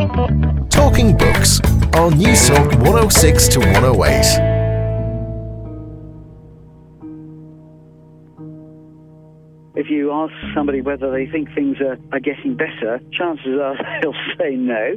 Talking 0.00 1.14
Books 1.14 1.60
on 1.92 2.16
News 2.16 2.48
Talk 2.48 2.72
106 2.72 3.48
to 3.48 3.58
108. 3.60 4.60
If 9.76 9.90
you 9.90 10.10
ask 10.10 10.32
somebody 10.54 10.80
whether 10.80 11.10
they 11.10 11.26
think 11.26 11.52
things 11.54 11.76
are, 11.82 11.98
are 12.12 12.20
getting 12.20 12.56
better, 12.56 12.98
chances 13.12 13.60
are 13.60 13.76
they'll 14.00 14.14
say 14.38 14.56
no. 14.56 14.96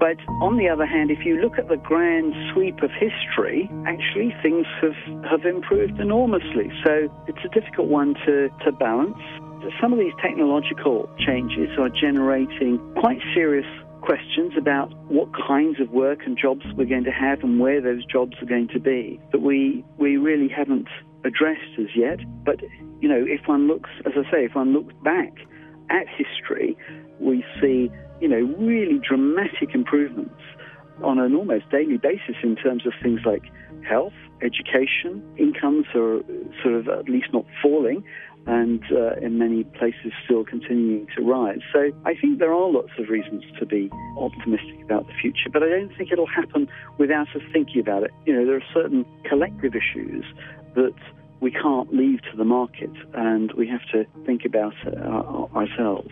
But 0.00 0.16
on 0.40 0.56
the 0.56 0.70
other 0.70 0.86
hand, 0.86 1.10
if 1.10 1.26
you 1.26 1.38
look 1.42 1.58
at 1.58 1.68
the 1.68 1.76
grand 1.76 2.32
sweep 2.54 2.82
of 2.82 2.90
history, 2.92 3.68
actually 3.86 4.34
things 4.42 4.64
have, 4.80 4.96
have 5.28 5.44
improved 5.44 6.00
enormously. 6.00 6.72
So 6.82 7.12
it's 7.28 7.44
a 7.44 7.48
difficult 7.48 7.88
one 7.88 8.14
to, 8.24 8.48
to 8.64 8.72
balance. 8.72 9.18
Some 9.82 9.92
of 9.92 9.98
these 9.98 10.14
technological 10.22 11.10
changes 11.18 11.68
are 11.78 11.90
generating 11.90 12.78
quite 12.98 13.20
serious 13.34 13.66
questions 14.00 14.52
about 14.56 14.92
what 15.08 15.28
kinds 15.34 15.80
of 15.80 15.90
work 15.90 16.20
and 16.26 16.38
jobs 16.38 16.64
we're 16.76 16.84
going 16.86 17.04
to 17.04 17.10
have 17.10 17.42
and 17.42 17.60
where 17.60 17.80
those 17.80 18.04
jobs 18.04 18.34
are 18.40 18.46
going 18.46 18.68
to 18.68 18.80
be 18.80 19.20
that 19.32 19.40
we, 19.40 19.84
we 19.98 20.16
really 20.16 20.48
haven't 20.48 20.88
addressed 21.24 21.78
as 21.78 21.88
yet. 21.94 22.18
But 22.44 22.60
you 23.00 23.08
know, 23.08 23.24
if 23.26 23.46
one 23.46 23.66
looks, 23.66 23.90
as 24.06 24.12
I 24.16 24.30
say, 24.30 24.44
if 24.44 24.54
one 24.54 24.72
looks 24.72 24.94
back 25.02 25.32
at 25.90 26.06
history, 26.08 26.76
we 27.18 27.44
see, 27.60 27.90
you 28.20 28.28
know, 28.28 28.42
really 28.58 28.98
dramatic 29.06 29.74
improvements 29.74 30.40
on 31.02 31.18
an 31.18 31.34
almost 31.34 31.68
daily 31.70 31.96
basis 31.96 32.36
in 32.42 32.56
terms 32.56 32.86
of 32.86 32.92
things 33.02 33.20
like 33.24 33.42
health, 33.88 34.12
education, 34.42 35.22
incomes 35.38 35.86
are 35.94 36.20
sort 36.62 36.74
of 36.74 36.88
at 36.88 37.08
least 37.08 37.28
not 37.32 37.44
falling, 37.62 38.04
and 38.46 38.82
uh, 38.92 39.14
in 39.20 39.38
many 39.38 39.64
places 39.64 40.12
still 40.24 40.44
continuing 40.44 41.06
to 41.16 41.22
rise. 41.22 41.60
So 41.72 41.90
I 42.04 42.14
think 42.14 42.38
there 42.38 42.52
are 42.52 42.70
lots 42.70 42.90
of 42.98 43.08
reasons 43.08 43.44
to 43.58 43.66
be 43.66 43.90
optimistic 44.18 44.82
about 44.82 45.06
the 45.06 45.12
future, 45.20 45.50
but 45.52 45.62
I 45.62 45.68
don't 45.68 45.94
think 45.96 46.10
it'll 46.12 46.26
happen 46.26 46.68
without 46.98 47.28
us 47.36 47.42
thinking 47.52 47.80
about 47.80 48.02
it. 48.02 48.10
You 48.26 48.34
know, 48.34 48.46
there 48.46 48.56
are 48.56 48.72
certain 48.74 49.04
collective 49.24 49.74
issues 49.74 50.24
that 50.74 50.94
we 51.40 51.50
can't 51.50 51.94
leave 51.94 52.20
to 52.30 52.36
the 52.36 52.44
market 52.44 52.90
and 53.14 53.52
we 53.52 53.66
have 53.68 53.80
to 53.92 54.06
think 54.26 54.44
about 54.44 54.74
uh, 54.86 55.46
ourselves. 55.56 56.10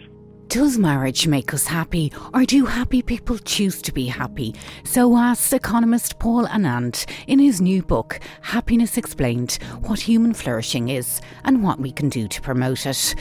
Does 0.49 0.79
marriage 0.79 1.27
make 1.27 1.53
us 1.53 1.67
happy, 1.67 2.11
or 2.33 2.47
do 2.47 2.65
happy 2.65 3.03
people 3.03 3.37
choose 3.37 3.83
to 3.83 3.93
be 3.93 4.07
happy? 4.07 4.55
So 4.83 5.15
asks 5.15 5.53
economist 5.53 6.19
Paul 6.19 6.47
Anand 6.47 7.05
in 7.27 7.39
his 7.39 7.61
new 7.61 7.83
book, 7.83 8.19
Happiness 8.41 8.97
Explained 8.97 9.59
What 9.83 10.01
Human 10.01 10.33
Flourishing 10.33 10.89
Is 10.89 11.21
and 11.45 11.63
What 11.63 11.81
We 11.81 11.93
Can 11.93 12.09
Do 12.09 12.27
to 12.29 12.41
Promote 12.41 12.87
It. 12.87 13.15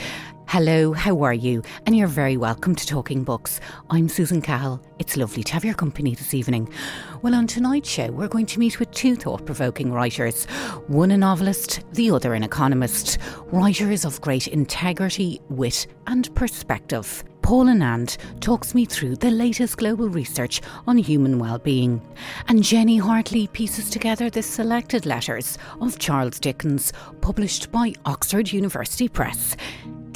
Hello, 0.50 0.94
how 0.94 1.22
are 1.24 1.34
you? 1.34 1.62
And 1.84 1.94
you're 1.94 2.08
very 2.08 2.38
welcome 2.38 2.74
to 2.74 2.86
Talking 2.86 3.22
Books. 3.22 3.60
I'm 3.90 4.08
Susan 4.08 4.40
Cahill. 4.40 4.80
It's 4.98 5.14
lovely 5.14 5.42
to 5.42 5.52
have 5.52 5.62
your 5.62 5.74
company 5.74 6.14
this 6.14 6.32
evening. 6.32 6.72
Well, 7.20 7.34
on 7.34 7.46
tonight's 7.46 7.90
show, 7.90 8.10
we're 8.10 8.28
going 8.28 8.46
to 8.46 8.58
meet 8.58 8.78
with 8.78 8.90
two 8.92 9.14
thought 9.14 9.44
provoking 9.44 9.92
writers 9.92 10.46
one 10.86 11.10
a 11.10 11.18
novelist, 11.18 11.80
the 11.92 12.10
other 12.10 12.32
an 12.32 12.44
economist. 12.44 13.18
Writers 13.52 14.06
of 14.06 14.22
great 14.22 14.48
integrity, 14.48 15.42
wit, 15.50 15.86
and 16.06 16.34
perspective. 16.34 17.24
Paul 17.42 17.66
Anand 17.66 18.18
talks 18.40 18.74
me 18.74 18.84
through 18.84 19.16
the 19.16 19.30
latest 19.30 19.78
global 19.78 20.08
research 20.10 20.60
on 20.86 20.98
human 20.98 21.38
well-being. 21.38 22.02
And 22.46 22.62
Jenny 22.62 22.98
Hartley 22.98 23.46
pieces 23.46 23.88
together 23.88 24.28
the 24.28 24.42
selected 24.42 25.06
letters 25.06 25.56
of 25.80 25.98
Charles 25.98 26.38
Dickens, 26.40 26.92
published 27.22 27.72
by 27.72 27.94
Oxford 28.04 28.52
University 28.52 29.08
Press. 29.08 29.56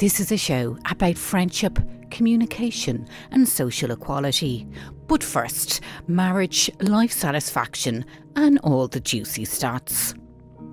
This 0.03 0.19
is 0.19 0.33
a 0.33 0.37
show 0.37 0.77
about 0.89 1.17
friendship, 1.17 1.79
communication, 2.11 3.07
and 3.31 3.47
social 3.47 3.91
equality. 3.91 4.67
But 5.07 5.23
first, 5.23 5.79
marriage, 6.07 6.69
life 6.81 7.13
satisfaction, 7.13 8.03
and 8.35 8.59
all 8.65 8.89
the 8.89 8.99
juicy 8.99 9.45
stats. 9.45 10.13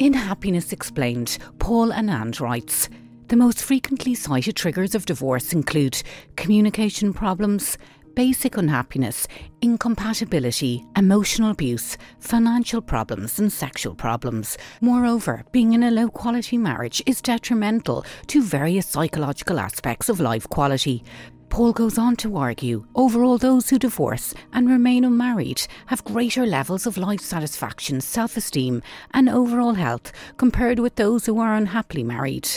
In 0.01 0.15
Happiness 0.15 0.73
Explained, 0.73 1.39
Paul 1.61 1.93
Anand 1.93 2.41
writes 2.41 2.89
The 3.29 3.37
most 3.37 3.63
frequently 3.63 4.17
cited 4.17 4.57
triggers 4.57 4.97
of 4.97 5.07
divorce 5.07 5.53
include 5.53 6.03
communication 6.35 7.13
problems, 7.13 7.79
basic 8.15 8.57
unhappiness, 8.57 9.27
incompatibility, 9.63 10.85
emotional 10.97 11.51
abuse, 11.51 11.97
financial 12.19 12.81
problems, 12.81 13.39
and 13.39 13.53
sexual 13.53 13.95
problems. 13.95 14.59
Moreover, 14.81 15.45
being 15.53 15.73
in 15.73 15.83
a 15.83 15.91
low 15.91 16.09
quality 16.09 16.59
marriage 16.59 17.03
is 17.07 17.21
detrimental 17.21 18.05
to 18.29 18.43
various 18.43 18.87
psychological 18.87 19.59
aspects 19.59 20.09
of 20.09 20.21
life 20.21 20.49
quality. 20.49 21.05
Paul 21.51 21.73
goes 21.73 21.99
on 21.99 22.15
to 22.17 22.37
argue 22.37 22.87
overall, 22.95 23.37
those 23.37 23.69
who 23.69 23.79
divorce 23.79 24.33
and 24.53 24.69
remain 24.69 25.05
unmarried 25.05 25.67
have 25.87 26.05
greater 26.05 26.47
levels 26.47 26.87
of 26.87 26.97
life 26.97 27.21
satisfaction, 27.21 28.01
self 28.01 28.37
esteem, 28.37 28.83
and 29.13 29.29
overall 29.29 29.75
health 29.75 30.13
compared 30.37 30.79
with 30.79 30.95
those 30.95 31.27
who 31.27 31.41
are 31.41 31.57
unhappily 31.57 32.05
married. 32.05 32.49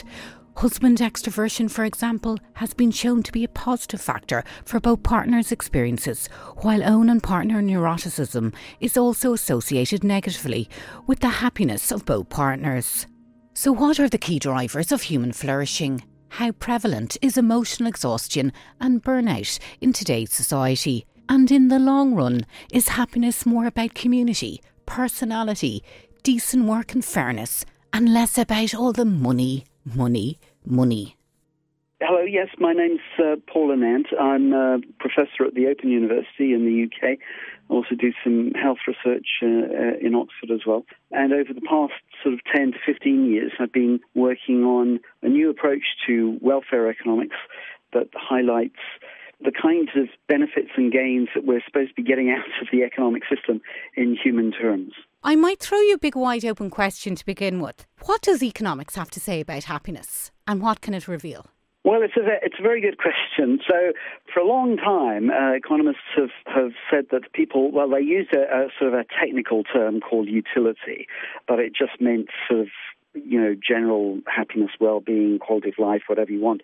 Husband 0.57 0.99
extroversion, 0.99 1.69
for 1.69 1.83
example, 1.83 2.37
has 2.53 2.73
been 2.73 2.91
shown 2.91 3.23
to 3.23 3.31
be 3.31 3.43
a 3.43 3.49
positive 3.49 3.99
factor 3.99 4.43
for 4.63 4.79
both 4.79 5.03
partners' 5.03 5.51
experiences, 5.51 6.27
while 6.57 6.83
own 6.83 7.09
and 7.09 7.21
partner 7.23 7.61
neuroticism 7.61 8.53
is 8.79 8.95
also 8.95 9.33
associated 9.33 10.03
negatively 10.03 10.69
with 11.07 11.19
the 11.19 11.29
happiness 11.29 11.91
of 11.91 12.05
both 12.05 12.29
partners. 12.29 13.07
So, 13.55 13.71
what 13.71 13.99
are 13.99 14.07
the 14.07 14.17
key 14.17 14.39
drivers 14.39 14.91
of 14.91 15.03
human 15.03 15.33
flourishing? 15.33 16.03
How 16.29 16.51
prevalent 16.51 17.17
is 17.21 17.37
emotional 17.37 17.89
exhaustion 17.89 18.53
and 18.79 19.03
burnout 19.03 19.59
in 19.81 19.91
today's 19.91 20.31
society? 20.31 21.05
And 21.29 21.51
in 21.51 21.67
the 21.67 21.79
long 21.79 22.15
run, 22.15 22.45
is 22.71 22.89
happiness 22.89 23.45
more 23.45 23.65
about 23.65 23.95
community, 23.95 24.61
personality, 24.85 25.83
decent 26.21 26.65
work 26.65 26.93
and 26.93 27.03
fairness, 27.03 27.65
and 27.91 28.13
less 28.13 28.37
about 28.37 28.73
all 28.73 28.93
the 28.93 29.05
money, 29.05 29.65
money, 29.85 30.39
money. 30.65 31.15
Hello, 32.01 32.21
yes, 32.21 32.49
my 32.59 32.73
name's 32.73 32.99
uh, 33.17 33.37
Paul 33.47 33.69
Anand. 33.69 34.07
I'm 34.19 34.51
a 34.51 34.79
professor 34.99 35.45
at 35.47 35.53
the 35.53 35.67
Open 35.67 35.89
University 35.89 36.53
in 36.53 36.65
the 36.65 36.83
UK. 36.83 37.17
I 37.69 37.73
also 37.73 37.95
do 37.95 38.11
some 38.23 38.51
health 38.51 38.79
research 38.85 39.27
uh, 39.41 39.45
uh, 39.45 39.97
in 40.01 40.13
Oxford 40.13 40.51
as 40.53 40.65
well. 40.67 40.83
And 41.11 41.31
over 41.31 41.53
the 41.53 41.61
past 41.61 41.93
sort 42.21 42.33
of 42.33 42.41
10 42.53 42.73
to 42.73 42.77
15 42.85 43.31
years, 43.31 43.53
I've 43.57 43.71
been 43.71 44.01
working 44.15 44.65
on 44.65 44.99
a 45.21 45.29
new 45.29 45.49
approach 45.49 45.83
to 46.07 46.37
welfare 46.41 46.89
economics 46.89 47.37
that 47.93 48.09
highlights 48.13 48.81
the 49.41 49.51
kinds 49.51 49.91
of 49.95 50.09
benefits 50.27 50.71
and 50.75 50.91
gains 50.91 51.29
that 51.35 51.45
we're 51.45 51.63
supposed 51.65 51.89
to 51.89 51.95
be 51.95 52.03
getting 52.03 52.29
out 52.37 52.61
of 52.61 52.67
the 52.71 52.83
economic 52.83 53.23
system 53.33 53.61
in 53.95 54.17
human 54.21 54.51
terms. 54.51 54.93
I 55.25 55.37
might 55.37 55.61
throw 55.61 55.79
you 55.79 55.93
a 55.93 55.97
big 55.97 56.17
wide 56.17 56.43
open 56.43 56.69
question 56.69 57.15
to 57.15 57.25
begin 57.25 57.61
with. 57.61 57.85
What 58.03 58.21
does 58.21 58.43
economics 58.43 58.95
have 58.95 59.09
to 59.11 59.21
say 59.21 59.39
about 59.39 59.63
happiness 59.63 60.31
and 60.45 60.61
what 60.61 60.81
can 60.81 60.93
it 60.93 61.07
reveal? 61.07 61.45
Well, 61.85 62.01
it's 62.01 62.17
a, 62.17 62.23
it's 62.41 62.55
a 62.59 62.61
very 62.61 62.81
good 62.81 62.97
question. 62.97 63.59
So, 63.65 63.93
for 64.33 64.41
a 64.41 64.45
long 64.45 64.75
time, 64.75 65.29
uh, 65.29 65.53
economists 65.53 66.11
have, 66.17 66.31
have 66.45 66.71
said 66.91 67.05
that 67.11 67.31
people, 67.31 67.71
well, 67.71 67.89
they 67.89 68.01
used 68.01 68.35
a, 68.35 68.41
a 68.41 68.67
sort 68.77 68.93
of 68.93 68.99
a 68.99 69.05
technical 69.17 69.63
term 69.63 70.01
called 70.01 70.27
utility, 70.27 71.07
but 71.47 71.59
it 71.59 71.71
just 71.73 72.01
meant 72.01 72.27
sort 72.49 72.61
of 72.61 72.67
you 73.13 73.39
know, 73.39 73.55
general 73.55 74.19
happiness, 74.27 74.71
well-being, 74.79 75.39
quality 75.39 75.69
of 75.69 75.75
life, 75.77 76.03
whatever 76.07 76.31
you 76.31 76.39
want. 76.39 76.61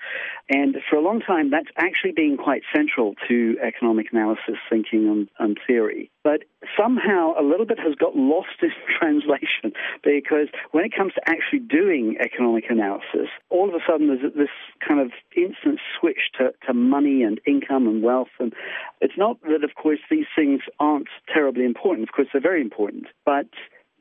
And 0.50 0.78
for 0.90 0.96
a 0.96 1.02
long 1.02 1.20
time, 1.20 1.52
that's 1.52 1.70
actually 1.78 2.12
been 2.12 2.38
quite 2.38 2.64
central 2.76 3.16
to 3.28 3.58
economic 3.62 4.08
analysis, 4.12 4.56
thinking, 4.70 5.08
and, 5.08 5.30
and 5.40 5.60
theory. 5.68 6.10
But 6.24 6.44
somehow 6.78 7.34
a 7.40 7.44
little 7.44 7.66
bit 7.66 7.80
has 7.80 7.96
got 7.96 8.16
lost 8.16 8.62
in 8.62 8.72
translation 9.00 9.74
because 10.04 10.48
when 10.72 10.86
it 10.86 10.92
comes 10.96 11.14
to 11.14 11.22
actually 11.30 11.60
doing 11.60 12.18
economic 12.20 12.66
analysis, 12.70 13.30
all 13.50 13.70
of 13.70 13.76
a 13.76 13.80
sudden 13.88 14.08
there's 14.08 14.34
this 14.34 14.50
kind 14.86 15.00
of 15.00 15.12
instant 15.36 15.80
switch 16.00 16.32
to, 16.38 16.54
to 16.66 16.74
money 16.74 17.24
and 17.24 17.40
income 17.46 17.88
and 17.88 18.04
wealth. 18.04 18.34
And 18.40 18.54
it's 19.02 19.18
not 19.18 19.42
that, 19.44 19.64
of 19.64 19.76
course, 19.76 20.00
these 20.10 20.28
things 20.36 20.62
aren't 20.80 21.10
terribly 21.34 21.66
important. 21.66 22.08
Of 22.10 22.14
course, 22.14 22.28
they're 22.32 22.42
very 22.42 22.62
important, 22.62 23.06
but 23.26 23.48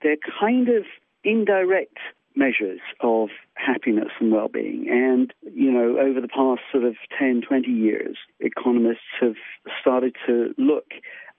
they're 0.03 0.17
kind 0.41 0.69
of 0.69 0.85
indirect 1.25 1.99
measures 2.39 2.81
of 3.01 3.29
happiness 3.55 4.11
and 4.21 4.33
well-being. 4.33 4.87
And, 4.89 5.35
you 5.53 5.71
know, 5.73 5.99
over 5.99 6.21
the 6.21 6.29
past 6.29 6.61
sort 6.71 6.85
of 6.85 6.95
10, 7.19 7.43
20 7.47 7.69
years, 7.69 8.17
economists 8.41 9.11
have 9.21 9.35
started 9.81 10.15
to 10.27 10.55
look 10.57 10.87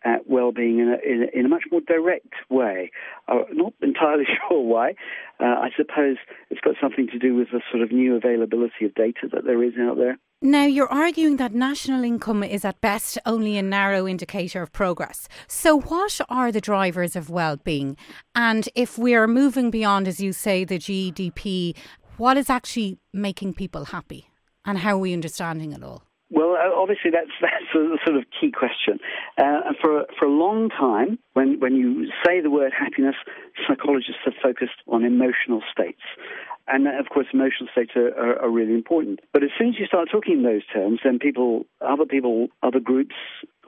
at 0.03 0.29
well-being 0.29 0.79
in 0.79 0.89
a, 0.89 0.97
in 1.05 1.23
a, 1.23 1.39
in 1.39 1.45
a 1.45 1.49
much 1.49 1.63
more 1.71 1.81
direct 1.81 2.33
way. 2.49 2.91
I'm 3.27 3.45
not 3.51 3.73
entirely 3.81 4.25
sure 4.49 4.61
why. 4.61 4.91
Uh, 5.39 5.45
I 5.45 5.69
suppose 5.75 6.17
it's 6.49 6.61
got 6.61 6.75
something 6.81 7.07
to 7.07 7.19
do 7.19 7.35
with 7.35 7.47
the 7.51 7.61
sort 7.71 7.83
of 7.83 7.91
new 7.91 8.15
availability 8.15 8.85
of 8.85 8.93
data 8.93 9.27
that 9.33 9.45
there 9.45 9.63
is 9.63 9.73
out 9.79 9.97
there. 9.97 10.17
Now, 10.41 10.63
you're 10.63 10.87
arguing 10.87 11.35
that 11.35 11.53
national 11.53 12.05
income 12.05 12.45
is 12.45 12.63
at 12.63 12.79
best 12.79 13.17
only 13.25 13.57
a 13.57 13.61
narrow 13.61 14.07
indicator 14.07 14.61
of 14.61 14.71
progress. 14.71 15.27
So, 15.49 15.81
what 15.81 16.17
are 16.29 16.49
the 16.49 16.61
drivers 16.61 17.17
of 17.17 17.29
well-being? 17.29 17.97
And 18.33 18.69
if 18.73 18.97
we 18.97 19.15
are 19.15 19.27
moving 19.27 19.69
beyond, 19.69 20.07
as 20.07 20.21
you 20.21 20.31
say, 20.31 20.63
the 20.63 20.79
GDP, 20.79 21.75
what 22.15 22.37
is 22.37 22.49
actually 22.49 22.99
making 23.11 23.55
people 23.55 23.83
happy? 23.83 24.29
And 24.63 24.77
how 24.77 24.95
are 24.95 24.99
we 24.99 25.11
understanding 25.11 25.73
it 25.73 25.83
all? 25.83 26.03
Well, 26.31 26.55
uh, 26.55 26.73
obviously 26.73 27.11
that's 27.11 27.31
that's 27.41 27.75
a 27.75 27.97
sort 28.05 28.17
of 28.17 28.23
key 28.39 28.51
question. 28.51 28.99
Uh, 29.37 29.73
for 29.81 30.05
for 30.17 30.25
a 30.25 30.31
long 30.31 30.69
time, 30.69 31.19
when 31.33 31.59
when 31.59 31.75
you 31.75 32.09
say 32.25 32.39
the 32.39 32.51
word 32.51 32.71
happiness, 32.71 33.15
psychologists 33.67 34.21
have 34.23 34.35
focused 34.41 34.79
on 34.87 35.03
emotional 35.03 35.61
states. 35.69 36.01
And 36.69 36.87
of 36.87 37.09
course, 37.09 37.27
emotional 37.33 37.67
states 37.71 37.91
are, 37.95 38.09
are, 38.09 38.43
are, 38.43 38.49
really 38.49 38.73
important. 38.73 39.19
But 39.33 39.43
as 39.43 39.49
soon 39.57 39.69
as 39.69 39.79
you 39.79 39.85
start 39.85 40.09
talking 40.11 40.37
in 40.37 40.43
those 40.43 40.65
terms, 40.71 40.99
then 41.03 41.17
people, 41.17 41.65
other 41.81 42.05
people, 42.05 42.49
other 42.61 42.79
groups, 42.79 43.15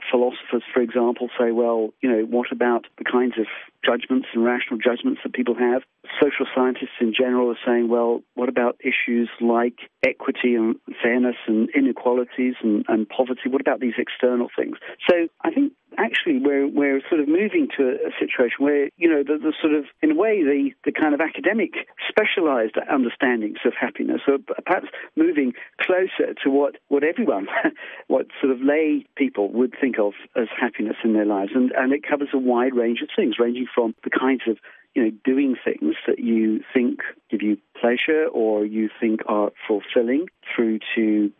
philosophers, 0.09 0.63
for 0.73 0.81
example, 0.81 1.29
say, 1.37 1.51
well, 1.51 1.93
you 2.01 2.09
know, 2.11 2.23
what 2.23 2.51
about 2.51 2.85
the 2.97 3.03
kinds 3.03 3.33
of 3.37 3.45
judgments 3.85 4.27
and 4.33 4.43
rational 4.43 4.79
judgments 4.79 5.21
that 5.23 5.33
people 5.33 5.55
have? 5.55 5.81
Social 6.21 6.45
scientists 6.53 6.97
in 6.99 7.13
general 7.17 7.49
are 7.49 7.59
saying, 7.65 7.89
well, 7.89 8.21
what 8.35 8.49
about 8.49 8.79
issues 8.81 9.29
like 9.39 9.89
equity 10.05 10.55
and 10.55 10.75
fairness 11.01 11.35
and 11.47 11.69
inequalities 11.75 12.55
and, 12.63 12.85
and 12.87 13.07
poverty? 13.09 13.49
What 13.49 13.61
about 13.61 13.79
these 13.79 13.97
external 13.97 14.47
things? 14.55 14.77
So 15.09 15.27
I 15.43 15.51
think 15.51 15.73
actually 15.97 16.39
we're 16.39 16.67
we're 16.67 17.01
sort 17.09 17.21
of 17.21 17.27
moving 17.27 17.67
to 17.77 17.97
a, 18.05 18.11
situation 18.19 18.57
where 18.59 18.89
you 18.97 19.09
know 19.09 19.23
the, 19.23 19.37
the, 19.37 19.53
sort 19.61 19.73
of 19.73 19.85
in 20.01 20.11
a 20.11 20.15
way 20.15 20.43
the 20.43 20.71
the 20.85 20.91
kind 20.91 21.13
of 21.13 21.21
academic 21.21 21.87
specialized 22.07 22.75
understandings 22.89 23.57
of 23.65 23.73
happiness 23.79 24.21
are 24.27 24.37
perhaps 24.65 24.87
moving 25.15 25.53
closer 25.79 26.33
to 26.43 26.49
what 26.49 26.75
what 26.87 27.03
everyone 27.03 27.47
what 28.07 28.27
sort 28.39 28.51
of 28.53 28.61
lay 28.61 29.05
people 29.15 29.51
would 29.51 29.73
think 29.79 29.97
of 29.99 30.13
as 30.35 30.47
happiness 30.59 30.95
in 31.03 31.13
their 31.13 31.25
lives. 31.25 31.51
And 31.55 31.71
and 31.71 31.93
it 31.93 32.07
covers 32.07 32.29
a 32.33 32.39
wide 32.39 32.75
range 32.75 33.01
of 33.01 33.09
things 33.15 33.35
ranging 33.39 33.67
from 33.73 33.95
the 34.03 34.09
kinds 34.09 34.43
of 34.47 34.57
you 34.95 35.03
know, 35.03 35.11
doing 35.23 35.55
things 35.63 35.95
that 36.05 36.19
you 36.19 36.61
think 36.73 36.99
give 37.29 37.41
you 37.41 37.57
pleasure 37.79 38.25
or 38.31 38.65
you 38.65 38.89
think 38.99 39.21
are 39.25 39.51
fulfilling 39.67 40.25
through 40.53 40.79
to 40.95 41.31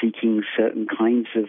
seeking 0.00 0.42
certain 0.56 0.86
kinds 0.86 1.28
of 1.36 1.44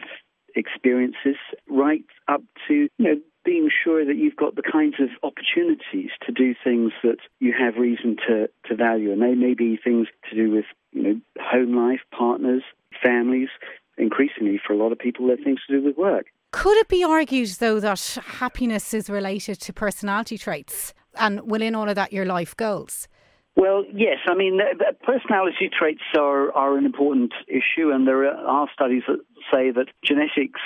experiences 0.56 1.36
right 1.70 2.06
up 2.28 2.42
to, 2.68 2.74
you 2.74 2.90
know, 3.06 3.20
being 3.44 3.70
sure 3.84 4.04
that 4.04 4.16
you've 4.16 4.36
got 4.36 4.56
the 4.56 4.64
kinds 4.64 4.96
of 5.00 5.10
opportunities 5.22 6.10
to 6.26 6.32
do 6.32 6.56
things 6.64 6.92
that 7.04 7.18
you 7.40 7.54
have 7.58 7.76
reason 7.76 8.18
to, 8.28 8.50
to 8.66 8.76
value. 8.76 9.12
And 9.12 9.22
they 9.22 9.36
may 9.36 9.54
be 9.54 9.78
things 9.78 10.08
to 10.30 10.36
do 10.36 10.50
with, 10.52 10.66
you 10.94 11.04
know, 11.04 11.22
home 11.40 11.76
life, 11.76 12.02
partners, 12.12 12.64
families. 13.04 13.50
Increasingly, 13.98 14.60
for 14.66 14.74
a 14.74 14.78
lot 14.78 14.92
of 14.92 15.00
people, 15.00 15.28
they're 15.28 15.38
things 15.38 15.62
to 15.68 15.80
do 15.80 15.86
with 15.86 15.96
work. 15.96 16.26
Could 16.52 16.78
it 16.78 16.90
be 16.90 17.04
argued, 17.04 17.50
though, 17.60 17.80
that 17.80 18.18
happiness 18.26 18.94
is 18.94 19.10
related 19.10 19.60
to 19.62 19.72
personality 19.72 20.38
traits 20.38 20.94
and 21.18 21.50
within 21.50 21.76
all 21.76 21.88
of 21.88 21.96
that, 21.96 22.12
your 22.12 22.26
life 22.26 22.58
goals? 22.58 23.08
Well, 23.56 23.86
yes. 23.94 24.18
I 24.28 24.36
mean, 24.36 24.60
personality 25.04 25.70
traits 25.78 26.02
are, 26.18 26.52
are 26.52 26.78
an 26.78 26.86
important 26.86 27.34
issue, 27.48 27.90
and 27.92 28.06
there 28.06 28.28
are 28.28 28.68
studies 28.74 29.04
that 29.08 29.20
say 29.52 29.72
that 29.72 29.88
genetics 30.04 30.60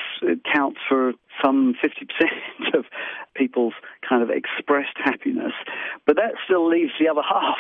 counts 0.53 0.80
for 0.88 1.13
some 1.44 1.75
50% 1.83 2.74
of 2.77 2.86
people's 3.36 3.74
kind 4.07 4.24
of 4.24 4.30
expressed 4.30 4.97
happiness, 4.97 5.53
but 6.06 6.15
that 6.15 6.33
still 6.45 6.68
leaves 6.68 6.91
the 7.00 7.07
other 7.07 7.21
half. 7.27 7.57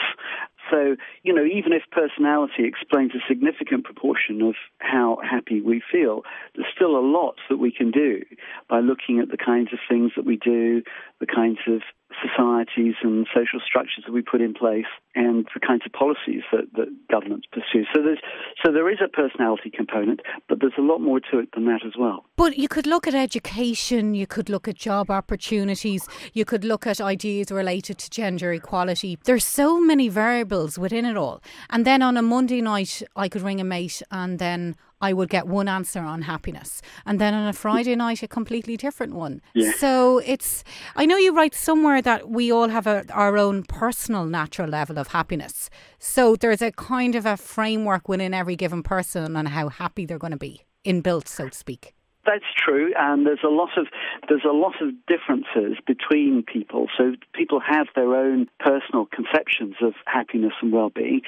So, 0.69 0.95
you 1.23 1.33
know, 1.33 1.45
even 1.45 1.73
if 1.73 1.83
personality 1.91 2.65
explains 2.65 3.11
a 3.15 3.19
significant 3.27 3.85
proportion 3.85 4.41
of 4.41 4.55
how 4.79 5.17
happy 5.27 5.61
we 5.61 5.81
feel, 5.91 6.23
there's 6.55 6.67
still 6.75 6.95
a 6.95 7.01
lot 7.01 7.35
that 7.49 7.57
we 7.57 7.71
can 7.71 7.91
do 7.91 8.23
by 8.69 8.79
looking 8.79 9.19
at 9.19 9.29
the 9.29 9.37
kinds 9.37 9.73
of 9.73 9.79
things 9.89 10.11
that 10.15 10.25
we 10.25 10.37
do, 10.37 10.83
the 11.19 11.25
kinds 11.25 11.59
of 11.67 11.81
societies 12.25 12.95
and 13.03 13.27
social 13.33 13.59
structures 13.65 14.03
that 14.05 14.11
we 14.11 14.21
put 14.21 14.41
in 14.41 14.53
place 14.53 14.85
and 15.15 15.47
the 15.53 15.59
kinds 15.59 15.83
of 15.85 15.91
policies 15.91 16.41
that, 16.51 16.65
that 16.73 16.87
governments 17.09 17.47
pursue. 17.51 17.85
So 17.93 18.01
there's 18.01 18.19
so 18.63 18.71
there 18.71 18.89
is 18.89 18.97
a 19.03 19.07
personality 19.07 19.69
component, 19.69 20.21
but 20.47 20.59
there's 20.59 20.73
a 20.77 20.81
lot 20.81 20.99
more 20.99 21.19
to 21.31 21.39
it 21.39 21.49
than 21.53 21.65
that 21.65 21.85
as 21.85 21.93
well. 21.97 22.25
But 22.35 22.57
you 22.57 22.67
could 22.67 22.87
look 22.87 23.07
at 23.07 23.13
education, 23.13 24.15
you 24.15 24.27
could 24.27 24.49
look 24.49 24.67
at 24.67 24.75
job 24.75 25.11
opportunities, 25.11 26.07
you 26.33 26.45
could 26.45 26.63
look 26.63 26.87
at 26.87 26.99
ideas 26.99 27.51
related 27.51 27.97
to 27.99 28.09
gender 28.09 28.51
equality. 28.53 29.17
There's 29.23 29.45
so 29.45 29.79
many 29.79 30.09
variables 30.09 30.79
within 30.79 31.05
it 31.05 31.17
all. 31.17 31.41
And 31.69 31.85
then 31.85 32.01
on 32.01 32.17
a 32.17 32.21
Monday 32.21 32.61
night 32.61 33.03
I 33.15 33.29
could 33.29 33.41
ring 33.41 33.61
a 33.61 33.63
mate 33.63 34.01
and 34.11 34.39
then 34.39 34.75
I 35.01 35.13
would 35.13 35.29
get 35.29 35.47
one 35.47 35.67
answer 35.67 36.01
on 36.01 36.23
happiness. 36.23 36.81
And 37.05 37.19
then 37.19 37.33
on 37.33 37.47
a 37.47 37.53
Friday 37.53 37.95
night, 37.95 38.21
a 38.23 38.27
completely 38.27 38.75
different 38.77 39.13
one. 39.13 39.41
Yeah. 39.53 39.71
So 39.77 40.19
it's, 40.19 40.63
I 40.95 41.05
know 41.05 41.17
you 41.17 41.33
write 41.33 41.55
somewhere 41.55 42.01
that 42.01 42.29
we 42.29 42.51
all 42.51 42.69
have 42.69 42.87
a, 42.87 43.05
our 43.13 43.37
own 43.37 43.63
personal 43.63 44.25
natural 44.25 44.69
level 44.69 44.99
of 44.99 45.09
happiness. 45.09 45.69
So 45.99 46.35
there's 46.35 46.61
a 46.61 46.71
kind 46.71 47.15
of 47.15 47.25
a 47.25 47.37
framework 47.37 48.09
within 48.09 48.33
every 48.33 48.55
given 48.55 48.83
person 48.83 49.35
on 49.35 49.45
how 49.45 49.69
happy 49.69 50.05
they're 50.05 50.19
going 50.19 50.31
to 50.31 50.37
be, 50.37 50.65
inbuilt, 50.85 51.27
so 51.27 51.49
to 51.49 51.57
speak. 51.57 51.93
That's 52.29 52.45
true, 52.55 52.93
and 52.95 53.25
there's 53.25 53.43
a 53.43 53.49
lot 53.49 53.75
of 53.75 53.87
there's 54.27 54.45
a 54.47 54.53
lot 54.53 54.75
of 54.81 54.89
differences 55.07 55.79
between 55.87 56.43
people. 56.43 56.85
So 56.95 57.15
people 57.33 57.59
have 57.59 57.87
their 57.95 58.13
own 58.15 58.47
personal 58.59 59.07
conceptions 59.07 59.77
of 59.81 59.93
happiness 60.05 60.53
and 60.61 60.71
well-being, 60.71 61.21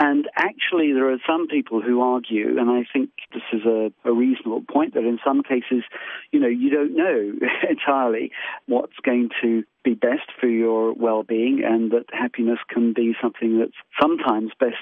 and 0.00 0.28
actually 0.34 0.92
there 0.92 1.12
are 1.12 1.18
some 1.24 1.46
people 1.46 1.80
who 1.80 2.00
argue, 2.00 2.58
and 2.58 2.70
I 2.70 2.82
think 2.92 3.10
this 3.32 3.44
is 3.52 3.64
a, 3.66 3.92
a 4.04 4.12
reasonable 4.12 4.64
point, 4.68 4.94
that 4.94 5.04
in 5.04 5.20
some 5.24 5.44
cases, 5.44 5.84
you 6.32 6.40
know, 6.40 6.48
you 6.48 6.70
don't 6.70 6.96
know 6.96 7.34
entirely 7.70 8.32
what's 8.66 8.98
going 9.04 9.28
to 9.40 9.62
be 9.84 9.94
best 9.94 10.26
for 10.40 10.48
your 10.48 10.92
well-being, 10.92 11.62
and 11.64 11.92
that 11.92 12.06
happiness 12.10 12.58
can 12.68 12.92
be 12.92 13.14
something 13.22 13.60
that's 13.60 13.78
sometimes 14.00 14.50
best 14.58 14.74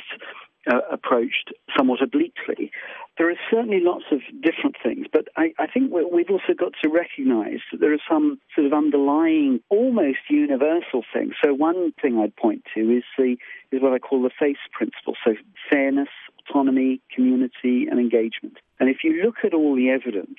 uh, 0.73 0.81
approached 0.91 1.53
somewhat 1.77 2.03
obliquely. 2.03 2.71
There 3.19 3.31
are 3.31 3.37
certainly 3.51 3.81
lots 3.81 4.05
of 4.13 4.21
different 4.43 4.77
things, 4.83 5.07
but 5.13 5.29
I, 5.37 5.53
I 5.59 5.67
think 5.67 5.93
we've 5.93 6.31
also 6.31 6.53
got 6.57 6.73
to 6.83 6.89
recognize 6.89 7.61
that 7.73 7.81
there 7.81 7.93
are 7.93 8.03
some 8.09 8.39
sort 8.55 8.67
of 8.67 8.73
underlying, 8.73 9.61
almost 9.71 10.19
universal 10.29 11.03
things. 11.13 11.35
So 11.43 11.55
one 11.55 11.93
thing 12.01 12.19
I'd 12.19 12.37
point 12.37 12.65
to 12.75 12.81
is 12.81 13.05
the 13.17 13.37
is 13.73 13.83
what 13.83 13.93
I 13.93 13.99
call 13.99 14.23
the 14.23 14.31
FACE 14.39 14.57
principle. 14.73 15.15
So 15.25 15.35
fairness, 15.71 16.09
autonomy, 16.49 17.01
community, 17.15 17.87
and 17.91 17.99
engagement. 17.99 18.59
And 18.79 18.91
if 18.91 18.99
you 19.03 19.23
look 19.25 19.37
at 19.43 19.55
all 19.55 19.75
the 19.75 19.89
evidence, 19.89 20.37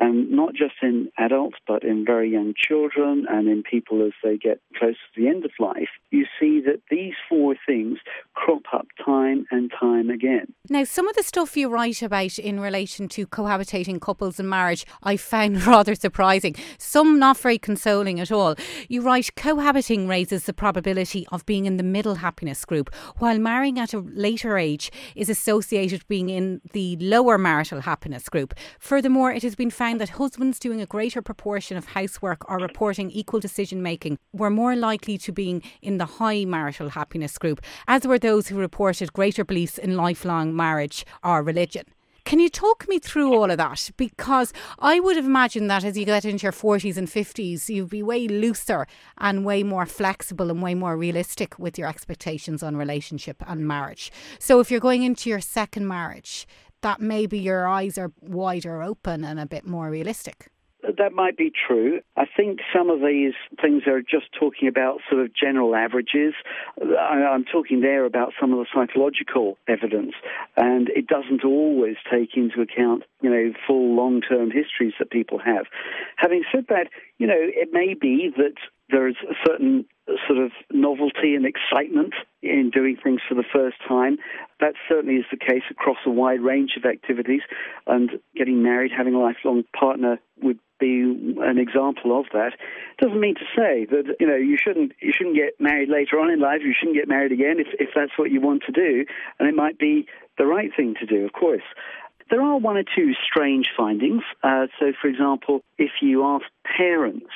and 0.00 0.30
not 0.30 0.54
just 0.54 0.74
in 0.82 1.08
adults, 1.18 1.56
but 1.66 1.84
in 1.84 2.04
very 2.04 2.30
young 2.30 2.52
children 2.56 3.26
and 3.28 3.48
in 3.48 3.62
people 3.62 4.04
as 4.04 4.12
they 4.24 4.36
get 4.36 4.60
close 4.76 4.94
to 4.94 5.20
the 5.20 5.28
end 5.28 5.44
of 5.44 5.52
life, 5.60 5.88
you 6.10 6.26
see 6.38 6.60
that 6.66 6.82
these 6.90 7.14
four 7.28 7.54
things 7.64 7.98
crop 8.34 8.62
up 8.72 8.86
time 9.04 9.46
and 9.50 9.72
time 9.78 10.10
again. 10.10 10.52
Now, 10.68 10.84
some 10.84 11.08
of 11.08 11.14
the 11.14 11.22
stuff 11.22 11.56
you 11.56 11.68
write 11.68 12.02
about 12.02 12.15
in 12.16 12.60
relation 12.60 13.08
to 13.08 13.26
cohabitating 13.26 14.00
couples 14.00 14.40
and 14.40 14.48
marriage, 14.48 14.86
I 15.02 15.16
found 15.16 15.66
rather 15.66 15.94
surprising. 15.94 16.54
Some 16.78 17.18
not 17.18 17.36
very 17.36 17.58
consoling 17.58 18.20
at 18.20 18.32
all. 18.32 18.54
You 18.88 19.02
write 19.02 19.36
cohabiting 19.36 20.08
raises 20.08 20.44
the 20.44 20.54
probability 20.54 21.26
of 21.30 21.44
being 21.44 21.66
in 21.66 21.76
the 21.76 21.82
middle 21.82 22.16
happiness 22.16 22.64
group, 22.64 22.94
while 23.18 23.38
marrying 23.38 23.78
at 23.78 23.92
a 23.92 23.98
later 23.98 24.56
age 24.56 24.90
is 25.14 25.28
associated 25.28 26.00
with 26.00 26.08
being 26.08 26.30
in 26.30 26.62
the 26.72 26.96
lower 26.96 27.36
marital 27.36 27.82
happiness 27.82 28.30
group. 28.30 28.54
Furthermore, 28.78 29.32
it 29.32 29.42
has 29.42 29.54
been 29.54 29.70
found 29.70 30.00
that 30.00 30.10
husbands 30.10 30.58
doing 30.58 30.80
a 30.80 30.86
greater 30.86 31.20
proportion 31.20 31.76
of 31.76 31.86
housework 31.88 32.48
or 32.50 32.56
reporting 32.56 33.10
equal 33.10 33.40
decision 33.40 33.82
making 33.82 34.18
were 34.32 34.50
more 34.50 34.74
likely 34.74 35.18
to 35.18 35.32
being 35.32 35.62
in 35.82 35.98
the 35.98 36.06
high 36.06 36.44
marital 36.46 36.88
happiness 36.88 37.36
group, 37.36 37.60
as 37.86 38.06
were 38.06 38.18
those 38.18 38.48
who 38.48 38.58
reported 38.58 39.12
greater 39.12 39.44
beliefs 39.44 39.76
in 39.76 39.96
lifelong 39.96 40.56
marriage 40.56 41.04
or 41.22 41.42
religion. 41.42 41.84
Can 42.26 42.40
you 42.40 42.48
talk 42.48 42.88
me 42.88 42.98
through 42.98 43.32
all 43.32 43.52
of 43.52 43.58
that? 43.58 43.88
Because 43.96 44.52
I 44.80 44.98
would 44.98 45.14
have 45.14 45.26
imagined 45.26 45.70
that 45.70 45.84
as 45.84 45.96
you 45.96 46.04
get 46.04 46.24
into 46.24 46.42
your 46.42 46.50
40s 46.50 46.96
and 46.96 47.06
50s, 47.06 47.68
you'd 47.68 47.90
be 47.90 48.02
way 48.02 48.26
looser 48.26 48.88
and 49.16 49.44
way 49.44 49.62
more 49.62 49.86
flexible 49.86 50.50
and 50.50 50.60
way 50.60 50.74
more 50.74 50.96
realistic 50.96 51.56
with 51.56 51.78
your 51.78 51.86
expectations 51.86 52.64
on 52.64 52.76
relationship 52.76 53.44
and 53.46 53.68
marriage. 53.68 54.10
So 54.40 54.58
if 54.58 54.72
you're 54.72 54.80
going 54.80 55.04
into 55.04 55.30
your 55.30 55.40
second 55.40 55.86
marriage, 55.86 56.48
that 56.82 57.00
maybe 57.00 57.38
your 57.38 57.68
eyes 57.68 57.96
are 57.96 58.10
wider 58.20 58.82
open 58.82 59.22
and 59.22 59.38
a 59.38 59.46
bit 59.46 59.64
more 59.64 59.88
realistic. 59.88 60.50
That 60.82 61.12
might 61.12 61.36
be 61.36 61.50
true. 61.50 62.00
I 62.16 62.26
think 62.26 62.60
some 62.74 62.90
of 62.90 63.00
these 63.00 63.32
things 63.60 63.82
are 63.86 64.02
just 64.02 64.26
talking 64.38 64.68
about 64.68 65.00
sort 65.10 65.22
of 65.22 65.34
general 65.34 65.74
averages. 65.74 66.34
I'm 66.80 67.44
talking 67.44 67.80
there 67.80 68.04
about 68.04 68.34
some 68.40 68.52
of 68.52 68.58
the 68.58 68.66
psychological 68.72 69.58
evidence, 69.66 70.12
and 70.56 70.88
it 70.90 71.06
doesn't 71.06 71.44
always 71.44 71.96
take 72.10 72.36
into 72.36 72.60
account, 72.60 73.02
you 73.20 73.30
know, 73.30 73.52
full 73.66 73.96
long-term 73.96 74.50
histories 74.50 74.92
that 74.98 75.10
people 75.10 75.38
have. 75.38 75.66
Having 76.16 76.44
said 76.52 76.66
that, 76.68 76.88
you 77.18 77.26
know, 77.26 77.38
it 77.38 77.70
may 77.72 77.94
be 77.94 78.30
that 78.36 78.54
there's 78.88 79.16
a 79.28 79.34
certain 79.44 79.86
sort 80.28 80.38
of 80.38 80.52
novelty 80.70 81.34
and 81.34 81.44
excitement 81.44 82.14
in 82.42 82.70
doing 82.72 82.96
things 83.02 83.20
for 83.28 83.34
the 83.34 83.42
first 83.52 83.76
time. 83.88 84.18
That 84.60 84.74
certainly 84.88 85.16
is 85.16 85.24
the 85.30 85.36
case 85.36 85.64
across 85.70 85.96
a 86.06 86.10
wide 86.10 86.40
range 86.40 86.74
of 86.76 86.84
activities, 86.84 87.40
and 87.86 88.20
getting 88.36 88.62
married, 88.62 88.92
having 88.96 89.14
a 89.14 89.18
lifelong 89.18 89.64
partner 89.76 90.20
would 90.40 90.60
be 90.78 91.00
an 91.40 91.58
example 91.58 92.18
of 92.18 92.26
that. 92.32 92.52
Doesn't 93.00 93.20
mean 93.20 93.34
to 93.34 93.46
say 93.56 93.86
that 93.90 94.16
you 94.20 94.26
know 94.26 94.36
you 94.36 94.56
shouldn't 94.62 94.92
you 95.00 95.12
shouldn't 95.16 95.36
get 95.36 95.60
married 95.60 95.88
later 95.88 96.18
on 96.18 96.30
in 96.30 96.40
life. 96.40 96.60
You 96.62 96.74
shouldn't 96.78 96.96
get 96.96 97.08
married 97.08 97.32
again 97.32 97.56
if 97.58 97.68
if 97.78 97.90
that's 97.94 98.16
what 98.16 98.30
you 98.30 98.40
want 98.40 98.62
to 98.66 98.72
do, 98.72 99.04
and 99.38 99.48
it 99.48 99.54
might 99.54 99.78
be 99.78 100.06
the 100.38 100.46
right 100.46 100.70
thing 100.74 100.94
to 101.00 101.06
do, 101.06 101.24
of 101.24 101.32
course. 101.32 101.62
There 102.28 102.42
are 102.42 102.58
one 102.58 102.76
or 102.76 102.82
two 102.82 103.12
strange 103.24 103.68
findings. 103.76 104.22
Uh, 104.42 104.66
so, 104.80 104.92
for 105.00 105.06
example, 105.08 105.60
if 105.78 105.92
you 106.02 106.24
ask 106.24 106.44
parents 106.76 107.30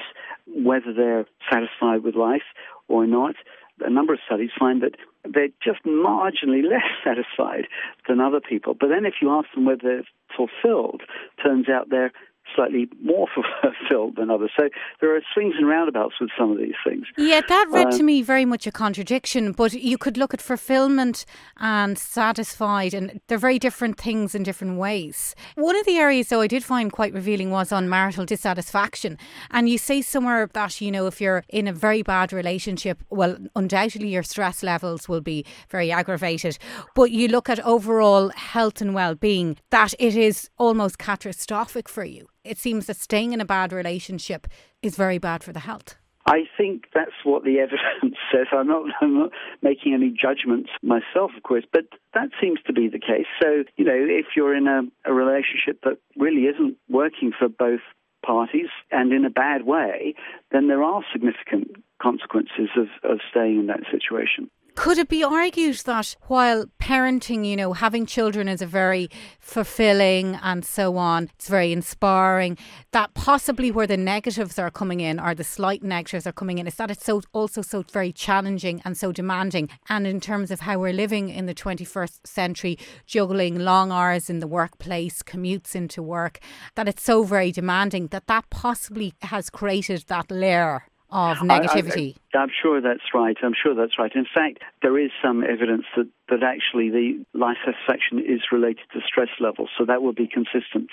whether 0.48 0.92
they're 0.92 1.26
satisfied 1.50 2.02
with 2.02 2.16
life 2.16 2.42
or 2.88 3.06
not, 3.06 3.36
a 3.80 3.90
number 3.90 4.12
of 4.12 4.18
studies 4.26 4.50
find 4.58 4.82
that 4.82 4.96
they're 5.24 5.48
just 5.62 5.84
marginally 5.84 6.62
less 6.62 6.82
satisfied 7.04 7.66
than 8.08 8.20
other 8.20 8.40
people. 8.40 8.74
But 8.78 8.88
then 8.88 9.04
if 9.06 9.14
you 9.22 9.30
ask 9.30 9.48
them 9.54 9.64
whether 9.64 9.82
they're 9.82 10.08
fulfilled, 10.36 11.02
turns 11.42 11.68
out 11.68 11.90
they're 11.90 12.12
slightly 12.54 12.88
more 13.02 13.26
fulfilled 13.62 14.16
than 14.16 14.30
others. 14.30 14.50
So 14.58 14.68
there 15.00 15.14
are 15.14 15.20
swings 15.34 15.54
and 15.58 15.68
roundabouts 15.68 16.14
with 16.20 16.30
some 16.38 16.52
of 16.52 16.58
these 16.58 16.74
things. 16.84 17.06
Yeah, 17.16 17.40
that 17.46 17.66
read 17.70 17.88
uh, 17.88 17.90
to 17.98 18.02
me 18.02 18.22
very 18.22 18.44
much 18.44 18.66
a 18.66 18.72
contradiction, 18.72 19.52
but 19.52 19.72
you 19.72 19.98
could 19.98 20.16
look 20.16 20.34
at 20.34 20.40
fulfillment 20.40 21.24
and 21.58 21.98
satisfied, 21.98 22.94
and 22.94 23.20
they're 23.26 23.38
very 23.38 23.58
different 23.58 23.98
things 23.98 24.34
in 24.34 24.42
different 24.42 24.78
ways. 24.78 25.34
One 25.54 25.76
of 25.76 25.86
the 25.86 25.96
areas, 25.96 26.28
though, 26.28 26.40
I 26.40 26.46
did 26.46 26.64
find 26.64 26.92
quite 26.92 27.12
revealing 27.12 27.50
was 27.50 27.72
on 27.72 27.88
marital 27.88 28.24
dissatisfaction. 28.24 29.18
And 29.50 29.68
you 29.68 29.78
say 29.78 30.02
somewhere 30.02 30.48
that, 30.52 30.80
you 30.80 30.90
know, 30.90 31.06
if 31.06 31.20
you're 31.20 31.44
in 31.48 31.66
a 31.68 31.72
very 31.72 32.02
bad 32.02 32.32
relationship, 32.32 33.02
well, 33.10 33.36
undoubtedly 33.56 34.08
your 34.08 34.22
stress 34.22 34.62
levels 34.62 35.08
will 35.08 35.20
be 35.20 35.44
very 35.68 35.90
aggravated, 35.90 36.58
but 36.94 37.10
you 37.10 37.28
look 37.28 37.48
at 37.48 37.60
overall 37.60 38.30
health 38.30 38.80
and 38.80 38.94
well 38.94 39.14
being, 39.14 39.56
that 39.70 39.94
it 39.98 40.16
is 40.16 40.50
almost 40.58 40.98
catastrophic 40.98 41.88
for 41.88 42.04
you 42.04 42.28
it 42.44 42.58
seems 42.58 42.86
that 42.86 42.96
staying 42.96 43.32
in 43.32 43.40
a 43.40 43.44
bad 43.44 43.72
relationship 43.72 44.46
is 44.82 44.96
very 44.96 45.18
bad 45.18 45.42
for 45.42 45.52
the 45.52 45.60
health. 45.60 45.96
I 46.26 46.44
think 46.56 46.84
that's 46.94 47.24
what 47.24 47.44
the 47.44 47.58
evidence 47.60 48.18
says. 48.32 48.46
I'm 48.52 48.68
not, 48.68 48.84
I'm 49.00 49.18
not 49.18 49.30
making 49.62 49.94
any 49.94 50.10
judgments 50.10 50.70
myself, 50.82 51.32
of 51.36 51.42
course, 51.42 51.64
but 51.72 51.84
that 52.14 52.28
seems 52.40 52.58
to 52.66 52.72
be 52.72 52.88
the 52.88 52.98
case. 52.98 53.26
So, 53.42 53.64
you 53.76 53.84
know, 53.84 53.96
if 53.96 54.26
you're 54.36 54.54
in 54.54 54.66
a, 54.66 54.82
a 55.04 55.12
relationship 55.12 55.80
that 55.84 55.98
really 56.16 56.42
isn't 56.42 56.76
working 56.88 57.32
for 57.36 57.48
both 57.48 57.80
parties 58.24 58.68
and 58.90 59.12
in 59.12 59.24
a 59.24 59.30
bad 59.30 59.64
way, 59.64 60.14
then 60.52 60.68
there 60.68 60.82
are 60.82 61.02
significant 61.12 61.76
consequences 62.00 62.68
of, 62.76 62.88
of 63.02 63.18
staying 63.30 63.60
in 63.60 63.66
that 63.66 63.80
situation. 63.90 64.50
Could 64.74 64.98
it 64.98 65.08
be 65.08 65.24
argued 65.24 65.76
that 65.78 66.16
while 66.28 66.66
parenting, 66.78 67.44
you 67.44 67.56
know, 67.56 67.72
having 67.72 68.06
children 68.06 68.48
is 68.48 68.62
a 68.62 68.66
very 68.66 69.10
fulfilling 69.38 70.38
and 70.42 70.64
so 70.64 70.96
on, 70.96 71.30
it's 71.34 71.48
very 71.48 71.72
inspiring, 71.72 72.56
that 72.92 73.12
possibly 73.14 73.70
where 73.70 73.86
the 73.86 73.96
negatives 73.96 74.58
are 74.58 74.70
coming 74.70 75.00
in 75.00 75.18
or 75.18 75.34
the 75.34 75.44
slight 75.44 75.82
negatives 75.82 76.26
are 76.26 76.32
coming 76.32 76.58
in 76.58 76.66
is 76.66 76.76
that 76.76 76.90
it's 76.90 77.04
so 77.04 77.20
also 77.32 77.62
so 77.62 77.82
very 77.92 78.12
challenging 78.12 78.80
and 78.84 78.96
so 78.96 79.12
demanding. 79.12 79.68
And 79.88 80.06
in 80.06 80.20
terms 80.20 80.50
of 80.50 80.60
how 80.60 80.78
we're 80.78 80.92
living 80.92 81.28
in 81.28 81.46
the 81.46 81.54
21st 81.54 82.26
century, 82.26 82.78
juggling 83.06 83.58
long 83.58 83.90
hours 83.92 84.30
in 84.30 84.38
the 84.38 84.46
workplace, 84.46 85.22
commutes 85.22 85.74
into 85.74 86.02
work, 86.02 86.38
that 86.76 86.88
it's 86.88 87.02
so 87.02 87.24
very 87.24 87.52
demanding 87.52 88.08
that 88.08 88.28
that 88.28 88.48
possibly 88.50 89.14
has 89.22 89.50
created 89.50 90.04
that 90.08 90.30
layer 90.30 90.84
of 91.10 91.38
negativity. 91.38 92.16
I, 92.34 92.42
am 92.42 92.50
sure 92.62 92.80
that's 92.80 93.14
right. 93.14 93.36
I'm 93.42 93.54
sure 93.60 93.74
that's 93.74 93.98
right. 93.98 94.12
In 94.14 94.26
fact, 94.32 94.60
there 94.82 94.98
is 94.98 95.10
some 95.22 95.42
evidence 95.42 95.84
that, 95.96 96.08
that 96.28 96.42
actually 96.42 96.90
the 96.90 97.24
life 97.34 97.56
satisfaction 97.64 98.18
is 98.18 98.40
related 98.52 98.84
to 98.92 99.00
stress 99.06 99.28
levels, 99.40 99.70
so 99.76 99.84
that 99.84 100.02
will 100.02 100.12
be 100.12 100.28
consistent. 100.28 100.90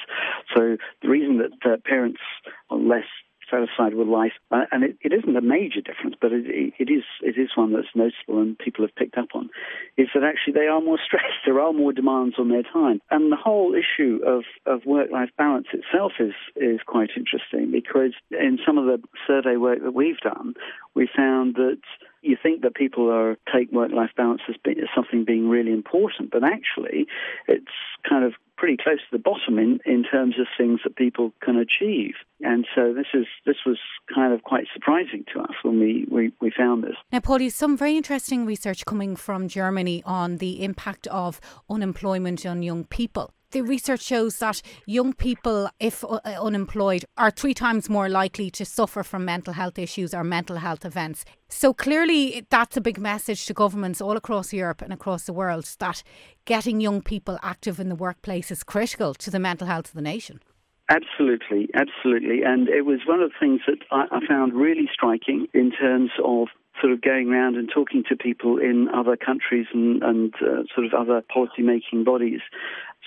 So 0.56 0.78
the 1.02 1.10
reason 1.10 1.38
that 1.38 1.72
uh, 1.72 1.78
parents 1.86 2.22
are 2.70 2.78
less 2.78 3.06
satisfied 3.50 3.94
with 3.94 4.08
life, 4.08 4.34
uh, 4.52 4.66
and 4.72 4.84
it, 4.84 4.98
it 5.02 5.14
isn't 5.14 5.36
a 5.36 5.42
major 5.42 5.82
difference, 5.82 6.16
but 6.20 6.32
it, 6.32 6.46
it 6.48 6.92
is 6.92 7.04
it 7.22 7.38
is 7.38 7.50
one 7.56 7.74
that's 7.74 7.88
noticeable 7.96 8.42
and 8.42 8.58
people 8.58 8.86
have 8.86 8.96
picked 8.96 9.18
up 9.18 9.30
on, 9.34 9.50
is 9.98 10.08
that 10.14 10.24
actually 10.24 10.54
they 10.54 10.68
are 10.68 10.82
more 10.82 11.00
stressed, 11.06 11.46
there 11.46 11.60
are 11.60 11.74
more 11.74 11.94
demands 11.94 12.36
on 12.38 12.50
their 12.50 12.64
time, 12.64 13.02
and 13.12 13.32
the 13.32 13.38
whole 13.38 13.74
issue 13.74 14.20
of, 14.26 14.44
of 14.66 14.86
work-life 14.86 15.30
balance 15.38 15.68
itself 15.74 16.14
is 16.20 16.34
is 16.56 16.80
quite 16.86 17.10
interesting 17.16 17.72
because 17.72 18.14
in 18.32 18.60
some 18.66 18.78
of 18.78 18.86
the 18.86 19.02
survey 19.26 19.58
work 19.58 19.80
that 19.84 19.94
we've 19.94 20.20
done, 20.20 20.54
we 20.98 21.08
found 21.16 21.56
that 21.56 21.80
you 22.22 22.36
think 22.42 22.64
that 22.64 22.76
people 22.76 23.10
are 23.12 23.38
take 23.54 23.72
work-life 23.72 24.10
balance 24.18 24.42
as, 24.50 24.56
as 24.66 24.90
something 24.96 25.24
being 25.24 25.48
really 25.48 25.72
important, 25.72 26.32
but 26.32 26.44
actually, 26.44 27.06
it's 27.48 27.78
kind 28.10 28.26
of 28.26 28.34
pretty 28.58 28.76
close 28.76 28.98
to 28.98 29.12
the 29.12 29.20
bottom 29.20 29.60
in, 29.60 29.80
in 29.86 30.04
terms 30.04 30.40
of 30.40 30.48
things 30.58 30.80
that 30.84 30.96
people 30.96 31.32
can 31.42 31.56
achieve. 31.58 32.16
And 32.42 32.66
so 32.74 32.92
this 32.92 33.06
is 33.14 33.28
this 33.46 33.58
was 33.66 33.78
kind 34.14 34.34
of 34.34 34.42
quite 34.42 34.66
surprising 34.74 35.24
to 35.34 35.42
us 35.42 35.54
when 35.62 35.80
we, 35.80 36.08
we, 36.12 36.34
we 36.42 36.52
found 36.52 36.84
this. 36.84 36.96
Now, 37.12 37.20
Paulie, 37.20 37.52
some 37.52 37.78
very 37.78 37.96
interesting 37.96 38.46
research 38.48 38.84
coming 38.86 39.16
from 39.16 39.48
Germany 39.48 40.02
on 40.06 40.38
the 40.38 40.64
impact 40.64 41.06
of 41.08 41.40
unemployment 41.70 42.46
on 42.46 42.64
young 42.64 42.84
people 42.84 43.32
the 43.52 43.62
research 43.62 44.02
shows 44.02 44.40
that 44.40 44.62
young 44.86 45.14
people, 45.14 45.70
if 45.80 46.04
uh, 46.04 46.20
unemployed, 46.26 47.06
are 47.18 47.32
three 47.32 47.54
times 47.54 47.90
more 47.90 48.10
likely 48.10 48.50
to 48.52 48.66
suffer 48.66 49.04
from 49.04 49.26
mental 49.26 49.54
health 49.54 49.80
issues 49.80 50.14
or 50.14 50.24
mental 50.24 50.58
health 50.58 50.86
events. 50.86 51.24
So 51.48 51.74
clearly, 51.74 52.46
that's 52.50 52.78
a 52.78 52.82
big 52.82 53.00
message 53.00 53.46
to 53.46 53.54
governments 53.54 54.02
all 54.02 54.18
across 54.18 54.52
Europe 54.52 54.82
and 54.82 54.92
across 54.92 55.26
the 55.26 55.34
world 55.34 55.66
that 55.80 56.04
getting 56.46 56.82
young 56.82 57.02
people 57.02 57.40
active 57.42 57.80
in 57.80 57.90
the 57.90 57.96
workplace 57.96 58.52
is 58.52 58.64
critical 58.64 59.14
to 59.16 59.32
the 59.32 59.40
mental 59.40 59.68
health 59.68 59.90
of 59.90 59.94
the 59.94 60.02
nation. 60.02 60.42
Absolutely, 60.90 61.70
absolutely. 61.74 62.44
And 62.44 62.70
it 62.70 62.86
was 62.86 63.00
one 63.06 63.22
of 63.22 63.32
the 63.32 63.36
things 63.40 63.62
that 63.68 63.80
I, 63.92 64.06
I 64.10 64.26
found 64.26 64.54
really 64.54 64.90
striking 64.94 65.48
in 65.54 65.72
terms 65.72 66.12
of 66.24 66.48
sort 66.82 66.94
of 66.94 67.02
going 67.02 67.30
around 67.30 67.56
and 67.56 67.70
talking 67.74 68.04
to 68.10 68.16
people 68.16 68.58
in 68.58 68.88
other 68.94 69.16
countries 69.18 69.68
and, 69.74 70.04
and 70.04 70.34
uh, 70.36 70.64
sort 70.74 70.86
of 70.86 70.94
other 70.94 71.22
policy 71.34 71.62
making 71.62 72.04
bodies 72.04 72.42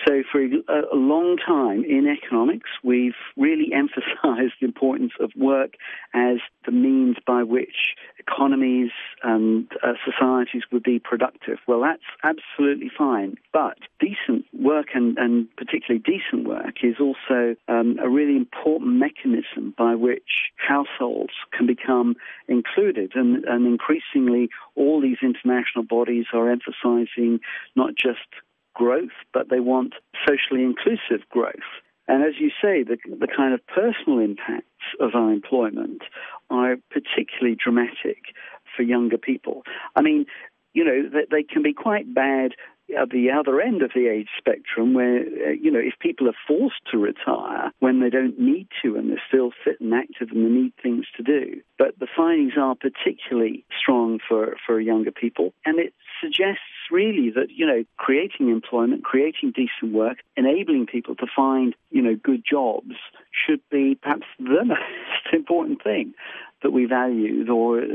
so, 0.07 0.23
for 0.31 0.41
a, 0.41 0.95
long 0.95 1.37
time 1.37 1.83
in 1.83 2.07
economics, 2.07 2.69
we've 2.83 3.15
really 3.37 3.71
emphasized 3.73 4.53
the 4.59 4.65
importance 4.65 5.11
of 5.19 5.31
work 5.35 5.73
as 6.13 6.37
the 6.65 6.71
means 6.71 7.17
by 7.25 7.43
which 7.43 7.95
economies 8.17 8.91
and 9.23 9.71
uh, 9.83 9.93
societies 10.05 10.63
would 10.71 10.83
be 10.83 10.99
productive. 10.99 11.57
Well, 11.67 11.81
that's 11.81 12.01
absolutely 12.23 12.89
fine. 12.95 13.35
But 13.53 13.77
decent 13.99 14.45
work, 14.53 14.87
and, 14.95 15.17
and 15.17 15.47
particularly 15.55 16.03
decent 16.03 16.47
work, 16.47 16.83
is 16.83 16.95
also 16.99 17.55
um, 17.67 17.97
a 18.01 18.09
really 18.09 18.35
important 18.35 18.93
mechanism 18.93 19.73
by 19.77 19.95
which 19.95 20.50
households 20.73 21.33
can 21.55 21.65
become 21.67 22.15
included. 22.47 23.11
And, 23.15 23.43
and 23.45 23.65
increasingly, 23.65 24.49
all 24.75 25.01
these 25.01 25.21
international 25.21 25.85
bodies 25.97 26.25
are 26.33 26.49
emphasizing 26.49 27.39
not 27.75 27.91
just 27.95 28.29
growth, 28.73 29.17
but 29.33 29.49
they 29.49 29.59
want 29.59 29.93
socially 30.27 30.63
inclusive 30.63 31.27
growth. 31.29 31.71
And 32.07 32.23
as 32.23 32.33
you 32.39 32.49
say, 32.61 32.83
the, 32.83 32.97
the 33.23 33.27
kind 33.27 33.53
of 33.53 33.65
personal 33.67 34.19
impacts 34.19 34.85
of 34.99 35.11
unemployment 35.13 36.01
are 36.49 36.75
particularly 36.89 37.57
dramatic 37.63 38.19
for 38.75 38.83
younger 38.83 39.17
people. 39.17 39.63
I 39.95 40.01
mean, 40.01 40.25
you 40.73 40.83
know, 40.83 41.09
they, 41.09 41.25
they 41.29 41.43
can 41.43 41.63
be 41.63 41.73
quite 41.73 42.13
bad 42.13 42.51
at 42.99 43.09
the 43.09 43.31
other 43.31 43.61
end 43.61 43.81
of 43.81 43.91
the 43.93 44.07
age 44.07 44.29
spectrum 44.37 44.93
where, 44.93 45.19
uh, 45.19 45.51
you 45.51 45.71
know, 45.71 45.79
if 45.79 45.93
people 45.99 46.27
are 46.27 46.35
forced 46.47 46.81
to 46.91 46.97
retire 46.97 47.71
when 47.79 47.99
they 47.99 48.09
don't 48.09 48.39
need 48.39 48.67
to 48.81 48.95
and 48.95 49.09
they're 49.09 49.21
still 49.27 49.51
fit 49.63 49.79
and 49.79 49.93
active 49.93 50.29
and 50.31 50.45
they 50.45 50.49
need 50.49 50.73
things 50.81 51.05
to 51.17 51.23
do. 51.23 51.61
But 51.77 51.99
the 51.99 52.07
findings 52.15 52.53
are 52.59 52.75
particularly 52.75 53.65
strong 53.79 54.19
for, 54.27 54.55
for 54.65 54.79
younger 54.79 55.11
people. 55.11 55.53
And 55.65 55.79
it 55.79 55.93
suggests 56.21 56.61
really 56.91 57.31
that, 57.31 57.47
you 57.49 57.65
know, 57.65 57.83
creating 57.97 58.49
employment, 58.49 59.03
creating 59.03 59.53
decent 59.55 59.93
work, 59.93 60.17
enabling 60.35 60.87
people 60.87 61.15
to 61.15 61.27
find, 61.33 61.75
you 61.89 62.01
know, 62.01 62.15
good 62.15 62.43
jobs 62.49 62.95
should 63.31 63.61
be 63.69 63.95
perhaps 63.95 64.27
the 64.39 64.63
most 64.65 65.33
important 65.33 65.83
thing 65.83 66.13
that 66.63 66.71
we 66.71 66.85
value 66.85 67.51
or 67.51 67.79
uh, 67.79 67.85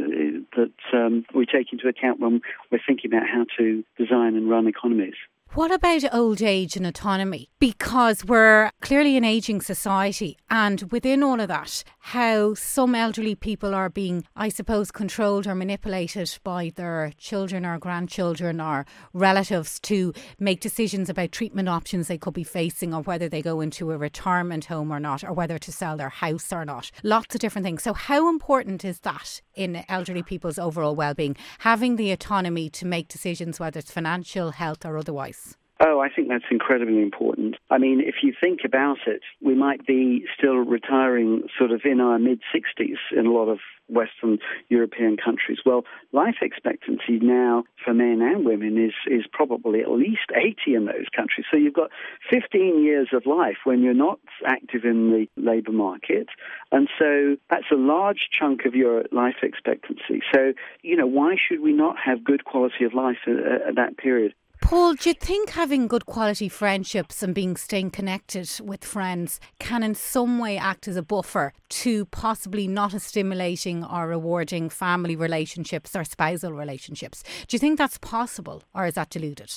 that 0.56 0.73
um, 0.92 1.25
we 1.35 1.46
take 1.46 1.73
into 1.73 1.88
account 1.88 2.20
when 2.20 2.40
we're 2.70 2.80
thinking 2.87 3.12
about 3.12 3.28
how 3.28 3.44
to 3.58 3.85
design 3.99 4.37
and 4.37 4.50
run 4.50 4.66
economies. 4.66 5.14
What 5.57 5.73
about 5.73 6.05
old 6.13 6.43
age 6.43 6.77
and 6.77 6.87
autonomy? 6.87 7.49
Because 7.59 8.27
we're 8.27 8.71
clearly 8.83 9.17
an 9.17 9.25
ageing 9.25 9.63
society, 9.63 10.37
and 10.51 10.83
within 10.93 11.23
all 11.23 11.41
of 11.41 11.49
that, 11.49 11.83
how 11.99 12.53
some 12.53 12.95
elderly 12.95 13.35
people 13.35 13.75
are 13.75 13.89
being, 13.89 14.27
I 14.37 14.51
suppose, 14.51 14.91
controlled 14.91 15.47
or 15.47 15.55
manipulated 15.55 16.39
by 16.45 16.73
their 16.77 17.11
children 17.17 17.65
or 17.65 17.79
grandchildren 17.79 18.61
or 18.61 18.85
relatives 19.15 19.81
to 19.81 20.13
make 20.39 20.61
decisions 20.61 21.09
about 21.09 21.33
treatment 21.33 21.71
options 21.71 22.09
they 22.09 22.19
could 22.19 22.35
be 22.35 22.45
facing 22.45 22.93
or 22.93 23.01
whether 23.01 23.27
they 23.27 23.41
go 23.41 23.63
into 23.63 23.93
a 23.93 23.97
retirement 23.97 24.67
home 24.67 24.93
or 24.93 25.01
not, 25.01 25.25
or 25.25 25.33
whether 25.33 25.57
to 25.57 25.73
sell 25.73 25.97
their 25.97 26.11
house 26.11 26.53
or 26.53 26.67
not. 26.67 26.91
Lots 27.03 27.35
of 27.35 27.41
different 27.41 27.65
things. 27.65 27.83
So, 27.83 27.95
how 27.95 28.29
important 28.29 28.85
is 28.85 29.01
that 29.01 29.41
in 29.57 29.85
elderly 29.89 30.23
people's 30.23 30.59
overall 30.59 30.95
well 30.95 31.15
being? 31.15 31.37
Having 31.61 31.97
the 31.97 32.13
autonomy 32.13 32.71
to 32.71 32.87
make 32.87 33.09
decisions, 33.09 33.59
whether 33.59 33.79
it's 33.81 33.91
financial, 33.91 34.53
health, 34.53 34.85
or 34.85 34.97
otherwise? 34.99 35.57
Oh, 35.78 36.00
I 36.00 36.09
think 36.09 36.28
that's 36.28 36.45
incredibly 36.50 37.02
important. 37.02 37.56
I 37.68 37.76
mean, 37.76 38.00
if 38.00 38.16
you 38.23 38.33
think 38.38 38.61
about 38.64 38.97
it, 39.06 39.21
we 39.42 39.54
might 39.54 39.87
be 39.87 40.25
still 40.37 40.56
retiring 40.56 41.42
sort 41.59 41.71
of 41.71 41.83
in 41.85 42.00
our 42.00 42.18
mid 42.18 42.40
60s 42.54 42.97
in 43.14 43.26
a 43.26 43.30
lot 43.30 43.50
of 43.50 43.59
Western 43.88 44.38
European 44.71 45.18
countries. 45.23 45.59
Well, 45.66 45.85
life 46.12 46.37
expectancy 46.40 47.18
now 47.21 47.64
for 47.85 47.92
men 47.92 48.23
and 48.23 48.47
women 48.47 48.83
is, 48.83 48.95
is 49.06 49.26
probably 49.30 49.83
at 49.83 49.90
least 49.90 50.33
80 50.35 50.75
in 50.75 50.85
those 50.87 51.06
countries. 51.14 51.47
So 51.50 51.59
you've 51.59 51.75
got 51.75 51.90
15 52.30 52.83
years 52.83 53.09
of 53.12 53.26
life 53.26 53.59
when 53.64 53.83
you're 53.83 53.92
not 53.92 54.18
active 54.47 54.85
in 54.85 55.11
the 55.11 55.26
labour 55.37 55.73
market. 55.73 56.28
And 56.73 56.88
so 56.99 57.37
that's 57.50 57.71
a 57.71 57.76
large 57.76 58.28
chunk 58.33 58.64
of 58.64 58.75
your 58.75 59.04
life 59.12 59.37
expectancy. 59.42 60.23
So, 60.35 60.54
you 60.83 60.97
know, 60.97 61.06
why 61.06 61.37
should 61.37 61.61
we 61.61 61.73
not 61.73 61.97
have 62.02 62.25
good 62.25 62.47
quality 62.47 62.85
of 62.85 62.95
life 62.95 63.18
at, 63.26 63.68
at 63.68 63.75
that 63.76 63.99
period? 63.99 64.35
Paul, 64.66 64.94
do 64.94 65.11
you 65.11 65.14
think 65.14 65.50
having 65.50 65.87
good 65.87 66.06
quality 66.06 66.49
friendships 66.49 67.23
and 67.23 67.32
being 67.32 67.54
staying 67.54 67.92
connected 67.92 68.50
with 68.61 68.85
friends 68.85 69.38
can 69.61 69.85
in 69.85 69.94
some 69.94 70.40
way 70.40 70.58
act 70.58 70.88
as 70.88 70.96
a 70.96 71.04
buffer 71.04 71.52
to 71.68 72.04
possibly 72.06 72.66
not 72.66 72.92
as 72.92 73.04
stimulating 73.04 73.85
or 73.85 74.08
rewarding 74.08 74.68
family 74.68 75.14
relationships 75.14 75.94
or 75.94 76.02
spousal 76.02 76.52
relationships? 76.52 77.23
Do 77.46 77.54
you 77.54 77.61
think 77.61 77.78
that's 77.78 77.99
possible 77.99 78.64
or 78.75 78.87
is 78.87 78.94
that 78.94 79.11
deluded? 79.11 79.52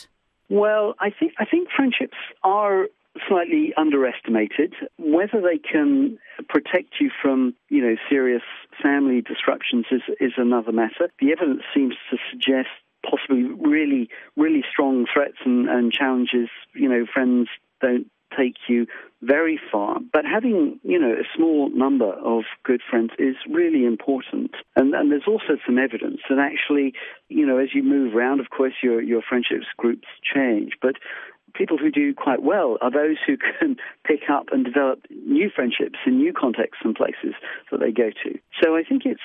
Well, 0.47 0.93
I 0.99 1.09
think 1.09 1.33
I 1.39 1.45
think 1.45 1.69
friendships 1.75 2.17
are 2.43 2.85
slightly 3.27 3.73
underestimated. 3.77 4.75
Whether 4.99 5.41
they 5.41 5.57
can 5.57 6.19
protect 6.49 7.01
you 7.01 7.09
from, 7.19 7.55
you 7.69 7.81
know, 7.81 7.95
serious 8.07 8.43
family 8.79 9.21
disruptions 9.21 9.87
is, 9.89 10.03
is 10.19 10.33
another 10.37 10.71
matter. 10.71 11.09
The 11.19 11.31
evidence 11.31 11.63
seems 11.73 11.95
to 12.11 12.17
suggest 12.29 12.69
possibly 13.07 13.43
really, 13.43 14.09
really 14.35 14.63
strong 14.69 15.05
threats 15.11 15.37
and, 15.45 15.69
and 15.69 15.91
challenges, 15.91 16.49
you 16.73 16.89
know, 16.89 17.05
friends 17.11 17.47
don't 17.81 18.07
take 18.37 18.55
you 18.67 18.85
very 19.21 19.59
far. 19.71 19.99
But 20.13 20.25
having, 20.25 20.79
you 20.83 20.99
know, 20.99 21.11
a 21.11 21.25
small 21.35 21.69
number 21.71 22.13
of 22.13 22.43
good 22.63 22.81
friends 22.87 23.11
is 23.17 23.35
really 23.49 23.85
important. 23.85 24.51
And, 24.75 24.93
and 24.93 25.11
there's 25.11 25.27
also 25.27 25.57
some 25.65 25.77
evidence 25.77 26.21
that 26.29 26.39
actually, 26.39 26.93
you 27.27 27.45
know, 27.45 27.57
as 27.57 27.69
you 27.73 27.83
move 27.83 28.15
around, 28.15 28.39
of 28.39 28.49
course, 28.49 28.73
your, 28.83 29.01
your 29.01 29.21
friendships 29.27 29.65
groups 29.77 30.07
change. 30.23 30.73
But 30.81 30.95
people 31.53 31.77
who 31.77 31.91
do 31.91 32.13
quite 32.13 32.43
well 32.43 32.77
are 32.81 32.91
those 32.91 33.17
who 33.25 33.37
can 33.59 33.77
pick 34.05 34.29
up 34.31 34.47
and 34.51 34.63
develop 34.63 35.05
new 35.09 35.49
friendships 35.53 35.99
in 36.05 36.17
new 36.17 36.33
contexts 36.33 36.81
and 36.83 36.95
places 36.95 37.33
that 37.71 37.79
they 37.79 37.91
go 37.91 38.09
to. 38.23 38.39
So 38.61 38.75
I 38.75 38.83
think 38.83 39.03
it's 39.05 39.21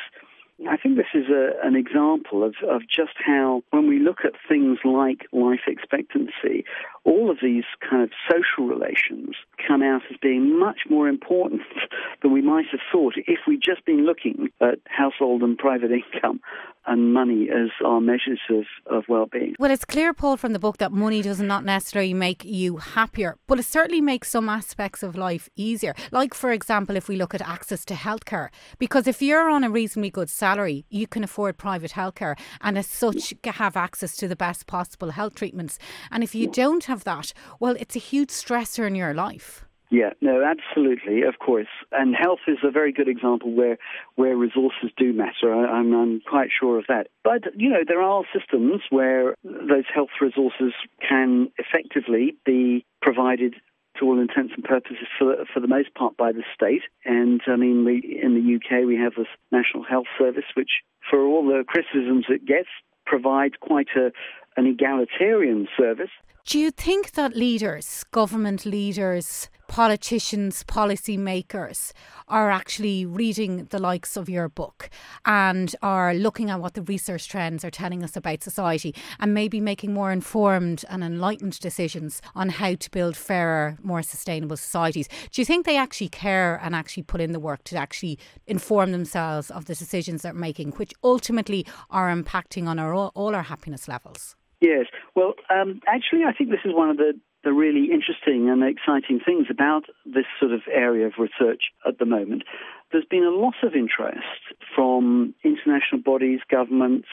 I 0.69 0.77
think 0.77 0.97
this 0.97 1.07
is 1.15 1.29
a, 1.29 1.53
an 1.63 1.75
example 1.75 2.45
of, 2.45 2.55
of 2.69 2.83
just 2.89 3.15
how, 3.19 3.63
when 3.71 3.89
we 3.89 3.99
look 3.99 4.25
at 4.25 4.33
things 4.49 4.79
like 4.85 5.27
life 5.33 5.67
expectancy, 5.67 6.65
all 7.05 7.31
of 7.31 7.39
these 7.43 7.65
kind 7.89 8.03
of 8.03 8.11
social 8.31 8.67
relations 8.67 9.37
come 9.67 9.83
out 9.83 10.03
as 10.11 10.17
being 10.21 10.59
much 10.59 10.81
more 10.89 11.09
important 11.09 11.63
than 12.23 12.33
we 12.33 12.43
might 12.43 12.67
have 12.71 12.81
thought 12.91 13.15
if 13.17 13.41
we'd 13.47 13.63
just 13.63 13.85
been 13.85 14.05
looking 14.05 14.49
at 14.61 14.79
household 14.87 15.43
and 15.43 15.59
private 15.59 15.91
income 15.91 16.41
and 16.87 17.15
money 17.15 17.49
as 17.51 17.71
our 17.85 18.01
measures 18.01 18.41
of, 18.51 18.65
of 18.87 19.05
well-being. 19.09 19.55
Well, 19.59 19.71
it's 19.71 19.85
clear, 19.87 20.13
Paul, 20.13 20.37
from 20.37 20.53
the 20.53 20.59
book 20.59 20.77
that 20.79 20.93
money 20.93 21.23
does 21.23 21.41
not 21.41 21.65
necessarily 21.65 22.13
make 22.13 22.45
you 22.45 22.77
happier, 22.77 23.39
but 23.47 23.59
it 23.59 23.65
certainly 23.65 24.03
makes 24.03 24.31
some 24.31 24.51
aspects 24.51 25.03
of 25.03 25.17
life 25.17 25.49
easier. 25.57 25.95
Like, 26.13 26.35
for 26.35 26.53
example, 26.53 26.97
if 26.97 27.09
we 27.09 27.17
look 27.17 27.35
at 27.35 27.41
access 27.41 27.87
to 27.87 27.95
healthcare, 27.95 28.49
because 28.79 29.07
if 29.07 29.23
you're 29.23 29.49
on 29.49 29.65
a 29.65 29.71
reasonably 29.71 30.11
good 30.11 30.29
salary, 30.29 30.85
you 30.91 31.07
can 31.07 31.25
afford 31.25 31.57
private 31.57 31.93
healthcare 31.93 32.39
and 32.61 32.77
as 32.77 32.87
such 32.87 33.33
have 33.45 33.77
access 33.77 34.17
to 34.17 34.29
the 34.29 34.37
best 34.37 34.67
possible 34.67 35.11
health 35.11 35.35
treatments. 35.35 35.79
And 36.11 36.23
if 36.23 36.35
you 36.35 36.49
don't 36.49 36.85
have 36.85 36.94
that, 37.03 37.33
well, 37.59 37.75
it's 37.81 37.97
a 37.97 37.99
huge 37.99 38.29
stressor 38.31 38.87
in 38.87 38.95
your 38.95 39.13
life. 39.13 39.65
Yeah, 39.91 40.11
no, 40.21 40.43
absolutely, 40.43 41.23
of 41.23 41.39
course. 41.39 41.69
And 41.93 42.17
health 42.17 42.41
is 42.49 42.59
a 42.65 42.71
very 42.71 42.93
good 42.93 43.09
example 43.09 43.53
where 43.53 43.79
where 44.17 44.37
resources 44.37 44.91
do 44.97 45.13
matter. 45.13 45.55
I, 45.55 45.79
am 45.79 45.93
I'm, 45.93 45.95
I'm 45.95 46.21
quite 46.29 46.49
sure 46.59 46.79
of 46.79 46.87
that. 46.89 47.09
But 47.23 47.43
you 47.55 47.69
know, 47.69 47.85
there 47.87 48.03
are 48.03 48.25
systems 48.37 48.83
where 48.91 49.37
those 49.45 49.85
health 49.93 50.09
resources 50.21 50.73
can 51.07 51.49
effectively 51.59 52.37
be 52.45 52.85
provided 53.03 53.55
to 53.99 54.05
all 54.07 54.21
intents 54.21 54.53
and 54.57 54.65
purposes 54.65 55.07
for, 55.19 55.37
for 55.53 55.61
the 55.61 55.69
most 55.69 55.95
part 55.95 56.17
by 56.17 56.33
the 56.33 56.43
state. 56.55 56.83
And 57.05 57.41
I 57.47 57.57
mean, 57.57 57.85
we, 57.85 58.21
in 58.21 58.35
the 58.35 58.57
UK, 58.57 58.85
we 58.87 58.97
have 58.97 59.15
this 59.17 59.29
National 59.53 59.85
Health 59.85 60.07
Service, 60.19 60.51
which, 60.55 60.83
for 61.09 61.21
all 61.21 61.47
the 61.47 61.65
criticisms 61.67 62.27
it 62.29 62.45
gets, 62.45 62.69
provides 63.05 63.55
quite 63.61 63.89
a, 63.97 64.13
an 64.57 64.67
egalitarian 64.67 65.69
service. 65.77 66.11
Do 66.47 66.59
you 66.59 66.71
think 66.71 67.13
that 67.13 67.35
leaders, 67.35 68.05
government 68.11 68.67
leaders, 68.67 69.49
politicians, 69.69 70.65
policymakers 70.65 71.93
are 72.29 72.51
actually 72.51 73.05
reading 73.05 73.65
the 73.67 73.79
likes 73.79 74.17
of 74.17 74.29
your 74.29 74.49
book 74.49 74.89
and 75.27 75.75
are 75.83 76.15
looking 76.15 76.51
at 76.51 76.61
what 76.61 76.75
the 76.75 76.83
research 76.83 77.29
trends 77.29 77.65
are 77.65 77.71
telling 77.71 78.03
us 78.03 78.17
about 78.17 78.43
society 78.43 78.95
and 79.19 79.35
maybe 79.35 79.61
making 79.61 79.93
more 79.93 80.13
informed 80.13 80.85
and 80.89 81.03
enlightened 81.03 81.59
decisions 81.61 82.23
on 82.35 82.49
how 82.49 82.75
to 82.75 82.91
build 82.91 83.17
fairer, 83.17 83.77
more 83.83 84.03
sustainable 84.03 84.57
societies? 84.57 85.09
Do 85.31 85.41
you 85.41 85.45
think 85.45 85.67
they 85.67 85.77
actually 85.77 86.09
care 86.09 86.61
and 86.63 86.75
actually 86.75 87.03
put 87.03 87.21
in 87.21 87.33
the 87.33 87.41
work 87.41 87.65
to 87.65 87.77
actually 87.77 88.19
inform 88.47 88.93
themselves 88.93 89.51
of 89.51 89.67
the 89.67 89.75
decisions 89.75 90.23
they're 90.23 90.33
making, 90.33 90.73
which 90.73 90.93
ultimately 91.03 91.67
are 91.91 92.15
impacting 92.15 92.67
on 92.67 92.79
our, 92.79 92.95
all 92.95 93.35
our 93.35 93.43
happiness 93.43 93.89
levels? 93.89 94.37
Yes. 94.61 94.87
Well, 95.15 95.35
um, 95.51 95.81
actually, 95.87 96.23
I 96.25 96.33
think 96.33 96.51
this 96.51 96.61
is 96.65 96.73
one 96.75 96.89
of 96.89 96.97
the, 96.97 97.13
the 97.45 97.53
really 97.53 97.91
interesting 97.93 98.49
and 98.49 98.65
exciting 98.65 99.21
things 99.25 99.47
about 99.51 99.85
this 100.05 100.25
sort 100.41 100.53
of 100.53 100.63
area 100.73 101.07
of 101.07 101.15
research 101.19 101.65
at 101.87 101.99
the 101.99 102.07
moment. 102.07 102.43
There's 102.91 103.05
been 103.05 103.25
a 103.25 103.31
lot 103.31 103.55
of 103.63 103.75
interest 103.75 104.43
from 104.75 105.35
international 105.45 106.01
bodies, 106.03 106.41
governments, 106.51 107.09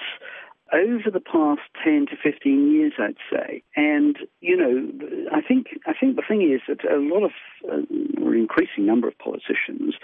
over 0.74 1.12
the 1.12 1.20
past 1.20 1.62
10 1.84 2.06
to 2.08 2.16
15 2.24 2.72
years, 2.72 2.94
I'd 2.98 3.18
say. 3.30 3.64
And, 3.76 4.18
you 4.40 4.56
know, 4.56 5.28
I 5.34 5.42
think, 5.42 5.68
I 5.86 5.94
think 5.94 6.16
the 6.16 6.24
thing 6.26 6.42
is 6.50 6.62
that 6.68 6.90
a 6.90 6.98
lot 6.98 7.24
of, 7.24 7.32
uh, 7.70 7.82
increasing 8.32 8.86
number 8.86 9.08
of 9.08 9.18
politicians, 9.18 9.96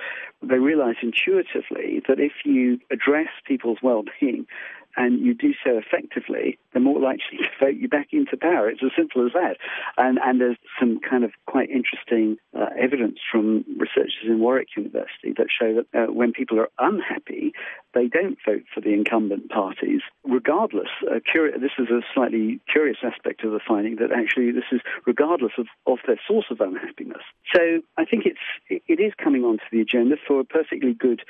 they 0.42 0.58
realize 0.58 0.96
intuitively 1.02 2.02
that 2.08 2.20
if 2.20 2.34
you 2.44 2.80
address 2.92 3.30
people's 3.46 3.78
well-being, 3.82 4.46
and 4.98 5.26
you 5.26 5.34
do 5.34 5.54
so 5.64 5.78
effectively, 5.78 6.58
they're 6.74 6.82
more 6.82 7.00
likely 7.00 7.38
to 7.38 7.66
vote 7.66 7.76
you 7.76 7.88
back 7.88 8.10
into 8.12 8.36
power. 8.36 8.70
It's 8.70 8.84
as 8.84 8.92
simple 8.98 9.26
as 9.26 9.34
that. 9.34 9.58
And, 9.98 10.20
and 10.24 10.42
there's 10.42 10.58
some 10.80 11.00
kind 11.00 11.24
of 11.24 11.32
quite 11.46 11.70
interesting 11.70 12.38
uh, 12.58 12.68
evidence 12.78 13.20
from 13.32 13.64
researchers 13.78 14.26
in 14.26 14.40
Warwick 14.40 14.70
University 14.76 15.34
that 15.38 15.48
show 15.50 15.76
that 15.76 15.88
uh, 15.98 16.12
when 16.12 16.34
people 16.34 16.60
are 16.60 16.70
unhappy, 16.80 17.54
they 17.94 18.08
don't 18.08 18.38
vote 18.46 18.64
for 18.74 18.82
the 18.82 18.94
incumbent 18.94 19.50
parties, 19.50 20.02
regardless. 20.24 20.90
Uh, 21.10 21.20
curi- 21.20 21.60
this 21.60 21.72
is 21.80 21.90
a 21.90 22.02
slightly 22.14 22.60
curious 22.72 22.98
aspect 23.04 23.44
of 23.44 23.52
the 23.52 23.60
finding 23.66 23.96
that 23.98 24.12
actually 24.12 24.52
this 24.52 24.70
is 24.72 24.82
regardless 25.06 25.54
of, 25.58 25.68
of 25.86 26.00
their 26.06 26.20
source 26.28 26.46
of 26.50 26.60
unhappiness. 26.60 27.24
So 27.54 27.82
I 27.98 28.06
think 28.06 28.26
it's 28.26 28.40
it 28.70 29.00
is 29.00 29.14
coming 29.24 29.44
onto 29.44 29.64
the 29.72 29.82
agenda 29.82 30.16
for 30.28 30.40
a 30.40 30.44
perfectly 30.44 30.94
good 30.94 31.22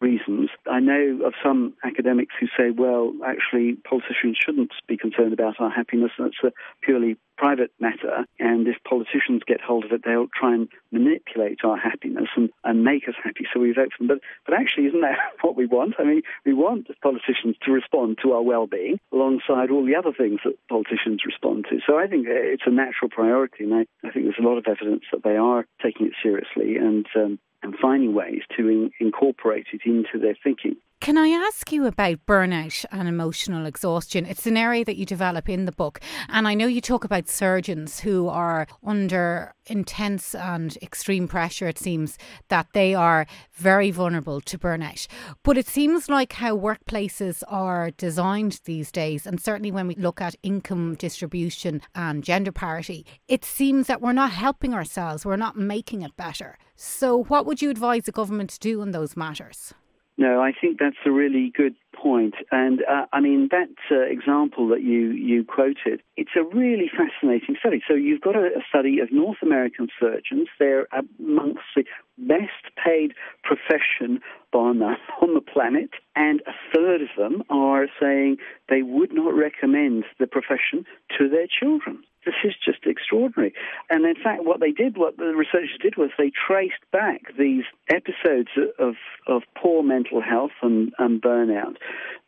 reasons. 0.00 0.50
I 0.70 0.80
know 0.80 1.20
of 1.24 1.34
some 1.42 1.74
academics 1.84 2.34
who 2.38 2.46
say, 2.56 2.70
well, 2.70 3.12
actually, 3.24 3.74
politicians 3.88 4.36
shouldn't 4.38 4.72
be 4.86 4.96
concerned 4.96 5.32
about 5.32 5.60
our 5.60 5.70
happiness. 5.70 6.12
That's 6.18 6.36
a 6.44 6.52
purely 6.82 7.16
private 7.36 7.70
matter. 7.80 8.24
And 8.38 8.66
if 8.66 8.76
politicians 8.88 9.42
get 9.46 9.60
hold 9.60 9.84
of 9.84 9.92
it, 9.92 10.02
they'll 10.04 10.28
try 10.38 10.54
and 10.54 10.68
manipulate 10.90 11.60
our 11.64 11.76
happiness 11.76 12.28
and, 12.36 12.50
and 12.64 12.84
make 12.84 13.08
us 13.08 13.14
happy 13.22 13.46
so 13.52 13.60
we 13.60 13.72
vote 13.72 13.90
for 13.96 14.06
them. 14.06 14.08
But, 14.08 14.20
but 14.46 14.54
actually, 14.58 14.86
isn't 14.86 15.00
that 15.02 15.18
what 15.42 15.56
we 15.56 15.66
want? 15.66 15.94
I 15.98 16.04
mean, 16.04 16.22
we 16.44 16.54
want 16.54 16.88
politicians 17.02 17.56
to 17.64 17.72
respond 17.72 18.18
to 18.22 18.32
our 18.32 18.42
well-being 18.42 18.98
alongside 19.12 19.70
all 19.70 19.84
the 19.84 19.96
other 19.96 20.12
things 20.12 20.40
that 20.44 20.56
politicians 20.68 21.22
respond 21.26 21.66
to. 21.70 21.78
So 21.86 21.98
I 21.98 22.06
think 22.06 22.26
it's 22.28 22.62
a 22.66 22.70
natural 22.70 23.10
priority. 23.10 23.64
And 23.64 23.74
I, 23.74 23.86
I 24.06 24.10
think 24.10 24.24
there's 24.24 24.40
a 24.40 24.46
lot 24.46 24.58
of 24.58 24.66
evidence 24.66 25.04
that 25.12 25.22
they 25.22 25.36
are 25.36 25.66
taking 25.82 26.06
it 26.06 26.14
seriously. 26.22 26.76
And 26.76 27.06
um, 27.14 27.38
and 27.66 27.74
finding 27.82 28.14
ways 28.14 28.42
to 28.56 28.68
in, 28.68 28.90
incorporate 29.00 29.66
it 29.72 29.80
into 29.84 30.18
their 30.20 30.36
thinking. 30.42 30.76
Can 30.98 31.18
I 31.18 31.28
ask 31.28 31.70
you 31.70 31.86
about 31.86 32.26
burnout 32.26 32.84
and 32.90 33.06
emotional 33.06 33.66
exhaustion? 33.66 34.24
It's 34.24 34.46
an 34.46 34.56
area 34.56 34.84
that 34.84 34.96
you 34.96 35.04
develop 35.04 35.48
in 35.48 35.66
the 35.66 35.70
book. 35.72 36.00
And 36.28 36.48
I 36.48 36.54
know 36.54 36.66
you 36.66 36.80
talk 36.80 37.04
about 37.04 37.28
surgeons 37.28 38.00
who 38.00 38.28
are 38.28 38.66
under 38.82 39.54
intense 39.66 40.34
and 40.34 40.76
extreme 40.78 41.28
pressure, 41.28 41.68
it 41.68 41.78
seems, 41.78 42.18
that 42.48 42.68
they 42.72 42.94
are 42.94 43.26
very 43.52 43.90
vulnerable 43.90 44.40
to 44.40 44.58
burnout. 44.58 45.06
But 45.44 45.58
it 45.58 45.68
seems 45.68 46.08
like 46.08 46.32
how 46.32 46.56
workplaces 46.56 47.42
are 47.46 47.90
designed 47.92 48.60
these 48.64 48.90
days, 48.90 49.26
and 49.26 49.40
certainly 49.40 49.70
when 49.70 49.86
we 49.86 49.94
look 49.96 50.20
at 50.20 50.34
income 50.42 50.94
distribution 50.96 51.82
and 51.94 52.24
gender 52.24 52.52
parity, 52.52 53.06
it 53.28 53.44
seems 53.44 53.86
that 53.86 54.00
we're 54.00 54.12
not 54.12 54.32
helping 54.32 54.74
ourselves, 54.74 55.24
we're 55.24 55.36
not 55.36 55.56
making 55.56 56.02
it 56.02 56.16
better. 56.16 56.58
So, 56.74 57.22
what 57.24 57.46
would 57.46 57.62
you 57.62 57.70
advise 57.70 58.04
the 58.04 58.12
government 58.12 58.50
to 58.50 58.58
do 58.58 58.80
on 58.80 58.90
those 58.90 59.16
matters? 59.16 59.74
No, 60.18 60.40
I 60.40 60.52
think 60.58 60.78
that's 60.78 60.96
a 61.04 61.10
really 61.10 61.52
good 61.54 61.74
point. 61.94 62.34
And 62.50 62.80
uh, 62.90 63.04
I 63.12 63.20
mean, 63.20 63.48
that 63.50 63.68
uh, 63.90 64.00
example 64.00 64.68
that 64.68 64.82
you, 64.82 65.10
you 65.10 65.44
quoted, 65.44 66.02
it's 66.16 66.30
a 66.36 66.42
really 66.42 66.90
fascinating 66.90 67.56
study. 67.58 67.82
So 67.86 67.94
you've 67.94 68.22
got 68.22 68.34
a, 68.34 68.46
a 68.46 68.64
study 68.66 68.98
of 69.00 69.12
North 69.12 69.38
American 69.42 69.88
surgeons. 70.00 70.48
They're 70.58 70.88
amongst 71.18 71.60
the 71.74 71.84
best 72.16 72.74
paid 72.82 73.12
profession 73.42 74.20
on, 74.54 74.82
on 74.82 75.34
the 75.34 75.42
planet, 75.42 75.90
and 76.14 76.40
a 76.46 76.52
third 76.74 77.02
of 77.02 77.08
them 77.18 77.42
are 77.50 77.86
saying 78.00 78.38
they 78.70 78.80
would 78.80 79.12
not 79.12 79.34
recommend 79.34 80.04
the 80.18 80.26
profession 80.26 80.86
to 81.18 81.28
their 81.28 81.46
children. 81.46 82.02
This 82.26 82.34
is 82.44 82.54
just 82.62 82.84
extraordinary. 82.84 83.54
And 83.88 84.04
in 84.04 84.16
fact, 84.16 84.44
what 84.44 84.60
they 84.60 84.72
did, 84.72 84.98
what 84.98 85.16
the 85.16 85.34
researchers 85.34 85.78
did, 85.80 85.96
was 85.96 86.10
they 86.18 86.30
traced 86.30 86.82
back 86.92 87.22
these 87.38 87.64
episodes 87.88 88.50
of, 88.78 88.96
of 89.26 89.42
poor 89.56 89.82
mental 89.82 90.20
health 90.20 90.52
and, 90.60 90.92
and 90.98 91.22
burnout 91.22 91.76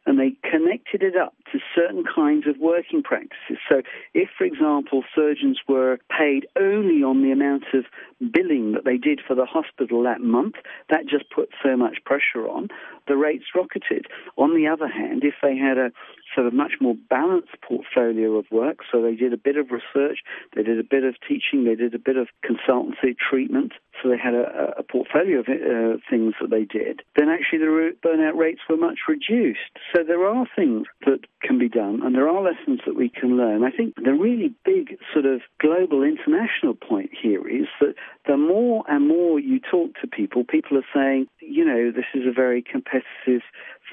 and 0.08 0.18
they 0.18 0.32
connected 0.50 1.02
it 1.02 1.16
up 1.16 1.34
to 1.52 1.58
certain 1.74 2.04
kinds 2.04 2.46
of 2.46 2.58
working 2.58 3.02
practices. 3.02 3.58
So, 3.68 3.82
if, 4.14 4.28
for 4.36 4.44
example, 4.44 5.02
surgeons 5.14 5.58
were 5.68 5.98
paid 6.10 6.46
only 6.56 7.02
on 7.02 7.22
the 7.22 7.32
amount 7.32 7.64
of 7.74 7.84
billing 8.32 8.72
that 8.72 8.84
they 8.84 8.96
did 8.96 9.20
for 9.26 9.34
the 9.34 9.46
hospital 9.46 10.02
that 10.02 10.20
month, 10.20 10.56
that 10.90 11.06
just 11.08 11.30
put 11.30 11.50
so 11.62 11.76
much 11.76 11.98
pressure 12.04 12.48
on, 12.48 12.68
the 13.06 13.16
rates 13.16 13.44
rocketed. 13.54 14.06
On 14.36 14.54
the 14.54 14.66
other 14.68 14.88
hand, 14.88 15.22
if 15.24 15.34
they 15.42 15.56
had 15.56 15.78
a 15.78 15.90
sort 16.34 16.46
of 16.46 16.52
much 16.52 16.72
more 16.80 16.94
balanced 17.08 17.56
portfolio 17.66 18.36
of 18.36 18.46
work, 18.50 18.78
so 18.90 19.00
they 19.00 19.14
did 19.14 19.32
a 19.32 19.36
bit 19.36 19.56
of 19.56 19.70
research, 19.70 20.18
they 20.54 20.62
did 20.62 20.78
a 20.78 20.84
bit 20.84 21.04
of 21.04 21.14
teaching, 21.26 21.64
they 21.64 21.74
did 21.74 21.94
a 21.94 21.98
bit 21.98 22.16
of 22.16 22.28
consultancy 22.44 23.16
treatment, 23.16 23.72
so 24.02 24.08
they 24.08 24.18
had 24.18 24.34
a, 24.34 24.74
a 24.78 24.82
portfolio 24.82 25.40
of 25.40 25.48
uh, 25.48 25.98
things 26.10 26.34
that 26.40 26.50
they 26.50 26.64
did, 26.64 27.02
then 27.16 27.28
actually 27.28 27.58
the 27.58 27.92
burnout 28.04 28.36
rates 28.36 28.60
were 28.68 28.76
much 28.76 28.98
reduced. 29.08 29.72
So 29.94 30.02
there 30.06 30.26
are 30.26 30.46
things 30.54 30.86
that 31.06 31.20
can 31.40 31.58
be 31.58 31.68
done, 31.68 32.00
and 32.02 32.14
there 32.14 32.28
are 32.28 32.42
lessons 32.42 32.80
that 32.86 32.96
we 32.96 33.08
can 33.08 33.36
learn. 33.36 33.62
I 33.64 33.70
think 33.70 33.94
the 33.96 34.12
really 34.12 34.54
big 34.64 34.98
sort 35.12 35.24
of 35.24 35.40
global 35.60 36.02
international 36.02 36.74
point 36.74 37.10
here 37.20 37.46
is 37.48 37.66
that 37.80 37.94
the 38.26 38.36
more 38.36 38.84
and 38.88 39.06
more 39.06 39.38
you 39.38 39.60
talk 39.60 39.94
to 40.00 40.06
people, 40.06 40.44
people 40.44 40.76
are 40.76 40.86
saying, 40.94 41.26
you 41.40 41.64
know, 41.64 41.90
this 41.90 42.06
is 42.14 42.26
a 42.26 42.32
very 42.32 42.62
competitive 42.62 43.42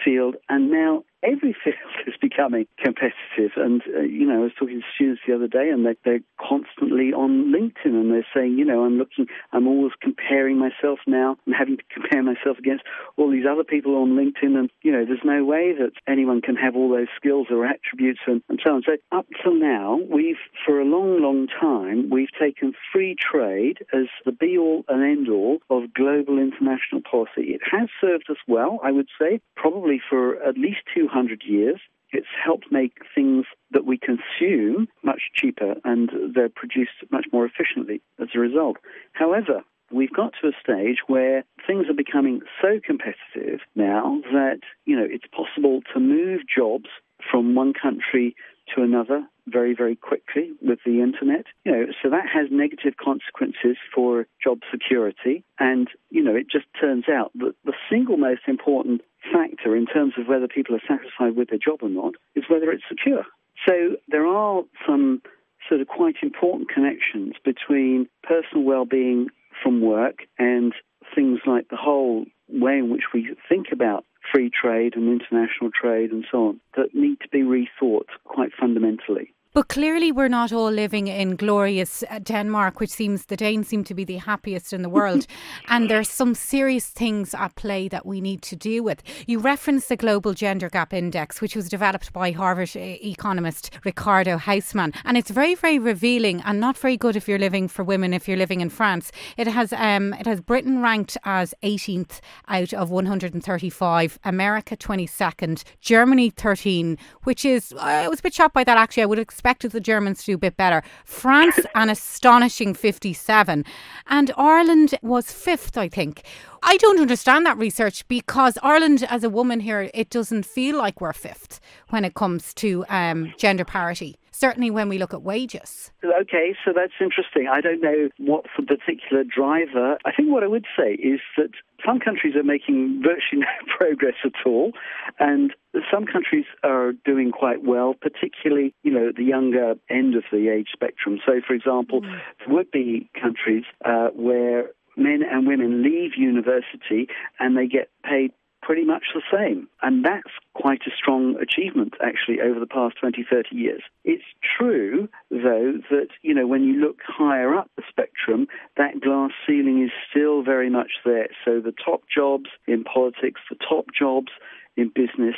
field, 0.04 0.36
and 0.50 0.70
now 0.70 1.04
every 1.24 1.56
field 1.64 1.76
is 2.08 2.14
becoming 2.22 2.68
competitive. 2.78 3.52
And, 3.56 3.82
uh, 3.96 4.02
you 4.02 4.26
know, 4.28 4.42
I 4.42 4.44
was 4.44 4.52
talking 4.58 4.82
to 4.82 4.88
students 4.96 5.22
the 5.28 5.36
other 5.36 5.48
day, 5.48 5.70
and 5.70 5.86
they're, 5.86 5.96
they're 6.06 6.26
constantly 6.40 7.14
on 7.14 7.54
LinkedIn, 7.54 7.94
and 7.94 8.12
they're 8.12 8.28
saying, 8.34 8.58
you 8.58 8.66
know, 8.66 8.84
I'm 8.84 8.98
looking, 8.98 9.28
I'm 9.52 9.68
always 9.68 9.94
comparing 10.02 10.58
myself 10.58 11.00
now 11.08 11.38
and 11.46 11.56
having 11.56 11.78
to 11.78 11.84
compare 11.94 12.24
myself 12.24 12.58
against 12.58 12.84
all 13.18 13.32
these 13.32 13.46
other 13.50 13.64
people 13.64 13.96
on 13.96 14.12
LinkedIn. 14.12 14.58
And, 14.58 14.70
you 14.82 14.92
know, 14.92 15.06
there's 15.06 15.20
no 15.24 15.44
way 15.44 15.74
that 15.78 15.92
anyone 16.08 16.42
can 16.42 16.56
have 16.56 16.76
all 16.76 16.90
those 16.90 17.08
skills 17.16 17.48
or 17.50 17.66
attributes 17.66 18.22
and, 18.28 18.42
and 18.50 18.60
so 18.64 18.76
on. 18.76 18.84
So 18.86 18.98
up 19.12 19.26
till 19.44 19.56
now, 19.56 20.00
we've, 20.10 20.38
for 20.66 20.80
a 20.80 20.86
long, 20.86 21.22
long 21.22 21.48
time, 21.48 22.10
we've 22.10 22.32
taken 22.40 22.74
free 22.92 23.16
trade 23.20 23.80
as 23.94 24.06
the 24.26 24.32
be 24.32 24.58
all 24.58 24.84
and 24.88 25.04
end 25.04 25.30
all 25.30 25.60
of 25.70 25.94
global 25.94 26.38
international 26.38 27.02
policy. 27.10 27.54
It 27.56 27.62
has 27.72 27.90
served 28.02 28.30
us 28.30 28.38
well, 28.48 28.80
I 28.84 28.92
would 28.92 29.08
say, 29.20 29.40
probably 29.56 29.85
for 30.10 30.42
at 30.44 30.58
least 30.58 30.80
200 30.96 31.44
years. 31.46 31.80
It's 32.12 32.28
helped 32.44 32.72
make 32.72 32.94
things 33.14 33.46
that 33.72 33.86
we 33.86 33.98
consume 33.98 34.88
much 35.04 35.24
cheaper 35.34 35.76
and 35.84 36.10
they're 36.34 36.50
produced 36.50 37.04
much 37.12 37.26
more 37.34 37.46
efficiently 37.46 38.02
as 38.22 38.30
a 38.34 38.40
result. 38.40 38.78
However, 39.14 39.64
we've 39.92 40.14
got 40.14 40.34
to 40.42 40.48
a 40.48 40.52
stage 40.62 41.00
where 41.08 41.44
things 41.68 41.88
are 41.90 41.94
becoming 41.94 42.42
so 42.62 42.80
competitive 42.84 43.60
now 43.76 44.22
that, 44.32 44.60
you 44.86 44.96
know, 44.96 45.06
it's 45.10 45.26
possible 45.28 45.82
to 45.94 46.00
move 46.00 46.42
jobs 46.48 46.90
from 47.30 47.56
one 47.56 47.74
country 47.74 48.36
to 48.74 48.82
another 48.82 49.26
very, 49.48 49.76
very 49.76 49.96
quickly 49.96 50.52
with 50.62 50.80
the 50.86 51.02
internet. 51.02 51.46
You 51.64 51.72
know, 51.72 51.86
so 52.02 52.10
that 52.10 52.26
has 52.34 52.48
negative 52.50 52.96
consequences 53.04 53.78
for 53.94 54.26
job 54.44 54.60
security. 54.72 55.44
And, 55.60 55.88
you 56.10 56.24
know, 56.24 56.36
it 56.36 56.48
just 56.50 56.66
turns 56.80 57.06
out 57.10 57.32
that 57.36 57.54
the 57.64 57.74
single 57.90 58.18
most 58.18 58.42
important 58.48 59.02
factor 59.32 59.76
in 59.76 59.86
terms 59.86 60.14
of 60.18 60.28
whether 60.28 60.48
people 60.48 60.76
are 60.76 60.82
satisfied 60.88 61.36
with 61.36 61.50
their 61.50 61.60
job 61.60 61.80
or 61.82 61.90
not 61.90 62.14
is 62.36 62.46
whether 62.50 62.72
it's 62.72 62.84
secure. 62.88 63.26
So 63.66 63.98
there 64.08 64.26
are 64.26 64.64
some 64.86 65.22
sort 65.68 65.82
of 65.82 65.88
quite 65.88 66.16
important 66.22 66.70
connections 66.70 67.34
between 67.44 68.08
personal 68.24 68.64
well-being 68.64 69.30
from 69.64 69.82
work 69.82 70.20
and 70.38 70.74
things 71.14 71.40
like 71.46 71.70
the 71.70 71.78
whole 71.78 72.26
way 72.50 72.78
in 72.78 72.92
which 72.92 73.06
we 73.14 73.36
think 73.50 73.68
about 73.72 74.06
free 74.32 74.50
trade 74.50 74.96
and 74.96 75.10
international 75.10 75.72
trade 75.72 76.12
and 76.12 76.26
so 76.32 76.50
on 76.50 76.60
that 76.76 76.94
need 76.94 77.20
to 77.22 77.30
be 77.30 77.42
rethought 77.42 78.08
quite 78.24 78.52
fundamentally. 78.60 79.34
But 79.56 79.70
clearly, 79.70 80.12
we're 80.12 80.28
not 80.28 80.52
all 80.52 80.70
living 80.70 81.08
in 81.08 81.38
glorious 81.38 82.04
uh, 82.10 82.20
Denmark, 82.20 82.82
which 82.82 82.90
seems 82.90 83.28
the 83.28 83.38
Danes 83.38 83.70
seem 83.70 83.86
to 83.86 83.94
be 83.94 84.04
the 84.04 84.18
happiest 84.18 84.74
in 84.74 84.82
the 84.82 84.90
world. 84.90 85.28
and 85.70 85.90
there's 85.90 86.10
some 86.10 86.36
serious 86.36 86.88
things 86.88 87.34
at 87.34 87.56
play 87.56 87.88
that 87.88 88.06
we 88.06 88.20
need 88.20 88.42
to 88.42 88.58
deal 88.58 88.84
with. 88.84 89.02
You 89.26 89.40
referenced 89.40 89.88
the 89.88 89.96
Global 89.96 90.34
Gender 90.34 90.68
Gap 90.68 90.94
Index, 90.94 91.40
which 91.40 91.56
was 91.56 91.70
developed 91.70 92.12
by 92.12 92.32
Harvard 92.32 92.72
uh, 92.76 92.80
economist 92.82 93.70
Ricardo 93.86 94.38
Hausmann. 94.38 94.94
And 95.06 95.16
it's 95.16 95.32
very, 95.32 95.56
very 95.56 95.80
revealing 95.80 96.42
and 96.42 96.60
not 96.60 96.78
very 96.78 96.98
good 96.98 97.16
if 97.16 97.26
you're 97.26 97.40
living 97.40 97.70
for 97.70 97.86
women, 97.86 98.14
if 98.14 98.28
you're 98.28 98.36
living 98.36 98.60
in 98.60 98.70
France. 98.70 99.10
It 99.38 99.48
has, 99.48 99.72
um, 99.72 100.14
it 100.16 100.26
has 100.26 100.42
Britain 100.42 100.82
ranked 100.82 101.18
as 101.24 101.54
18th 101.64 102.20
out 102.50 102.74
of 102.74 102.92
135, 102.92 104.20
America 104.26 104.76
22nd, 104.76 105.64
Germany 105.80 106.30
13, 106.30 106.98
which 107.24 107.46
is, 107.46 107.74
I 107.80 108.10
was 108.10 108.20
a 108.20 108.24
bit 108.24 108.34
shocked 108.34 108.54
by 108.54 108.66
that 108.66 108.78
actually. 108.78 109.04
I 109.04 109.06
would 109.06 109.18
expect 109.18 109.45
expected 109.46 109.74
the 109.74 109.80
Germans 109.80 110.22
to 110.22 110.32
do 110.32 110.34
a 110.34 110.40
bit 110.40 110.58
better. 110.58 110.82
France, 111.06 111.60
an 111.76 111.88
astonishing 111.88 112.74
57. 112.74 113.64
And 114.08 114.32
Ireland 114.36 114.96
was 115.04 115.32
fifth, 115.32 115.78
I 115.78 115.88
think. 115.88 116.24
I 116.64 116.78
don't 116.78 117.00
understand 117.00 117.46
that 117.46 117.56
research 117.60 118.08
because 118.08 118.58
Ireland, 118.64 119.06
as 119.08 119.24
a 119.24 119.30
woman 119.30 119.60
here, 119.60 119.92
it 119.94 120.10
doesn't 120.10 120.48
feel 120.48 120.80
like 120.80 121.00
we're 121.00 121.14
fifth 121.14 121.60
when 121.90 122.04
it 122.04 122.16
comes 122.16 122.56
to 122.56 122.86
um, 122.90 123.36
gender 123.38 123.66
parity 123.66 124.18
certainly 124.36 124.70
when 124.70 124.90
we 124.90 124.98
look 124.98 125.14
at 125.14 125.22
wages. 125.22 125.92
Okay, 126.04 126.56
so 126.64 126.72
that's 126.76 126.94
interesting. 127.00 127.48
I 127.52 127.62
don't 127.62 127.82
know 127.82 128.10
what's 128.18 128.50
the 128.58 128.64
particular 128.64 129.24
driver. 129.24 129.98
I 130.06 130.12
think 130.12 130.30
what 130.30 130.44
I 130.44 130.48
would 130.48 130.66
say 130.78 130.94
is 130.94 131.20
that 131.38 131.50
some 131.86 132.00
countries 132.00 132.36
are 132.36 132.44
making 132.44 133.02
virtually 133.04 133.42
no 133.46 133.76
progress 133.78 134.16
at 134.24 134.46
all, 134.46 134.74
and 135.20 135.54
some 135.92 136.06
countries 136.06 136.46
are 136.64 136.94
doing 137.06 137.32
quite 137.32 137.64
well, 137.64 137.94
particularly, 137.94 138.74
you 138.84 138.92
know, 138.92 139.12
the 139.16 139.24
younger 139.24 139.76
end 139.90 140.16
of 140.16 140.24
the 140.32 140.50
age 140.50 140.68
spectrum. 140.74 141.20
So, 141.26 141.42
for 141.46 141.54
example, 141.54 142.02
mm. 142.02 142.20
there 142.40 142.56
would 142.56 142.72
be 142.72 143.10
countries 143.20 143.64
uh, 143.84 144.10
where 144.14 144.72
men 144.98 145.22
and 145.30 145.48
women 145.48 145.84
leave 145.84 146.12
university 146.18 147.08
and 147.40 147.58
they 147.58 147.68
get 147.68 147.90
paid 148.04 148.32
pretty 148.62 148.84
much 148.84 149.04
the 149.14 149.22
same. 149.32 149.68
And 149.82 150.04
that's 150.04 150.32
quite 150.56 150.82
a 150.88 150.92
strong 150.98 151.36
achievement, 151.40 151.94
actually, 152.02 152.40
over 152.42 152.60
the 152.60 152.66
past 152.66 152.96
20, 153.00 153.26
30 153.30 153.56
years. 153.56 153.82
It's 154.06 154.24
true, 154.58 155.08
though, 155.30 155.74
that, 155.92 156.08
you 156.22 156.34
know, 156.34 156.48
when 156.48 156.64
you 156.64 156.80
look 156.80 157.00
higher 157.06 157.54
up 157.54 157.70
the 157.76 157.84
spectrum, 157.90 158.48
that 158.78 159.02
glass 159.02 159.32
ceiling 159.46 159.84
is 159.84 159.92
still 160.10 160.42
very 160.44 160.70
much 160.70 160.92
there. 161.04 161.28
So 161.44 161.60
the 161.60 161.74
top 161.74 162.04
jobs 162.14 162.50
in 162.68 162.84
politics, 162.86 163.42
the 163.50 163.58
top 163.58 163.88
jobs 163.98 164.32
in 164.78 164.92
business, 164.96 165.36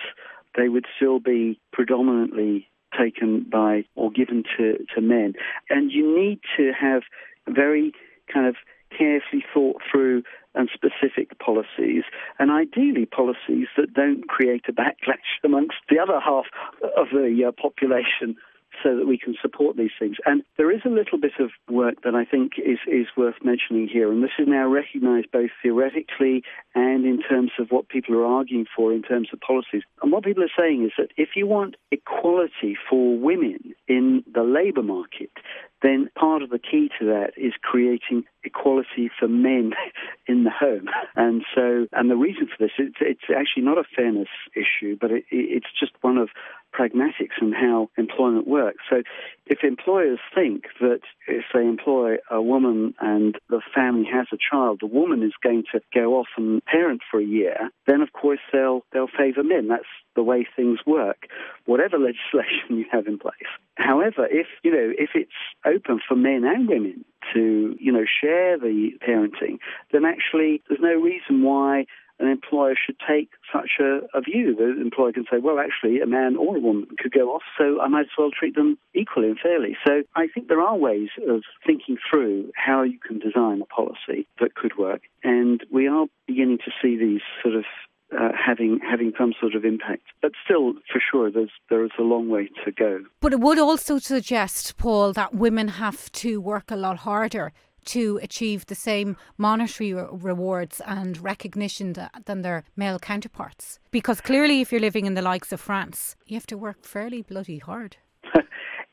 they 0.56 0.69
would 0.69 0.86
still 0.95 1.19
be 1.19 1.60
predominantly 1.73 2.67
taken 2.97 3.45
by 3.51 3.86
or 3.95 4.12
given 4.12 4.43
to, 4.58 4.86
to 4.95 5.01
men. 5.01 5.34
And 5.69 5.91
you 5.91 6.15
need 6.17 6.39
to 6.58 6.71
have 6.80 7.01
very 7.47 7.91
kind 8.32 8.47
of 8.47 8.56
carefully 8.95 9.43
thought 9.53 9.82
through 9.91 10.23
and 10.58 10.70
specific 10.74 11.38
policies, 11.39 12.04
and 12.39 12.52
ideally 12.52 13.06
policies 13.06 13.67
that 13.78 13.93
don't 13.93 14.28
create 14.28 14.65
a 14.67 14.74
backlash 14.74 15.30
amongst 15.43 15.78
the 15.89 16.00
other 16.00 16.20
half 16.20 16.46
of 16.98 17.08
the 17.12 17.46
uh, 17.48 17.52
population 17.52 18.36
so 18.84 18.96
that 18.96 19.08
we 19.08 19.17
can 19.17 19.36
support 19.41 19.78
these 19.78 19.91
things. 19.98 20.17
And 20.26 20.43
there 20.58 20.72
is 20.72 20.82
a 20.86 20.89
little 20.89 21.17
bit 21.20 21.34
of 21.39 21.52
work 21.70 22.04
that 22.04 22.15
I 22.15 22.26
think 22.26 22.54
is, 22.58 22.80
is 22.88 23.08
worth 23.15 23.36
mentioning 23.43 23.88
here, 23.88 24.12
and 24.12 24.24
this 24.24 24.38
is 24.38 24.48
now 24.48 24.67
recognized 24.67 25.32
both 25.32 25.50
theoretically 25.62 26.43
and 26.76 27.06
in 27.06 27.22
terms 27.22 27.52
of 27.60 27.70
what 27.70 27.89
people 27.89 28.15
are 28.15 28.26
arguing 28.26 28.65
for 28.76 28.93
in 28.93 29.02
terms 29.02 29.30
of 29.34 29.39
policies. 29.39 29.84
And 30.02 30.12
what 30.12 30.24
people 30.24 30.43
are 30.43 30.58
saying 30.58 30.86
is 30.86 30.91
that 30.98 31.10
if 31.17 31.30
you 31.36 31.48
want 31.48 31.76
equality 31.91 32.78
for 32.89 33.17
women 33.17 33.74
in 33.88 34.24
the 34.32 34.43
labor 34.43 34.84
market, 34.84 35.32
then 35.82 36.10
part 36.18 36.42
of 36.42 36.50
the 36.50 36.60
key 36.60 36.90
to 37.00 37.06
that 37.06 37.32
is 37.38 37.54
creating 37.62 38.24
equality 38.44 39.10
for 39.20 39.28
men 39.28 39.74
in 40.28 40.44
the 40.44 40.50
home. 40.50 40.88
And 41.16 41.44
so, 41.54 41.88
and 41.92 42.10
the 42.10 42.16
reason 42.16 42.48
for 42.48 42.63
this, 42.63 42.72
it's, 42.78 42.98
it's 43.00 43.30
actually 43.36 43.63
not 43.63 43.78
a 43.78 43.84
fairness 43.96 44.30
issue, 44.56 44.98
but 45.00 45.12
it, 45.12 45.24
it's 45.30 45.68
just 45.80 45.92
one 46.02 46.18
of 46.18 46.30
pragmatics 46.78 47.40
and 47.42 47.54
how 47.54 47.90
employment 47.98 48.48
works. 48.48 48.84
So 48.90 49.02
if 49.46 49.60
employers 49.63 50.20
think 50.36 50.66
that 50.80 51.00
if 51.28 51.46
they 51.54 51.62
employ 51.62 52.18
a 52.30 52.42
woman 52.42 52.94
and 53.00 53.38
the 53.50 53.62
family 53.74 54.08
has 54.12 54.28
a 54.32 54.38
child, 54.38 54.80
the 54.82 54.88
woman 54.88 55.24
is 55.24 55.34
going 55.44 55.63
to 55.72 55.82
go 55.94 56.16
off 56.16 56.28
and 56.38 56.63
parent 56.66 57.02
for 57.10 57.20
a 57.20 57.26
year, 57.26 57.70
then 57.88 58.02
of 58.02 58.13
course 58.13 58.40
they'll 58.52 58.82
they'll 58.92 59.08
favour 59.08 59.44
men. 59.44 59.68
That's 59.68 59.86
the 60.16 60.24
way 60.24 60.46
things 60.56 60.80
work, 60.86 61.28
whatever 61.66 61.98
legislation 61.98 62.78
you 62.78 62.86
have 62.92 63.08
in 63.08 63.18
place. 63.18 63.34
However, 63.76 64.28
if 64.30 64.48
you 64.63 64.72
know 64.72 64.92
if 64.98 65.12
it's 65.16 65.32
open 65.67 65.99
for 66.08 66.15
men 66.15 66.43
and 66.45 66.67
women 66.67 67.06
to 67.34 67.75
you 67.80 67.91
know 67.91 68.06
share 68.06 68.58
the 68.58 68.91
parenting, 69.06 69.60
then 69.91 70.06
actually 70.06 70.62
there's 70.67 70.82
no 70.82 70.93
reason 70.93 71.43
why 71.43 71.86
an 72.19 72.27
employer 72.27 72.73
should 72.75 72.95
take 73.08 73.30
such 73.53 73.71
a, 73.80 73.99
a, 74.13 74.21
view. 74.21 74.56
The 74.56 74.82
employer 74.82 75.12
can 75.12 75.25
say, 75.30 75.38
well, 75.38 75.60
actually, 75.60 75.99
a 76.01 76.08
man 76.08 76.36
or 76.36 76.58
a 76.58 76.60
woman 76.60 76.88
could 76.97 77.12
go 77.12 77.30
off, 77.30 77.43
so 77.58 77.80
I 77.80 77.88
might 77.88 78.01
as 78.01 78.17
well 78.17 78.32
treat 78.32 78.56
them 78.56 78.77
equally 78.95 79.27
and 79.27 79.39
fairly. 79.39 79.77
So 79.86 80.03
I 80.15 80.27
think 80.34 80.47
there 80.47 80.62
are 80.62 80.75
ways 80.75 81.10
of 81.30 81.43
thinking 81.65 81.97
through 82.10 82.51
how 82.56 82.84
you 82.84 82.97
can 82.99 83.19
design 83.19 83.62
a 83.62 83.65
policy 83.65 84.27
that 84.39 84.56
could 84.56 84.77
work, 84.77 85.01
and 85.23 85.63
we 85.71 85.88
are 85.88 86.08
beginning 86.25 86.58
to 86.65 86.71
see 86.82 86.97
these 86.97 87.21
sort 87.43 87.56
of 87.56 87.65
uh, 88.12 88.30
having 88.34 88.80
having 88.80 89.13
some 89.17 89.34
sort 89.39 89.56
of 89.56 89.65
impact. 89.65 90.04
But 90.22 90.32
still, 90.43 90.74
for 90.91 91.02
sure, 91.12 91.32
there's 91.32 91.52
there 91.70 91.84
is 91.84 91.91
a 92.00 92.04
long 92.04 92.30
way 92.30 92.50
to 92.65 92.72
go. 92.72 93.04
But 93.20 93.34
it 93.34 93.39
would 93.39 93.60
also 93.60 93.98
suggest, 94.00 94.78
Paul, 94.78 95.13
that 95.13 95.34
women 95.34 95.67
have 95.67 96.12
to 96.13 96.39
work 96.39 96.72
a 96.72 96.76
lot 96.76 96.98
harder 97.00 97.52
to 97.88 98.20
achieve 98.22 98.65
the 98.65 98.76
same 98.76 99.15
monetary 99.38 99.93
rewards 99.93 100.82
and 100.86 101.17
recognition 101.24 101.96
than 102.26 102.41
their 102.41 102.63
male 102.76 103.00
counterparts? 103.00 103.80
Because 103.91 104.22
clearly, 104.22 104.62
if 104.62 104.72
you're 104.72 104.82
living 104.82 105.06
in 105.06 105.13
the 105.13 105.22
likes 105.22 105.52
of 105.52 105.62
France, 105.62 106.15
you 106.26 106.36
have 106.36 106.48
to 106.48 106.58
work 106.58 106.86
fairly 106.86 107.22
bloody 107.22 107.60
hard. 107.60 107.98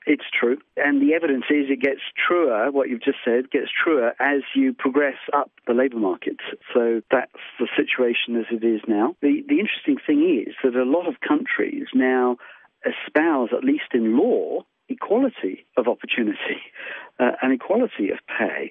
It's 0.06 0.24
true. 0.38 0.58
And 0.76 1.00
the 1.00 1.14
evidence 1.14 1.44
is 1.48 1.66
it 1.70 1.80
gets 1.80 2.00
truer, 2.14 2.70
what 2.70 2.88
you've 2.90 3.02
just 3.02 3.18
said, 3.24 3.50
gets 3.50 3.68
truer 3.72 4.12
as 4.20 4.42
you 4.54 4.74
progress 4.74 5.16
up 5.32 5.50
the 5.66 5.72
labour 5.72 5.96
market. 5.96 6.36
So 6.74 7.00
that's 7.10 7.32
the 7.58 7.68
situation 7.74 8.36
as 8.36 8.46
it 8.50 8.64
is 8.64 8.82
now. 8.86 9.16
The, 9.22 9.42
the 9.48 9.60
interesting 9.60 9.96
thing 10.06 10.44
is 10.46 10.54
that 10.62 10.78
a 10.78 10.84
lot 10.84 11.08
of 11.08 11.20
countries 11.26 11.86
now 11.94 12.36
espouse, 12.84 13.48
at 13.56 13.64
least 13.64 13.94
in 13.94 14.18
law, 14.18 14.64
equality 14.88 15.64
of 15.78 15.88
opportunity 15.88 16.60
uh, 17.18 17.32
and 17.40 17.52
equality 17.52 18.10
of 18.10 18.18
pay. 18.28 18.70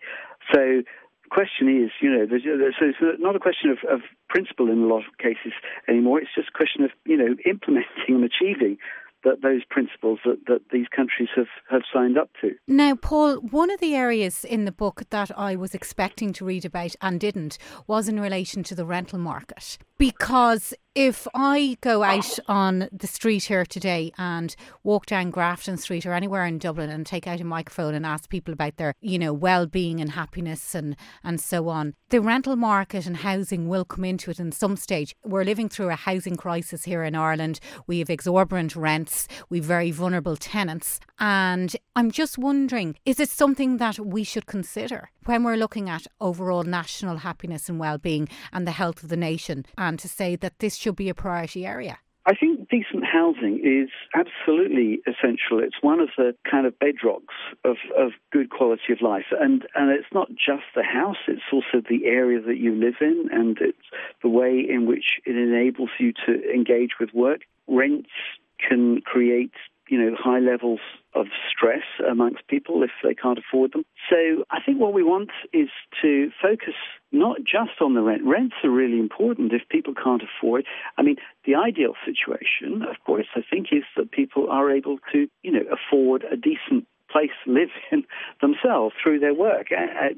So 0.54 0.84
the 1.24 1.30
question 1.32 1.68
is, 1.68 1.90
you 2.00 2.12
know, 2.12 2.28
so 2.30 2.86
it's 2.86 3.20
not 3.20 3.36
a 3.36 3.40
question 3.40 3.72
of, 3.72 3.80
of 3.90 4.02
principle 4.30 4.70
in 4.70 4.84
a 4.84 4.88
lot 4.88 5.02
of 5.08 5.18
cases 5.18 5.54
anymore. 5.88 6.20
It's 6.22 6.36
just 6.36 6.50
a 6.50 6.58
question 6.58 6.84
of, 6.84 6.92
you 7.06 7.18
know, 7.18 7.36
implementing 7.46 8.10
and 8.10 8.24
achieving 8.24 8.78
that 9.24 9.42
those 9.42 9.64
principles 9.70 10.20
that, 10.26 10.46
that 10.48 10.62
these 10.72 10.88
countries 10.96 11.30
have, 11.36 11.48
have 11.70 11.82
signed 11.92 12.18
up 12.18 12.30
to. 12.42 12.56
Now, 12.68 12.96
Paul, 12.96 13.36
one 13.38 13.72
of 13.72 13.80
the 13.80 13.96
areas 13.96 14.44
in 14.44 14.66
the 14.66 14.72
book 14.72 15.04
that 15.10 15.32
I 15.38 15.56
was 15.56 15.74
expecting 15.74 16.34
to 16.34 16.46
read 16.46 16.66
about 16.66 16.96
and 17.02 17.20
didn't 17.20 17.58
was 17.88 18.08
in 18.08 18.20
relation 18.20 18.64
to 18.64 18.76
the 18.76 18.86
rental 18.86 19.20
market. 19.20 19.78
Because 20.04 20.74
if 20.96 21.28
I 21.34 21.78
go 21.82 22.04
out 22.04 22.38
on 22.48 22.88
the 22.92 23.08
street 23.08 23.46
here 23.46 23.66
today 23.66 24.12
and 24.18 24.56
walk 24.84 25.08
down 25.08 25.32
Grafton 25.32 25.78
Street 25.78 26.06
or 26.06 26.14
anywhere 26.14 26.46
in 26.46 26.60
Dublin 26.60 26.92
and 26.92 27.04
take 27.04 27.26
out 27.26 27.40
a 27.40 27.46
microphone 27.46 27.96
and 27.96 28.06
ask 28.06 28.30
people 28.30 28.54
about 28.54 28.76
their, 28.76 28.94
you 29.02 29.18
know, 29.18 29.34
well-being 29.34 30.00
and 30.02 30.12
happiness 30.12 30.76
and 30.76 30.96
and 31.24 31.40
so 31.42 31.70
on, 31.70 31.96
the 32.10 32.22
rental 32.22 32.56
market 32.56 33.08
and 33.08 33.18
housing 33.18 33.68
will 33.70 33.86
come 33.86 34.04
into 34.04 34.30
it 34.30 34.40
in 34.40 34.52
some 34.52 34.76
stage. 34.76 35.16
We're 35.24 35.46
living 35.46 35.70
through 35.70 35.90
a 35.90 35.96
housing 35.96 36.36
crisis 36.36 36.84
here 36.84 37.04
in 37.04 37.16
Ireland. 37.16 37.60
We 37.88 38.00
have 38.00 38.10
exorbitant 38.10 38.76
rents. 38.76 39.28
We've 39.50 39.64
very 39.64 39.90
vulnerable 39.90 40.36
tenants, 40.36 41.00
and 41.18 41.76
I'm 41.96 42.12
just 42.12 42.38
wondering, 42.38 42.98
is 43.06 43.20
it 43.20 43.30
something 43.30 43.78
that 43.78 43.98
we 43.98 44.24
should 44.24 44.46
consider 44.46 45.10
when 45.26 45.44
we're 45.44 45.56
looking 45.56 45.90
at 45.90 46.06
overall 46.20 46.64
national 46.64 47.18
happiness 47.18 47.70
and 47.70 47.80
well-being 47.80 48.28
and 48.52 48.68
the 48.68 48.72
health 48.72 49.02
of 49.02 49.10
the 49.10 49.18
nation, 49.18 49.66
and 49.76 49.93
to 49.98 50.08
say 50.08 50.36
that 50.38 50.60
this 50.60 50.76
should 50.76 50.96
be 50.96 51.10
a 51.10 51.14
priority 51.14 51.66
area? 51.66 52.00
I 52.26 52.34
think 52.36 52.70
decent 52.70 53.04
housing 53.04 53.60
is 53.60 53.90
absolutely 54.16 55.02
essential. 55.06 55.60
It's 55.60 55.82
one 55.82 56.00
of 56.00 56.10
the 56.18 56.34
kind 56.50 56.66
of 56.66 56.74
bedrocks 56.80 57.36
of, 57.66 57.76
of 57.98 58.12
good 58.32 58.50
quality 58.50 58.94
of 58.94 59.02
life. 59.02 59.26
And, 59.32 59.68
and 59.76 59.92
it's 59.92 60.08
not 60.14 60.30
just 60.30 60.64
the 60.74 60.84
house, 60.84 61.18
it's 61.28 61.42
also 61.52 61.84
the 61.90 62.06
area 62.06 62.40
that 62.42 62.58
you 62.58 62.74
live 62.74 62.96
in 63.02 63.28
and 63.30 63.58
it's 63.60 63.88
the 64.22 64.30
way 64.30 64.66
in 64.68 64.86
which 64.88 65.20
it 65.26 65.36
enables 65.36 65.90
you 66.00 66.14
to 66.26 66.50
engage 66.50 66.92
with 66.98 67.14
work. 67.14 67.42
Rents 67.68 68.10
can 68.58 69.02
create 69.02 69.52
you 69.90 70.00
know, 70.00 70.16
high 70.18 70.40
levels 70.40 70.80
of 71.14 71.28
stress 71.50 71.84
amongst 72.10 72.48
people 72.48 72.84
if 72.84 72.92
they 73.04 73.14
can't 73.14 73.38
afford 73.38 73.74
them. 73.74 73.84
So 74.10 74.44
I 74.50 74.60
think 74.66 74.80
what 74.80 74.94
we 74.94 75.04
want 75.04 75.30
is 75.52 75.70
to 76.02 76.30
focus 76.42 76.74
not 77.12 77.38
just 77.40 77.82
on 77.82 77.94
the 77.94 78.02
rent. 78.02 78.24
Rents 78.26 78.56
are 78.64 78.70
really 78.70 79.00
important 79.00 79.54
if 79.54 79.62
people 79.70 79.94
can't 79.94 80.24
afford. 80.24 80.66
I 80.98 81.04
mean, 81.04 81.18
the 81.46 81.56
ideal 81.56 81.94
situation, 82.06 82.82
of 82.82 82.96
course, 83.06 83.28
I 83.36 83.42
think 83.48 83.68
is 83.72 83.84
that 83.96 84.12
people 84.12 84.50
are 84.50 84.72
able 84.72 84.98
to, 85.12 85.28
you 85.44 85.52
know, 85.52 85.64
afford 85.72 86.24
a 86.24 86.36
decent 86.36 86.88
place 87.14 87.32
live 87.46 87.70
in 87.92 88.04
themselves 88.42 88.96
through 89.02 89.20
their 89.20 89.34
work, 89.34 89.68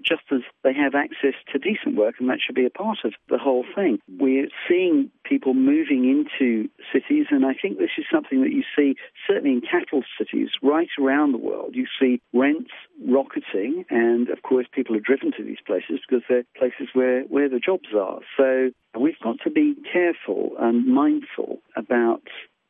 just 0.03 0.23
as 0.31 0.41
they 0.63 0.73
have 0.73 0.95
access 0.95 1.35
to 1.51 1.59
decent 1.59 1.95
work, 1.95 2.15
and 2.19 2.29
that 2.29 2.39
should 2.43 2.55
be 2.55 2.65
a 2.65 2.69
part 2.69 2.99
of 3.03 3.13
the 3.29 3.37
whole 3.37 3.65
thing. 3.75 3.99
We're 4.07 4.47
seeing 4.67 5.11
people 5.23 5.53
moving 5.53 6.05
into 6.09 6.69
cities, 6.93 7.27
and 7.29 7.45
I 7.45 7.53
think 7.53 7.77
this 7.77 7.97
is 7.97 8.05
something 8.11 8.41
that 8.41 8.51
you 8.51 8.63
see 8.75 8.95
certainly 9.27 9.51
in 9.51 9.61
capital 9.61 10.03
cities 10.17 10.49
right 10.63 10.89
around 10.99 11.33
the 11.33 11.37
world. 11.37 11.75
You 11.75 11.87
see 11.99 12.21
rents 12.33 12.71
rocketing, 13.05 13.85
and 13.89 14.29
of 14.29 14.41
course, 14.43 14.65
people 14.71 14.95
are 14.95 15.01
driven 15.01 15.31
to 15.37 15.43
these 15.43 15.61
places 15.65 15.99
because 16.07 16.23
they're 16.29 16.45
places 16.57 16.87
where, 16.93 17.23
where 17.23 17.49
the 17.49 17.59
jobs 17.59 17.89
are. 17.97 18.19
So 18.37 18.71
we've 18.97 19.19
got 19.21 19.37
to 19.43 19.51
be 19.51 19.75
careful 19.91 20.51
and 20.59 20.87
mindful 20.87 21.59
about 21.75 22.21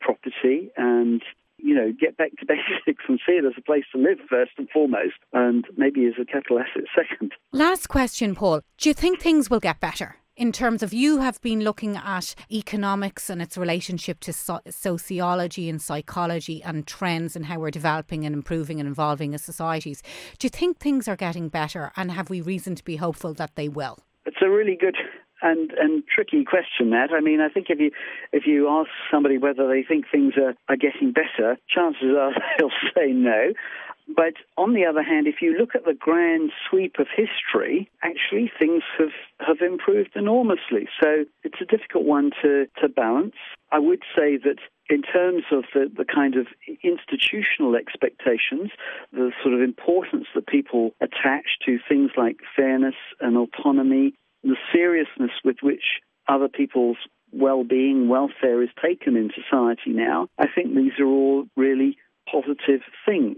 property 0.01 0.71
and 0.77 1.21
you 1.57 1.73
know, 1.75 1.91
get 1.99 2.17
back 2.17 2.31
to 2.39 2.45
basics 2.47 3.03
and 3.07 3.19
see 3.25 3.33
it 3.33 3.45
as 3.45 3.53
a 3.57 3.61
place 3.61 3.85
to 3.91 3.97
live 3.97 4.19
first 4.29 4.51
and 4.57 4.69
foremost, 4.69 5.15
and 5.33 5.65
maybe 5.77 6.05
as 6.05 6.13
a 6.21 6.25
capital 6.25 6.59
asset 6.59 6.83
second. 6.95 7.33
Last 7.51 7.87
question, 7.87 8.35
Paul. 8.35 8.61
Do 8.77 8.89
you 8.89 8.93
think 8.93 9.19
things 9.19 9.49
will 9.49 9.59
get 9.59 9.79
better? 9.79 10.17
in 10.37 10.51
terms 10.51 10.83
of 10.83 10.93
you 10.93 11.19
have 11.19 11.41
been 11.41 11.61
looking 11.61 11.95
at 11.95 12.35
economics 12.51 13.29
and 13.29 13.41
its 13.41 13.57
relationship 13.57 14.19
to 14.19 14.33
so- 14.33 14.59
sociology 14.69 15.69
and 15.69 15.81
psychology 15.81 16.61
and 16.63 16.85
trends 16.85 17.35
and 17.35 17.45
how 17.45 17.59
we're 17.59 17.71
developing 17.71 18.25
and 18.25 18.35
improving 18.35 18.79
and 18.79 18.89
evolving 18.89 19.33
as 19.33 19.41
societies. 19.41 20.03
Do 20.37 20.45
you 20.45 20.49
think 20.49 20.77
things 20.77 21.07
are 21.07 21.15
getting 21.15 21.47
better 21.47 21.91
and 21.95 22.11
have 22.11 22.29
we 22.29 22.41
reason 22.41 22.75
to 22.75 22.83
be 22.83 22.97
hopeful 22.97 23.33
that 23.35 23.55
they 23.55 23.69
will? 23.69 23.99
It's 24.25 24.41
a 24.41 24.49
really 24.49 24.75
good 24.75 24.97
and 25.45 25.71
and 25.77 26.03
tricky 26.07 26.43
question 26.43 26.89
that. 26.89 27.11
I 27.15 27.21
mean, 27.21 27.39
I 27.39 27.49
think 27.49 27.67
if 27.69 27.79
you 27.79 27.91
if 28.33 28.43
you 28.47 28.67
ask 28.67 28.89
somebody 29.11 29.37
whether 29.37 29.67
they 29.67 29.83
think 29.83 30.05
things 30.11 30.33
are, 30.37 30.55
are 30.67 30.75
getting 30.75 31.13
better, 31.13 31.57
chances 31.69 32.15
are 32.17 32.33
they'll 32.57 32.69
say 32.95 33.11
no. 33.11 33.53
But 34.07 34.35
on 34.55 34.73
the 34.73 34.85
other 34.85 35.01
hand, 35.01 35.25
if 35.25 35.41
you 35.41 35.57
look 35.57 35.73
at 35.73 35.85
the 35.85 35.93
grand 35.93 36.51
sweep 36.69 36.97
of 36.99 37.07
history, 37.09 37.89
actually 38.03 38.51
things 38.59 38.83
have, 38.99 39.15
have 39.39 39.61
improved 39.61 40.11
enormously. 40.15 40.87
So 41.01 41.25
it's 41.43 41.59
a 41.59 41.65
difficult 41.65 42.05
one 42.05 42.29
to, 42.43 42.67
to 42.81 42.87
balance. 42.87 43.33
I 43.71 43.79
would 43.79 44.03
say 44.15 44.37
that 44.37 44.59
in 44.91 45.01
terms 45.01 45.43
of 45.51 45.63
the, 45.73 45.89
the 45.91 46.05
kind 46.05 46.35
of 46.35 46.45
institutional 46.83 47.75
expectations, 47.75 48.69
the 49.11 49.31
sort 49.41 49.55
of 49.55 49.61
importance 49.61 50.27
that 50.35 50.45
people 50.45 50.91
attach 51.01 51.57
to 51.65 51.79
things 51.89 52.11
like 52.15 52.37
fairness 52.55 52.95
and 53.19 53.35
autonomy 53.35 54.13
the 54.45 54.57
seriousness 54.71 55.31
with 55.43 55.57
which 55.61 55.83
other 56.27 56.47
people's 56.47 56.97
well-being, 57.31 58.07
welfare 58.07 58.61
is 58.63 58.69
taken 58.81 59.15
in 59.17 59.31
society 59.35 59.91
now, 59.91 60.27
I 60.37 60.47
think 60.53 60.75
these 60.75 60.93
are 60.99 61.05
all 61.05 61.45
really 61.57 61.97
positive 62.35 62.81
things. 63.05 63.37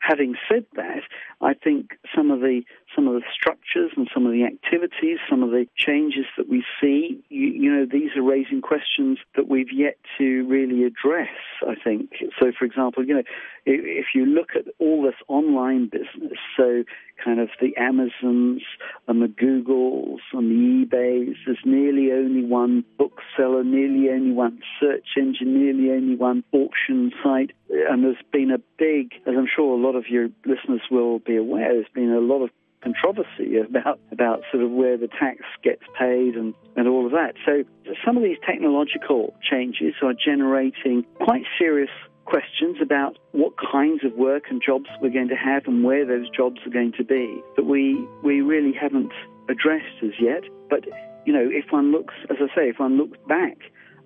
Having 0.00 0.36
said 0.48 0.64
that, 0.76 1.02
I 1.42 1.52
think 1.52 1.98
some 2.16 2.30
of 2.30 2.40
the 2.40 2.62
some 2.96 3.06
of 3.06 3.14
the 3.14 3.22
structures 3.32 3.92
and 3.96 4.08
some 4.14 4.24
of 4.24 4.32
the 4.32 4.44
activities, 4.44 5.18
some 5.28 5.42
of 5.42 5.50
the 5.50 5.66
changes 5.76 6.24
that 6.38 6.48
we 6.48 6.64
see, 6.80 7.22
you, 7.28 7.48
you 7.48 7.70
know, 7.70 7.86
these 7.90 8.16
are 8.16 8.22
raising 8.22 8.62
questions 8.62 9.18
that 9.36 9.48
we've 9.48 9.72
yet 9.72 9.98
to 10.16 10.46
really 10.48 10.84
address. 10.84 11.36
I 11.68 11.74
think 11.74 12.10
so. 12.40 12.50
For 12.58 12.64
example, 12.64 13.04
you 13.04 13.14
know, 13.14 13.24
if, 13.66 13.80
if 13.84 14.06
you 14.14 14.24
look 14.24 14.50
at 14.56 14.64
all 14.78 15.02
this 15.02 15.20
online 15.28 15.90
business, 15.90 16.38
so 16.56 16.84
kind 17.22 17.40
of 17.40 17.50
the 17.60 17.76
Amazons 17.76 18.62
and 19.06 19.22
the 19.22 19.26
Googles 19.26 20.20
and 20.32 20.50
the 20.50 20.86
eBays, 20.86 21.34
there's 21.44 21.58
nearly 21.64 22.10
only 22.12 22.44
one 22.44 22.84
bookseller, 22.98 23.64
nearly 23.64 24.08
only 24.10 24.32
one 24.32 24.60
search 24.80 25.06
engine, 25.16 25.54
nearly 25.54 25.90
only 25.90 26.16
one 26.16 26.42
auction 26.52 27.12
site, 27.22 27.52
and 27.68 28.04
there's 28.04 28.16
been 28.32 28.50
a 28.50 28.58
big, 28.78 29.12
as 29.26 29.34
I'm 29.36 29.48
sure 29.54 29.76
a 29.76 29.80
lot 29.80 29.96
of 29.96 30.08
your 30.08 30.28
listeners 30.44 30.82
will 30.90 31.18
be 31.18 31.36
aware, 31.36 31.72
there's 31.72 31.86
been 31.94 32.12
a 32.12 32.20
lot 32.20 32.42
of 32.42 32.50
controversy 32.82 33.58
about 33.58 34.00
about 34.10 34.40
sort 34.50 34.62
of 34.62 34.70
where 34.70 34.96
the 34.96 35.08
tax 35.08 35.40
gets 35.62 35.82
paid 35.98 36.34
and, 36.34 36.54
and 36.76 36.88
all 36.88 37.04
of 37.04 37.12
that. 37.12 37.34
So 37.44 37.64
some 38.04 38.16
of 38.16 38.22
these 38.22 38.38
technological 38.46 39.34
changes 39.42 39.94
are 40.02 40.14
generating 40.14 41.04
quite 41.16 41.44
serious 41.58 41.90
questions 42.24 42.76
about 42.80 43.18
what 43.32 43.52
kinds 43.58 44.04
of 44.04 44.12
work 44.14 44.44
and 44.50 44.62
jobs 44.64 44.86
we're 45.02 45.10
going 45.10 45.28
to 45.28 45.36
have 45.36 45.66
and 45.66 45.82
where 45.84 46.06
those 46.06 46.28
jobs 46.30 46.60
are 46.64 46.70
going 46.70 46.92
to 46.92 47.04
be 47.04 47.42
that 47.56 47.64
we 47.64 48.06
we 48.22 48.40
really 48.40 48.72
haven't 48.72 49.12
addressed 49.48 50.02
as 50.02 50.12
yet. 50.20 50.44
But 50.68 50.84
you 51.26 51.32
know, 51.32 51.48
if 51.50 51.70
one 51.70 51.92
looks, 51.92 52.14
as 52.30 52.36
I 52.40 52.46
say, 52.54 52.68
if 52.68 52.78
one 52.78 52.96
looks 52.96 53.18
back 53.28 53.58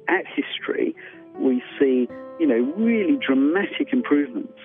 at 0.08 0.24
history, 0.26 0.96
we 1.38 1.62
see 1.78 2.08
you 2.38 2.46
know 2.46 2.72
really 2.76 3.18
dramatic 3.24 3.92
improvements 3.92 4.58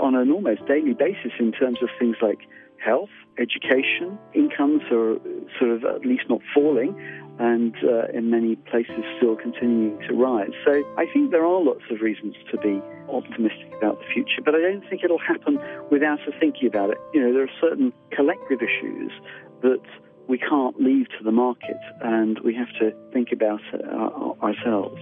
on 0.00 0.14
an 0.14 0.30
almost 0.30 0.64
daily 0.66 0.94
basis 0.94 1.32
in 1.38 1.52
terms 1.52 1.78
of 1.82 1.88
things 1.98 2.16
like 2.22 2.38
health, 2.84 3.10
education, 3.38 4.18
incomes 4.34 4.82
are 4.90 5.16
sort 5.58 5.70
of 5.70 5.84
at 5.84 6.04
least 6.04 6.24
not 6.28 6.40
falling, 6.54 6.94
and 7.38 7.74
uh, 7.84 8.06
in 8.12 8.30
many 8.30 8.56
places 8.56 9.04
still 9.16 9.36
continuing 9.36 9.98
to 10.08 10.14
rise. 10.14 10.52
So 10.64 10.82
I 10.98 11.06
think 11.12 11.30
there 11.30 11.44
are 11.44 11.62
lots 11.62 11.82
of 11.90 12.00
reasons 12.00 12.34
to 12.50 12.58
be 12.58 12.80
optimistic 13.08 13.72
about 13.78 13.98
the 14.00 14.06
future, 14.12 14.42
but 14.44 14.54
I 14.54 14.60
don't 14.60 14.84
think 14.88 15.02
it'll 15.04 15.18
happen 15.18 15.58
without 15.90 16.20
us 16.20 16.34
thinking 16.40 16.66
about 16.66 16.90
it. 16.90 16.98
You 17.14 17.22
know, 17.22 17.32
there 17.32 17.44
are 17.44 17.56
certain 17.60 17.92
collective 18.10 18.60
issues 18.60 19.12
that 19.62 19.82
we 20.28 20.38
can't 20.38 20.80
leave 20.80 21.08
to 21.18 21.24
the 21.24 21.32
market, 21.32 21.78
and 22.00 22.38
we 22.40 22.54
have 22.54 22.70
to 22.80 22.92
think 23.12 23.28
about 23.32 23.60
uh, 23.72 24.34
ourselves. 24.42 25.00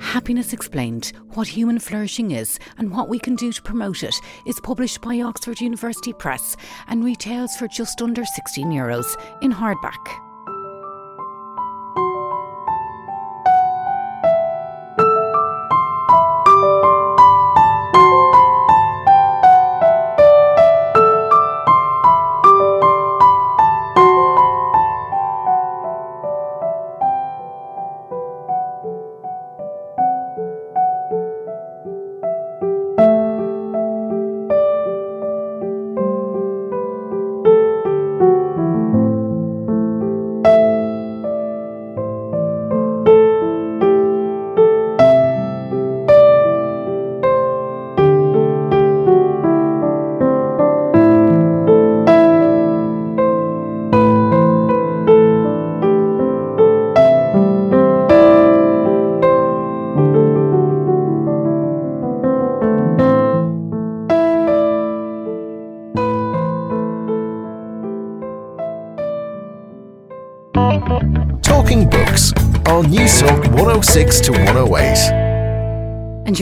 Happiness 0.00 0.54
Explained 0.54 1.12
What 1.34 1.46
Human 1.46 1.78
Flourishing 1.78 2.30
Is 2.30 2.58
and 2.78 2.90
What 2.90 3.10
We 3.10 3.18
Can 3.18 3.36
Do 3.36 3.52
to 3.52 3.60
Promote 3.60 4.02
It 4.02 4.14
is 4.46 4.58
published 4.62 5.02
by 5.02 5.20
Oxford 5.20 5.60
University 5.60 6.14
Press 6.14 6.56
and 6.86 7.04
retails 7.04 7.54
for 7.58 7.68
just 7.68 8.00
under 8.00 8.24
16 8.24 8.70
euros 8.70 9.14
in 9.42 9.52
hardback. 9.52 10.27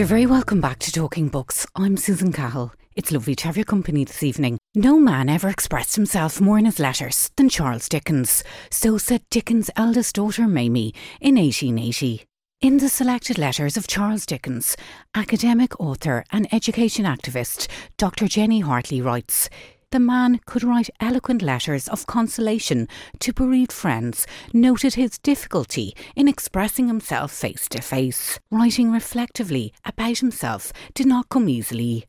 You're 0.07 0.19
very 0.19 0.27
welcome 0.27 0.61
back 0.61 0.79
to 0.79 0.93
Talking 0.93 1.27
Books. 1.27 1.67
I'm 1.75 1.97
Susan 1.97 2.33
Cahill. 2.33 2.73
It's 2.95 3.11
lovely 3.11 3.35
to 3.35 3.47
have 3.49 3.57
your 3.57 3.65
company 3.65 4.05
this 4.05 4.23
evening. 4.23 4.57
No 4.73 5.01
man 5.01 5.29
ever 5.29 5.49
expressed 5.49 5.97
himself 5.97 6.41
more 6.41 6.61
in 6.61 6.65
his 6.65 6.79
letters 6.79 7.33
than 7.35 7.49
Charles 7.49 7.89
Dickens. 7.89 8.45
So 8.71 8.99
said 8.99 9.23
Dickens' 9.31 9.69
eldest 9.75 10.15
daughter 10.15 10.47
Mamie 10.47 10.95
in 11.21 11.35
1880. 11.35 12.25
In 12.61 12.77
the 12.77 12.89
selected 12.89 13.37
letters 13.37 13.77
of 13.77 13.89
Charles 13.89 14.27
Dickens, 14.27 14.77
academic, 15.17 15.81
author, 15.81 16.25
and 16.31 16.47
education 16.55 17.05
activist 17.05 17.67
Dr. 17.99 18.29
Jenny 18.29 18.61
Hartley 18.61 19.01
writes 19.01 19.51
the 19.97 20.01
man 20.01 20.39
could 20.45 20.63
write 20.63 20.91
eloquent 21.01 21.41
letters 21.41 21.89
of 21.89 22.07
consolation 22.07 22.87
to 23.19 23.33
bereaved 23.33 23.73
friends, 23.73 24.27
noted 24.53 24.93
his 24.93 25.17
difficulty 25.17 25.97
in 26.15 26.29
expressing 26.29 26.87
himself 26.87 27.33
face 27.33 27.67
to 27.67 27.81
face. 27.81 28.39
Writing 28.51 28.93
reflectively 28.93 29.73
about 29.87 30.19
himself 30.19 30.71
did 30.93 31.07
not 31.07 31.31
come 31.31 31.49
easily. 31.49 32.05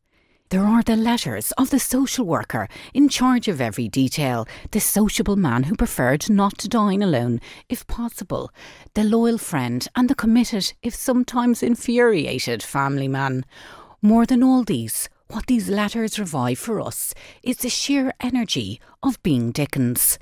There 0.50 0.66
are 0.66 0.84
the 0.84 0.98
letters 0.98 1.54
of 1.54 1.70
the 1.70 1.80
social 1.80 2.26
worker 2.26 2.68
in 2.94 3.08
charge 3.08 3.48
of 3.48 3.62
every 3.62 3.88
detail, 3.88 4.46
the 4.72 4.82
sociable 4.82 5.38
man 5.38 5.64
who 5.64 5.76
preferred 5.78 6.30
not 6.30 6.58
to 6.58 6.68
dine 6.68 7.02
alone, 7.02 7.40
if 7.70 7.88
possible, 7.88 8.52
the 8.96 9.06
loyal 9.06 9.38
friend, 9.38 9.88
and 9.96 10.10
the 10.10 10.16
committed, 10.16 10.74
if 10.84 10.94
sometimes 10.94 11.64
infuriated, 11.64 12.62
family 12.62 13.08
man. 13.08 13.46
More 14.02 14.26
than 14.26 14.44
all 14.44 14.66
these, 14.66 15.08
what 15.30 15.48
these 15.48 15.70
letters 15.70 16.20
revive 16.20 16.60
for 16.60 16.80
us 16.80 17.14
is 17.44 17.58
the 17.58 17.70
sheer 17.70 18.14
energy 18.22 18.80
of 19.04 19.22
being 19.24 19.52
Dickens. 19.52 20.18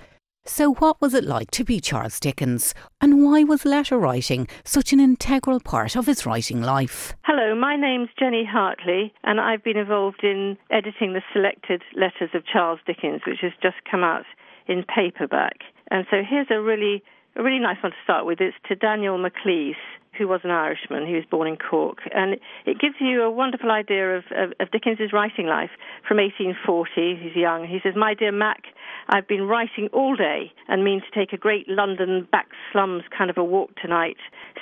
So, 0.47 0.75
what 0.75 1.01
was 1.01 1.15
it 1.15 1.23
like 1.23 1.49
to 1.51 1.63
be 1.63 1.79
Charles 1.79 2.19
Dickens, 2.19 2.75
and 3.01 3.23
why 3.23 3.43
was 3.43 3.65
letter 3.65 3.97
writing 3.97 4.47
such 4.63 4.93
an 4.93 4.99
integral 4.99 5.59
part 5.59 5.95
of 5.95 6.05
his 6.05 6.23
writing 6.23 6.61
life? 6.61 7.15
Hello, 7.23 7.55
my 7.55 7.75
name's 7.75 8.09
Jenny 8.17 8.45
Hartley, 8.45 9.11
and 9.23 9.41
I've 9.41 9.63
been 9.63 9.77
involved 9.77 10.23
in 10.23 10.55
editing 10.69 11.13
the 11.13 11.23
selected 11.33 11.81
letters 11.95 12.29
of 12.35 12.45
Charles 12.45 12.79
Dickens, 12.85 13.21
which 13.25 13.39
has 13.41 13.53
just 13.59 13.77
come 13.89 14.03
out 14.03 14.25
in 14.67 14.83
paperback. 14.83 15.61
And 15.89 16.05
so, 16.11 16.17
here's 16.27 16.51
a 16.51 16.61
really, 16.61 17.03
a 17.35 17.41
really 17.41 17.59
nice 17.59 17.81
one 17.81 17.91
to 17.91 17.97
start 18.03 18.27
with. 18.27 18.39
It's 18.39 18.55
to 18.67 18.75
Daniel 18.75 19.17
Maclise, 19.17 19.73
who 20.17 20.27
was 20.27 20.41
an 20.43 20.51
Irishman. 20.51 21.07
He 21.07 21.13
was 21.13 21.25
born 21.29 21.47
in 21.47 21.57
Cork. 21.57 21.99
And 22.13 22.33
it 22.65 22.79
gives 22.79 22.95
you 22.99 23.21
a 23.21 23.29
wonderful 23.29 23.71
idea 23.71 24.17
of, 24.17 24.23
of, 24.31 24.53
of 24.59 24.71
Dickens's 24.71 25.13
writing 25.13 25.47
life 25.47 25.71
from 26.07 26.17
1840. 26.17 27.19
He's 27.21 27.35
young. 27.35 27.67
He 27.67 27.79
says, 27.83 27.93
My 27.95 28.13
dear 28.13 28.31
Mac, 28.31 28.63
I've 29.09 29.27
been 29.27 29.43
writing 29.43 29.89
all 29.93 30.15
day 30.15 30.51
and 30.67 30.83
mean 30.83 31.01
to 31.01 31.19
take 31.19 31.33
a 31.33 31.37
great 31.37 31.67
London 31.67 32.27
back 32.31 32.47
slums 32.71 33.03
kind 33.15 33.29
of 33.29 33.37
a 33.37 33.43
walk 33.43 33.75
tonight, 33.81 34.17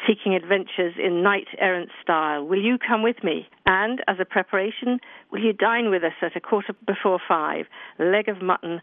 seeking 0.07 0.35
adventures 0.35 0.93
in 0.97 1.23
knight 1.23 1.47
errant 1.59 1.89
style. 2.01 2.43
Will 2.45 2.61
you 2.61 2.77
come 2.77 3.03
with 3.03 3.23
me? 3.23 3.47
And, 3.65 4.01
as 4.07 4.17
a 4.19 4.25
preparation, 4.25 4.99
will 5.33 5.41
you 5.41 5.51
dine 5.51 5.89
with 5.89 6.03
us 6.03 6.13
at 6.21 6.35
a 6.35 6.39
quarter 6.39 6.73
before 6.85 7.19
five? 7.27 7.65
Leg 7.97 8.29
of 8.29 8.41
mutton 8.41 8.81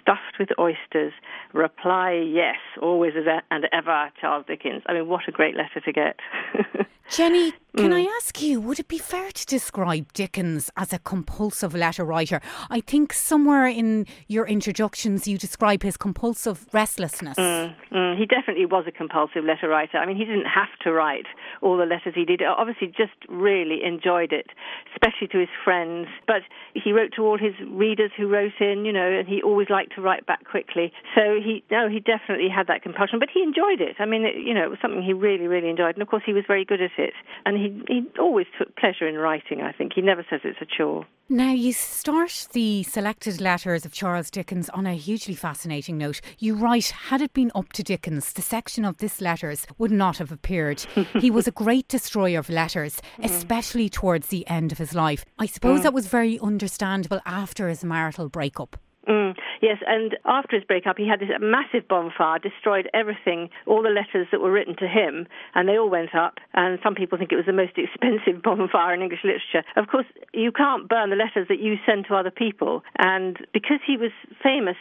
stuffed 0.00 0.38
with 0.38 0.48
oysters. 0.58 1.12
Reply 1.54 2.12
yes, 2.12 2.56
always 2.82 3.12
and 3.50 3.66
ever, 3.72 4.10
Charles 4.20 4.44
Dickens. 4.46 4.82
I 4.86 4.94
mean, 4.94 5.08
what 5.08 5.28
a 5.28 5.32
great 5.32 5.54
letter 5.56 5.80
to 5.84 5.92
get. 5.92 6.18
Jenny, 7.12 7.52
can 7.76 7.90
mm. 7.90 8.06
I 8.06 8.16
ask 8.16 8.42
you, 8.42 8.60
would 8.60 8.78
it 8.78 8.88
be 8.88 8.98
fair 8.98 9.30
to 9.30 9.46
describe 9.46 10.12
Dickens 10.14 10.70
as 10.76 10.92
a 10.92 10.98
compulsive 10.98 11.74
letter 11.74 12.04
writer? 12.04 12.40
I 12.70 12.80
think 12.80 13.12
somewhere 13.12 13.66
in 13.66 14.06
your 14.28 14.46
introductions 14.46 15.28
you 15.28 15.36
describe 15.36 15.82
his 15.82 15.98
compulsive 15.98 16.66
restlessness. 16.72 17.36
Mm, 17.36 17.74
mm, 17.90 18.18
he 18.18 18.24
definitely 18.24 18.66
was 18.66 18.84
a 18.86 18.92
compulsive 18.92 19.44
letter 19.44 19.68
writer. 19.68 19.98
I 19.98 20.06
mean, 20.06 20.16
he 20.16 20.24
didn't 20.24 20.46
have 20.46 20.68
to 20.84 20.92
write 20.92 21.26
all 21.60 21.76
the 21.76 21.84
letters 21.84 22.14
he 22.14 22.24
did. 22.24 22.42
Obviously, 22.42 22.88
just 22.88 23.12
really 23.28 23.84
enjoyed 23.84 24.32
it, 24.32 24.48
especially 24.92 25.28
to 25.28 25.38
his 25.38 25.52
friends. 25.64 26.08
But 26.26 26.42
he 26.72 26.92
wrote 26.92 27.12
to 27.16 27.22
all 27.22 27.38
his 27.38 27.54
readers 27.70 28.10
who 28.16 28.28
wrote 28.28 28.60
in, 28.60 28.84
you 28.84 28.92
know, 28.92 29.10
and 29.10 29.28
he 29.28 29.42
always 29.42 29.68
liked 29.70 29.94
to 29.96 30.00
write 30.00 30.26
back 30.26 30.44
quickly. 30.44 30.92
So 31.14 31.40
he, 31.42 31.62
no, 31.70 31.88
he 31.88 32.00
definitely 32.00 32.48
had 32.48 32.68
that 32.68 32.82
compulsion, 32.82 33.18
but 33.18 33.28
he 33.32 33.42
enjoyed 33.42 33.80
it. 33.80 33.96
I 33.98 34.06
mean, 34.06 34.24
it, 34.24 34.36
you 34.36 34.52
know, 34.52 34.64
it 34.64 34.70
was 34.70 34.78
something 34.80 35.02
he 35.02 35.12
really, 35.12 35.46
really 35.46 35.68
enjoyed. 35.68 35.96
And 35.96 36.02
of 36.02 36.08
course, 36.08 36.22
he 36.24 36.32
was 36.34 36.44
very 36.46 36.64
good 36.64 36.80
at 36.80 36.90
it 36.98 37.01
it. 37.02 37.14
And 37.44 37.56
he, 37.56 37.82
he 37.88 38.06
always 38.18 38.46
took 38.58 38.74
pleasure 38.76 39.06
in 39.08 39.16
writing, 39.16 39.60
I 39.60 39.72
think. 39.72 39.92
He 39.94 40.00
never 40.00 40.24
says 40.30 40.40
it's 40.44 40.60
a 40.60 40.66
chore. 40.66 41.06
Now, 41.28 41.52
you 41.52 41.72
start 41.72 42.48
the 42.52 42.82
selected 42.82 43.40
letters 43.40 43.86
of 43.86 43.92
Charles 43.92 44.30
Dickens 44.30 44.68
on 44.70 44.86
a 44.86 44.94
hugely 44.94 45.34
fascinating 45.34 45.96
note. 45.96 46.20
You 46.38 46.54
write, 46.54 46.90
had 46.90 47.22
it 47.22 47.32
been 47.32 47.50
up 47.54 47.72
to 47.72 47.82
Dickens, 47.82 48.32
the 48.32 48.42
section 48.42 48.84
of 48.84 48.98
this 48.98 49.20
letters 49.20 49.66
would 49.78 49.90
not 49.90 50.18
have 50.18 50.30
appeared. 50.30 50.80
he 51.20 51.30
was 51.30 51.48
a 51.48 51.52
great 51.52 51.88
destroyer 51.88 52.38
of 52.38 52.50
letters, 52.50 53.00
mm. 53.16 53.24
especially 53.24 53.88
towards 53.88 54.28
the 54.28 54.46
end 54.46 54.72
of 54.72 54.78
his 54.78 54.94
life. 54.94 55.24
I 55.38 55.46
suppose 55.46 55.80
mm. 55.80 55.82
that 55.84 55.94
was 55.94 56.06
very 56.06 56.38
understandable 56.40 57.20
after 57.24 57.68
his 57.68 57.82
marital 57.82 58.28
breakup. 58.28 58.76
Mm, 59.08 59.34
yes, 59.60 59.78
and 59.86 60.16
after 60.24 60.56
his 60.56 60.64
breakup, 60.64 60.96
he 60.96 61.08
had 61.08 61.18
this 61.18 61.30
massive 61.40 61.88
bonfire, 61.88 62.38
destroyed 62.38 62.88
everything, 62.94 63.50
all 63.66 63.82
the 63.82 63.90
letters 63.90 64.28
that 64.30 64.40
were 64.40 64.52
written 64.52 64.76
to 64.76 64.86
him, 64.86 65.26
and 65.54 65.68
they 65.68 65.76
all 65.76 65.90
went 65.90 66.14
up. 66.14 66.38
And 66.54 66.78
some 66.82 66.94
people 66.94 67.18
think 67.18 67.32
it 67.32 67.36
was 67.36 67.46
the 67.46 67.52
most 67.52 67.72
expensive 67.76 68.42
bonfire 68.42 68.94
in 68.94 69.02
English 69.02 69.24
literature. 69.24 69.66
Of 69.76 69.88
course, 69.88 70.06
you 70.32 70.52
can't 70.52 70.88
burn 70.88 71.10
the 71.10 71.16
letters 71.16 71.48
that 71.48 71.58
you 71.58 71.76
send 71.84 72.06
to 72.08 72.14
other 72.14 72.30
people. 72.30 72.84
And 72.98 73.38
because 73.52 73.80
he 73.84 73.96
was 73.96 74.12
famous 74.42 74.76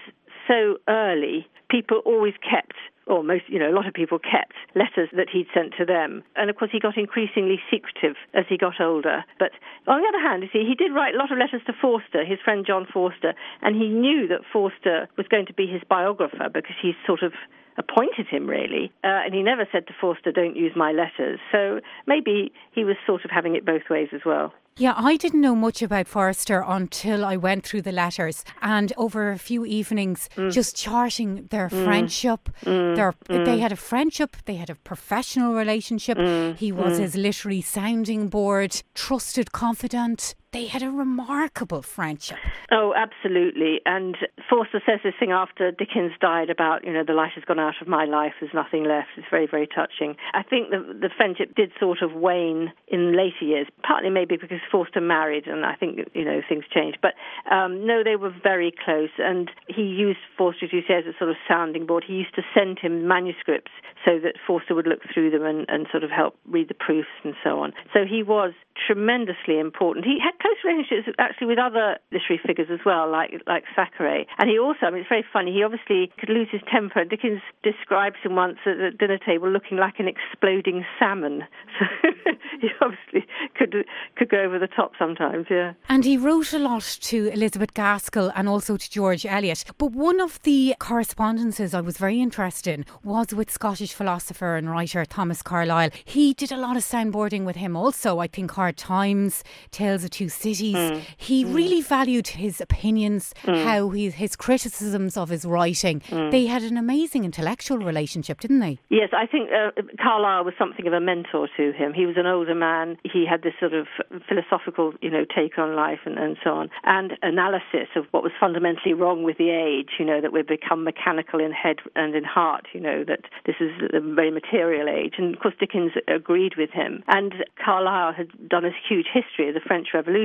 so 0.48 0.78
early, 0.88 1.48
people 1.70 2.02
always 2.06 2.34
kept 2.42 2.76
or 3.08 3.24
most, 3.24 3.44
you 3.48 3.60
know, 3.60 3.70
a 3.70 3.76
lot 3.76 3.88
of 3.88 3.94
people 3.94 4.20
kept 4.20 4.54
letters 4.76 5.10
that 5.14 5.28
he'd 5.32 5.48
sent 5.54 5.74
to 5.78 5.86
them. 5.86 6.24
And 6.36 6.50
of 6.50 6.56
course, 6.56 6.72
he 6.72 6.80
got 6.80 6.98
increasingly 6.98 7.60
secretive 7.70 8.16
as 8.34 8.46
he 8.48 8.58
got 8.58 8.80
older. 8.80 9.26
But 9.40 9.52
on 9.88 10.02
the 10.02 10.08
other 10.08 10.22
hand, 10.22 10.44
you 10.44 10.50
see, 10.54 10.68
he 10.68 10.76
did 10.76 10.94
write 10.94 11.16
a 11.16 11.18
lot 11.18 11.32
of 11.32 11.38
letters 11.38 11.62
to 11.68 11.74
Forster, 11.74 12.24
his 12.24 12.40
friend 12.44 12.66
John 12.66 12.88
Forster, 12.92 13.34
and 13.62 13.76
he 13.76 13.90
knew 13.90 14.28
that 14.28 14.42
Forster 14.52 15.10
was 15.18 15.28
going 15.28 15.46
to 15.48 15.54
be 15.54 15.68
his 15.68 15.82
biographer 15.90 16.48
because 16.54 16.76
he 16.82 16.94
sort 17.06 17.24
of 17.24 17.34
appointed 17.78 18.28
him, 18.28 18.48
really. 18.48 18.92
Uh, 19.04 19.26
and 19.26 19.34
he 19.34 19.42
never 19.42 19.68
said 19.72 19.88
to 19.88 19.94
Forster, 20.00 20.32
don't 20.32 20.56
use 20.56 20.74
my 20.76 20.92
letters. 20.92 21.40
So 21.52 21.82
maybe 22.08 22.54
he 22.72 22.84
was 22.84 22.96
sort 23.06 23.26
of 23.26 23.32
having 23.32 23.56
it 23.56 23.66
both 23.66 23.90
ways 23.90 24.10
as 24.14 24.22
well. 24.26 24.54
Yeah, 24.78 24.94
I 24.96 25.18
didn't 25.18 25.42
know 25.42 25.56
much 25.56 25.82
about 25.82 26.08
Forster 26.08 26.64
until 26.66 27.26
I 27.26 27.36
went 27.36 27.66
through 27.66 27.84
the 27.84 27.92
letters 27.92 28.44
and 28.62 28.94
over 28.98 29.32
a 29.32 29.38
few 29.38 29.66
evenings 29.66 30.30
mm. 30.36 30.52
just 30.52 30.76
charting 30.76 31.48
their 31.52 31.68
mm. 31.68 31.84
friendship. 31.84 32.50
Mm. 32.66 32.96
Their, 32.96 33.14
mm. 33.30 33.46
They 33.46 33.60
had 33.60 33.72
a 33.72 33.76
friendship, 33.76 34.38
they 34.46 34.56
had 34.56 34.70
a 34.70 34.76
professional 34.76 35.54
relationship. 35.54 36.18
Mm. 36.18 36.56
He 36.58 36.72
was 36.72 36.94
mm. 36.94 37.00
his 37.00 37.16
literary 37.16 37.62
sounding 37.62 38.30
board, 38.30 38.82
trusted 38.96 39.52
confidant 39.52 40.36
they 40.52 40.68
had 40.68 40.84
a 40.84 40.90
remarkable 40.90 41.82
friendship. 41.82 42.38
Oh, 42.72 42.94
absolutely. 42.96 43.80
And 43.86 44.18
Forster 44.50 44.82
says 44.86 45.00
this 45.04 45.14
thing 45.18 45.32
after 45.32 45.72
Dickens 45.72 46.12
died 46.20 46.50
about, 46.50 46.86
you 46.86 46.92
know, 46.92 47.04
the 47.06 47.14
light 47.14 47.32
has 47.36 47.44
gone 47.46 47.60
out 47.60 47.76
of 47.82 47.88
my 47.88 48.04
life, 48.06 48.34
there's 48.40 48.54
nothing 48.54 48.84
left. 48.84 49.10
It's 49.16 49.28
very, 49.32 49.48
very 49.48 49.68
touching. 49.68 50.16
I 50.34 50.44
think 50.44 50.70
the, 50.70 50.80
the 51.00 51.10
friendship 51.16 51.56
did 51.56 51.72
sort 51.80 52.02
of 52.02 52.14
wane 52.14 52.74
in 52.90 53.16
later 53.16 53.46
years, 53.46 53.68
partly 53.84 54.10
maybe 54.10 54.36
because 54.36 54.60
Forster 54.70 55.00
married 55.00 55.48
and 55.48 55.66
I 55.66 55.76
think, 55.76 56.00
you 56.14 56.26
know, 56.26 56.42
things 56.48 56.66
changed. 56.74 57.00
But 57.02 57.14
um, 57.50 57.88
no, 57.88 58.04
they 58.04 58.18
were 58.18 58.34
very 58.44 58.74
close. 58.84 59.12
And 59.18 59.50
he 59.68 59.84
used 59.84 60.20
Forster, 60.38 60.66
as 60.66 60.74
you 60.74 60.82
say, 60.86 60.96
as 60.96 61.06
a 61.06 61.18
sort 61.18 61.30
of 61.30 61.38
sounding 61.48 61.86
board. 61.86 62.04
He 62.06 62.14
used 62.14 62.36
to 62.36 62.44
send 62.54 62.78
him 62.78 63.08
manuscripts 63.08 63.72
so 64.04 64.20
that 64.20 64.36
Forster 64.46 64.76
would 64.76 64.88
look 64.88 65.00
through 65.14 65.32
them 65.32 65.46
and, 65.46 65.66
and 65.70 65.88
sort 65.92 66.04
of 66.04 66.10
help 66.10 66.36
read 66.50 66.68
the 66.68 66.74
proofs 66.74 67.08
and 67.24 67.36
so 67.42 67.60
on. 67.60 67.72
So 67.94 68.04
he 68.04 68.22
was 68.22 68.52
tremendously 68.76 69.60
important. 69.60 70.06
He 70.06 70.18
had 70.20 70.34
close 70.42 70.58
relationships 70.66 71.16
actually 71.20 71.48
with 71.48 71.60
other 71.60 71.98
literary 72.12 72.42
figures 72.46 72.68
as 72.72 72.80
well, 72.86 73.10
like 73.10 73.32
like 73.48 73.64
Thackeray. 73.76 74.28
And 74.40 74.50
he 74.50 74.58
also, 74.58 74.88
I 74.88 74.90
mean, 74.90 75.02
it's 75.02 75.10
very 75.10 75.26
funny. 75.32 75.54
He 75.54 75.64
obviously 75.64 76.12
could 76.18 76.30
lose 76.30 76.48
his 76.52 76.62
temper. 76.72 77.06
Dickens 77.06 77.42
describes 77.64 78.18
him 78.24 78.36
once 78.36 78.58
at 78.66 78.78
the 78.78 78.92
dinner 78.98 79.18
table 79.18 79.50
looking 79.50 79.78
like 79.78 80.00
an 80.00 80.08
exploding 80.08 80.86
salmon. 81.00 81.44
So 81.80 82.68
he 82.68 82.70
obviously 82.82 83.28
could 83.56 83.74
could 84.18 84.30
go 84.30 84.42
over 84.42 84.60
the 84.60 84.68
top 84.68 84.92
sometimes. 85.00 85.48
Yeah. 85.50 85.74
And 85.90 86.04
he 86.04 86.18
wrote 86.18 86.54
a 86.54 86.60
lot 86.60 86.84
to 87.02 87.28
Elizabeth 87.28 87.74
Gaskell 87.74 88.32
and 88.36 88.48
also 88.48 88.78
to 88.78 88.92
George 88.92 89.26
Eliot. 89.26 89.64
But 89.78 89.94
one 89.94 90.20
of 90.20 90.42
the 90.44 90.76
correspondences 90.80 91.74
I 91.74 91.82
was 91.82 91.98
very 91.98 92.22
interested 92.22 92.74
in 92.74 92.86
was 93.04 93.34
with 93.34 93.50
Scottish 93.50 93.94
philosopher 93.94 94.56
and 94.56 94.70
writer 94.70 95.06
Thomas 95.06 95.42
Carlyle. 95.42 95.90
He 96.06 96.34
did 96.34 96.52
a 96.52 96.58
lot 96.58 96.78
of 96.78 96.84
soundboarding 96.84 97.46
with 97.46 97.56
him 97.56 97.76
also. 97.76 98.20
I 98.20 98.28
think 98.28 98.52
Hard 98.52 98.78
Times, 98.78 99.44
Tales 99.72 100.04
of 100.04 100.12
Two 100.12 100.30
Cities. 100.32 100.76
Mm. 100.76 101.04
He 101.18 101.46
mm. 101.46 101.54
really 101.54 101.82
valued 101.82 102.28
his 102.28 102.62
opinions, 102.62 103.34
mm. 103.44 103.64
how 103.64 103.90
he, 103.90 104.10
his 104.10 104.36
criticisms 104.36 105.18
of 105.18 105.30
his 105.30 105.46
writing. 105.46 106.00
Mm. 106.02 106.32
They 106.32 106.46
had 106.46 106.64
an 106.64 106.78
amazing 106.78 107.26
intellectual 107.26 107.78
relationship, 107.78 108.40
didn't 108.40 108.60
they? 108.60 108.80
Yes, 108.90 109.10
I 109.14 109.26
think 109.26 109.50
uh, 109.52 109.72
Carlyle 110.02 110.44
was 110.44 110.54
something 110.58 110.88
of 110.88 110.94
a 110.94 111.00
mentor 111.00 111.48
to 111.58 111.72
him. 111.74 111.94
He 111.94 112.06
was 112.06 112.18
an 112.18 112.26
older 112.26 112.56
man. 112.56 112.98
He 113.04 113.26
had 113.30 113.44
this 113.44 113.54
sort 113.60 113.74
of 113.74 113.88
philosophical, 114.28 114.94
you 115.02 115.10
know, 115.10 115.26
take 115.26 115.58
on 115.58 115.76
life 115.76 116.00
and, 116.06 116.18
and 116.18 116.38
so 116.44 116.52
on, 116.52 116.70
and 116.84 117.14
analysis 117.22 117.90
of 117.96 118.06
what 118.12 118.24
was 118.24 118.32
fundamentally 118.40 118.94
wrong 118.94 119.24
with 119.24 119.38
the 119.38 119.50
age. 119.50 119.90
You 120.00 120.06
know, 120.06 120.22
that 120.22 120.32
we've 120.32 120.48
become 120.48 120.84
mechanical 120.84 121.40
in 121.40 121.52
head 121.52 121.78
and 121.96 122.16
in 122.16 122.24
heart. 122.24 122.68
You 122.74 122.80
know, 122.80 123.04
that 123.04 123.22
this 123.46 123.56
is 123.60 123.72
a 123.94 124.00
very 124.00 124.32
material 124.32 124.88
age. 124.90 125.16
And 125.18 125.34
of 125.36 125.42
course, 125.42 125.56
Dickens 125.60 125.92
agreed 126.08 126.54
with 126.58 126.72
him. 126.72 127.04
And 127.08 127.34
Carlyle 127.64 128.14
had 128.14 128.28
done 128.50 128.66
a 128.66 128.72
huge 128.88 129.08
history 129.12 129.50
of 129.50 129.54
the 129.54 129.60
French 129.60 129.90
Revolution, 129.94 130.21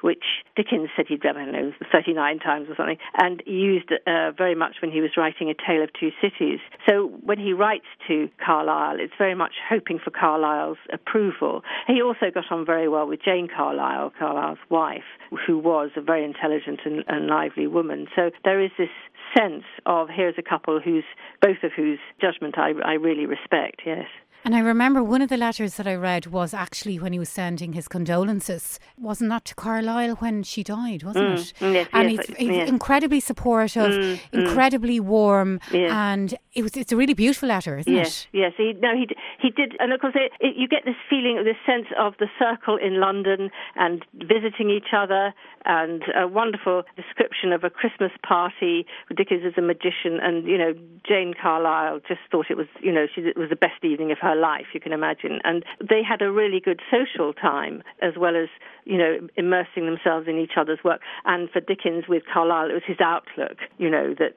which 0.00 0.24
Dickens 0.56 0.88
said 0.96 1.06
he'd 1.08 1.24
read, 1.24 1.36
I 1.36 1.44
don't 1.44 1.52
know, 1.52 1.72
39 1.92 2.38
times 2.38 2.68
or 2.68 2.76
something, 2.76 2.98
and 3.18 3.42
used 3.46 3.92
uh, 3.92 4.32
very 4.36 4.54
much 4.54 4.76
when 4.82 4.90
he 4.90 5.00
was 5.00 5.10
writing 5.16 5.50
A 5.50 5.54
Tale 5.54 5.82
of 5.82 5.90
Two 5.98 6.10
Cities. 6.20 6.60
So 6.88 7.10
when 7.24 7.38
he 7.38 7.52
writes 7.52 7.86
to 8.08 8.28
Carlyle, 8.44 8.98
it's 9.00 9.12
very 9.18 9.34
much 9.34 9.52
hoping 9.68 9.98
for 10.02 10.10
Carlyle's 10.10 10.78
approval. 10.92 11.62
He 11.86 12.02
also 12.02 12.30
got 12.32 12.50
on 12.50 12.64
very 12.64 12.88
well 12.88 13.06
with 13.06 13.20
Jane 13.22 13.48
Carlyle, 13.54 14.12
Carlyle's 14.18 14.58
wife, 14.68 15.08
who 15.46 15.58
was 15.58 15.90
a 15.96 16.00
very 16.00 16.24
intelligent 16.24 16.80
and, 16.84 17.04
and 17.08 17.26
lively 17.26 17.66
woman. 17.66 18.06
So 18.14 18.30
there 18.44 18.62
is 18.62 18.70
this 18.78 18.88
sense 19.36 19.64
of 19.86 20.08
here's 20.08 20.36
a 20.38 20.42
couple 20.42 20.80
whose 20.80 21.04
both 21.40 21.62
of 21.62 21.72
whose 21.74 21.98
judgment 22.20 22.58
I, 22.58 22.72
I 22.84 22.92
really 22.94 23.26
respect. 23.26 23.82
Yes. 23.86 24.06
And 24.44 24.54
I 24.54 24.60
remember 24.60 25.02
one 25.02 25.20
of 25.20 25.28
the 25.28 25.36
letters 25.36 25.74
that 25.74 25.86
I 25.86 25.94
read 25.94 26.26
was 26.26 26.54
actually 26.54 26.98
when 26.98 27.12
he 27.12 27.18
was 27.18 27.28
sending 27.28 27.74
his 27.74 27.88
condolences. 27.88 28.80
Wasn't 28.98 29.28
that 29.30 29.44
to 29.46 29.54
Carlyle 29.54 30.16
when 30.16 30.42
she 30.42 30.62
died, 30.62 31.02
wasn't 31.02 31.26
mm, 31.26 31.38
it? 31.38 31.74
Yes, 31.74 31.88
and 31.92 32.10
yes, 32.10 32.26
he's, 32.26 32.36
he's 32.36 32.48
yes. 32.48 32.68
incredibly 32.68 33.20
supportive, 33.20 33.92
mm, 33.92 34.14
mm. 34.14 34.20
incredibly 34.32 34.98
mm. 34.98 35.04
warm, 35.04 35.60
and 35.72 36.34
it 36.54 36.62
was 36.62 36.76
it's 36.76 36.92
a 36.92 36.96
really 36.96 37.14
beautiful 37.14 37.48
letter, 37.48 37.78
isn't 37.78 37.92
yes, 37.92 38.26
it? 38.32 38.38
Yes, 38.38 38.52
he 38.56 38.72
no 38.80 38.94
he 38.94 39.08
he 39.40 39.50
did, 39.50 39.76
and 39.78 39.92
of 39.92 40.00
course 40.00 40.14
it, 40.16 40.32
it, 40.40 40.56
you 40.56 40.66
get 40.66 40.84
this 40.84 40.96
feeling, 41.08 41.42
this 41.44 41.56
sense 41.66 41.86
of 41.98 42.14
the 42.18 42.28
circle 42.38 42.76
in 42.76 42.98
London 42.98 43.50
and 43.76 44.04
visiting 44.14 44.70
each 44.70 44.94
other, 44.96 45.34
and 45.66 46.02
a 46.16 46.26
wonderful 46.26 46.82
description 46.96 47.52
of 47.52 47.64
a 47.64 47.70
Christmas 47.70 48.12
party. 48.26 48.86
Dickens 49.14 49.42
as 49.46 49.52
a 49.58 49.62
magician, 49.62 50.18
and 50.22 50.46
you 50.46 50.56
know 50.56 50.72
Jane 51.06 51.34
Carlyle 51.40 52.00
just 52.08 52.20
thought 52.30 52.46
it 52.48 52.56
was 52.56 52.66
you 52.80 52.92
know 52.92 53.06
she, 53.14 53.20
it 53.20 53.36
was 53.36 53.50
the 53.50 53.56
best 53.56 53.84
evening 53.84 54.10
of 54.10 54.18
her 54.18 54.29
her 54.30 54.36
life, 54.40 54.66
you 54.74 54.80
can 54.80 54.92
imagine. 54.92 55.40
And 55.44 55.64
they 55.80 56.02
had 56.02 56.22
a 56.22 56.30
really 56.30 56.60
good 56.60 56.80
social 56.90 57.32
time 57.32 57.82
as 58.02 58.14
well 58.16 58.36
as, 58.36 58.48
you 58.84 58.96
know, 58.96 59.28
immersing 59.36 59.86
themselves 59.86 60.26
in 60.28 60.38
each 60.38 60.52
other's 60.56 60.78
work. 60.84 61.00
And 61.24 61.50
for 61.50 61.60
Dickens 61.60 62.04
with 62.08 62.22
Carlyle, 62.32 62.70
it 62.70 62.74
was 62.74 62.82
his 62.86 63.00
outlook, 63.00 63.58
you 63.78 63.90
know, 63.90 64.14
that 64.18 64.34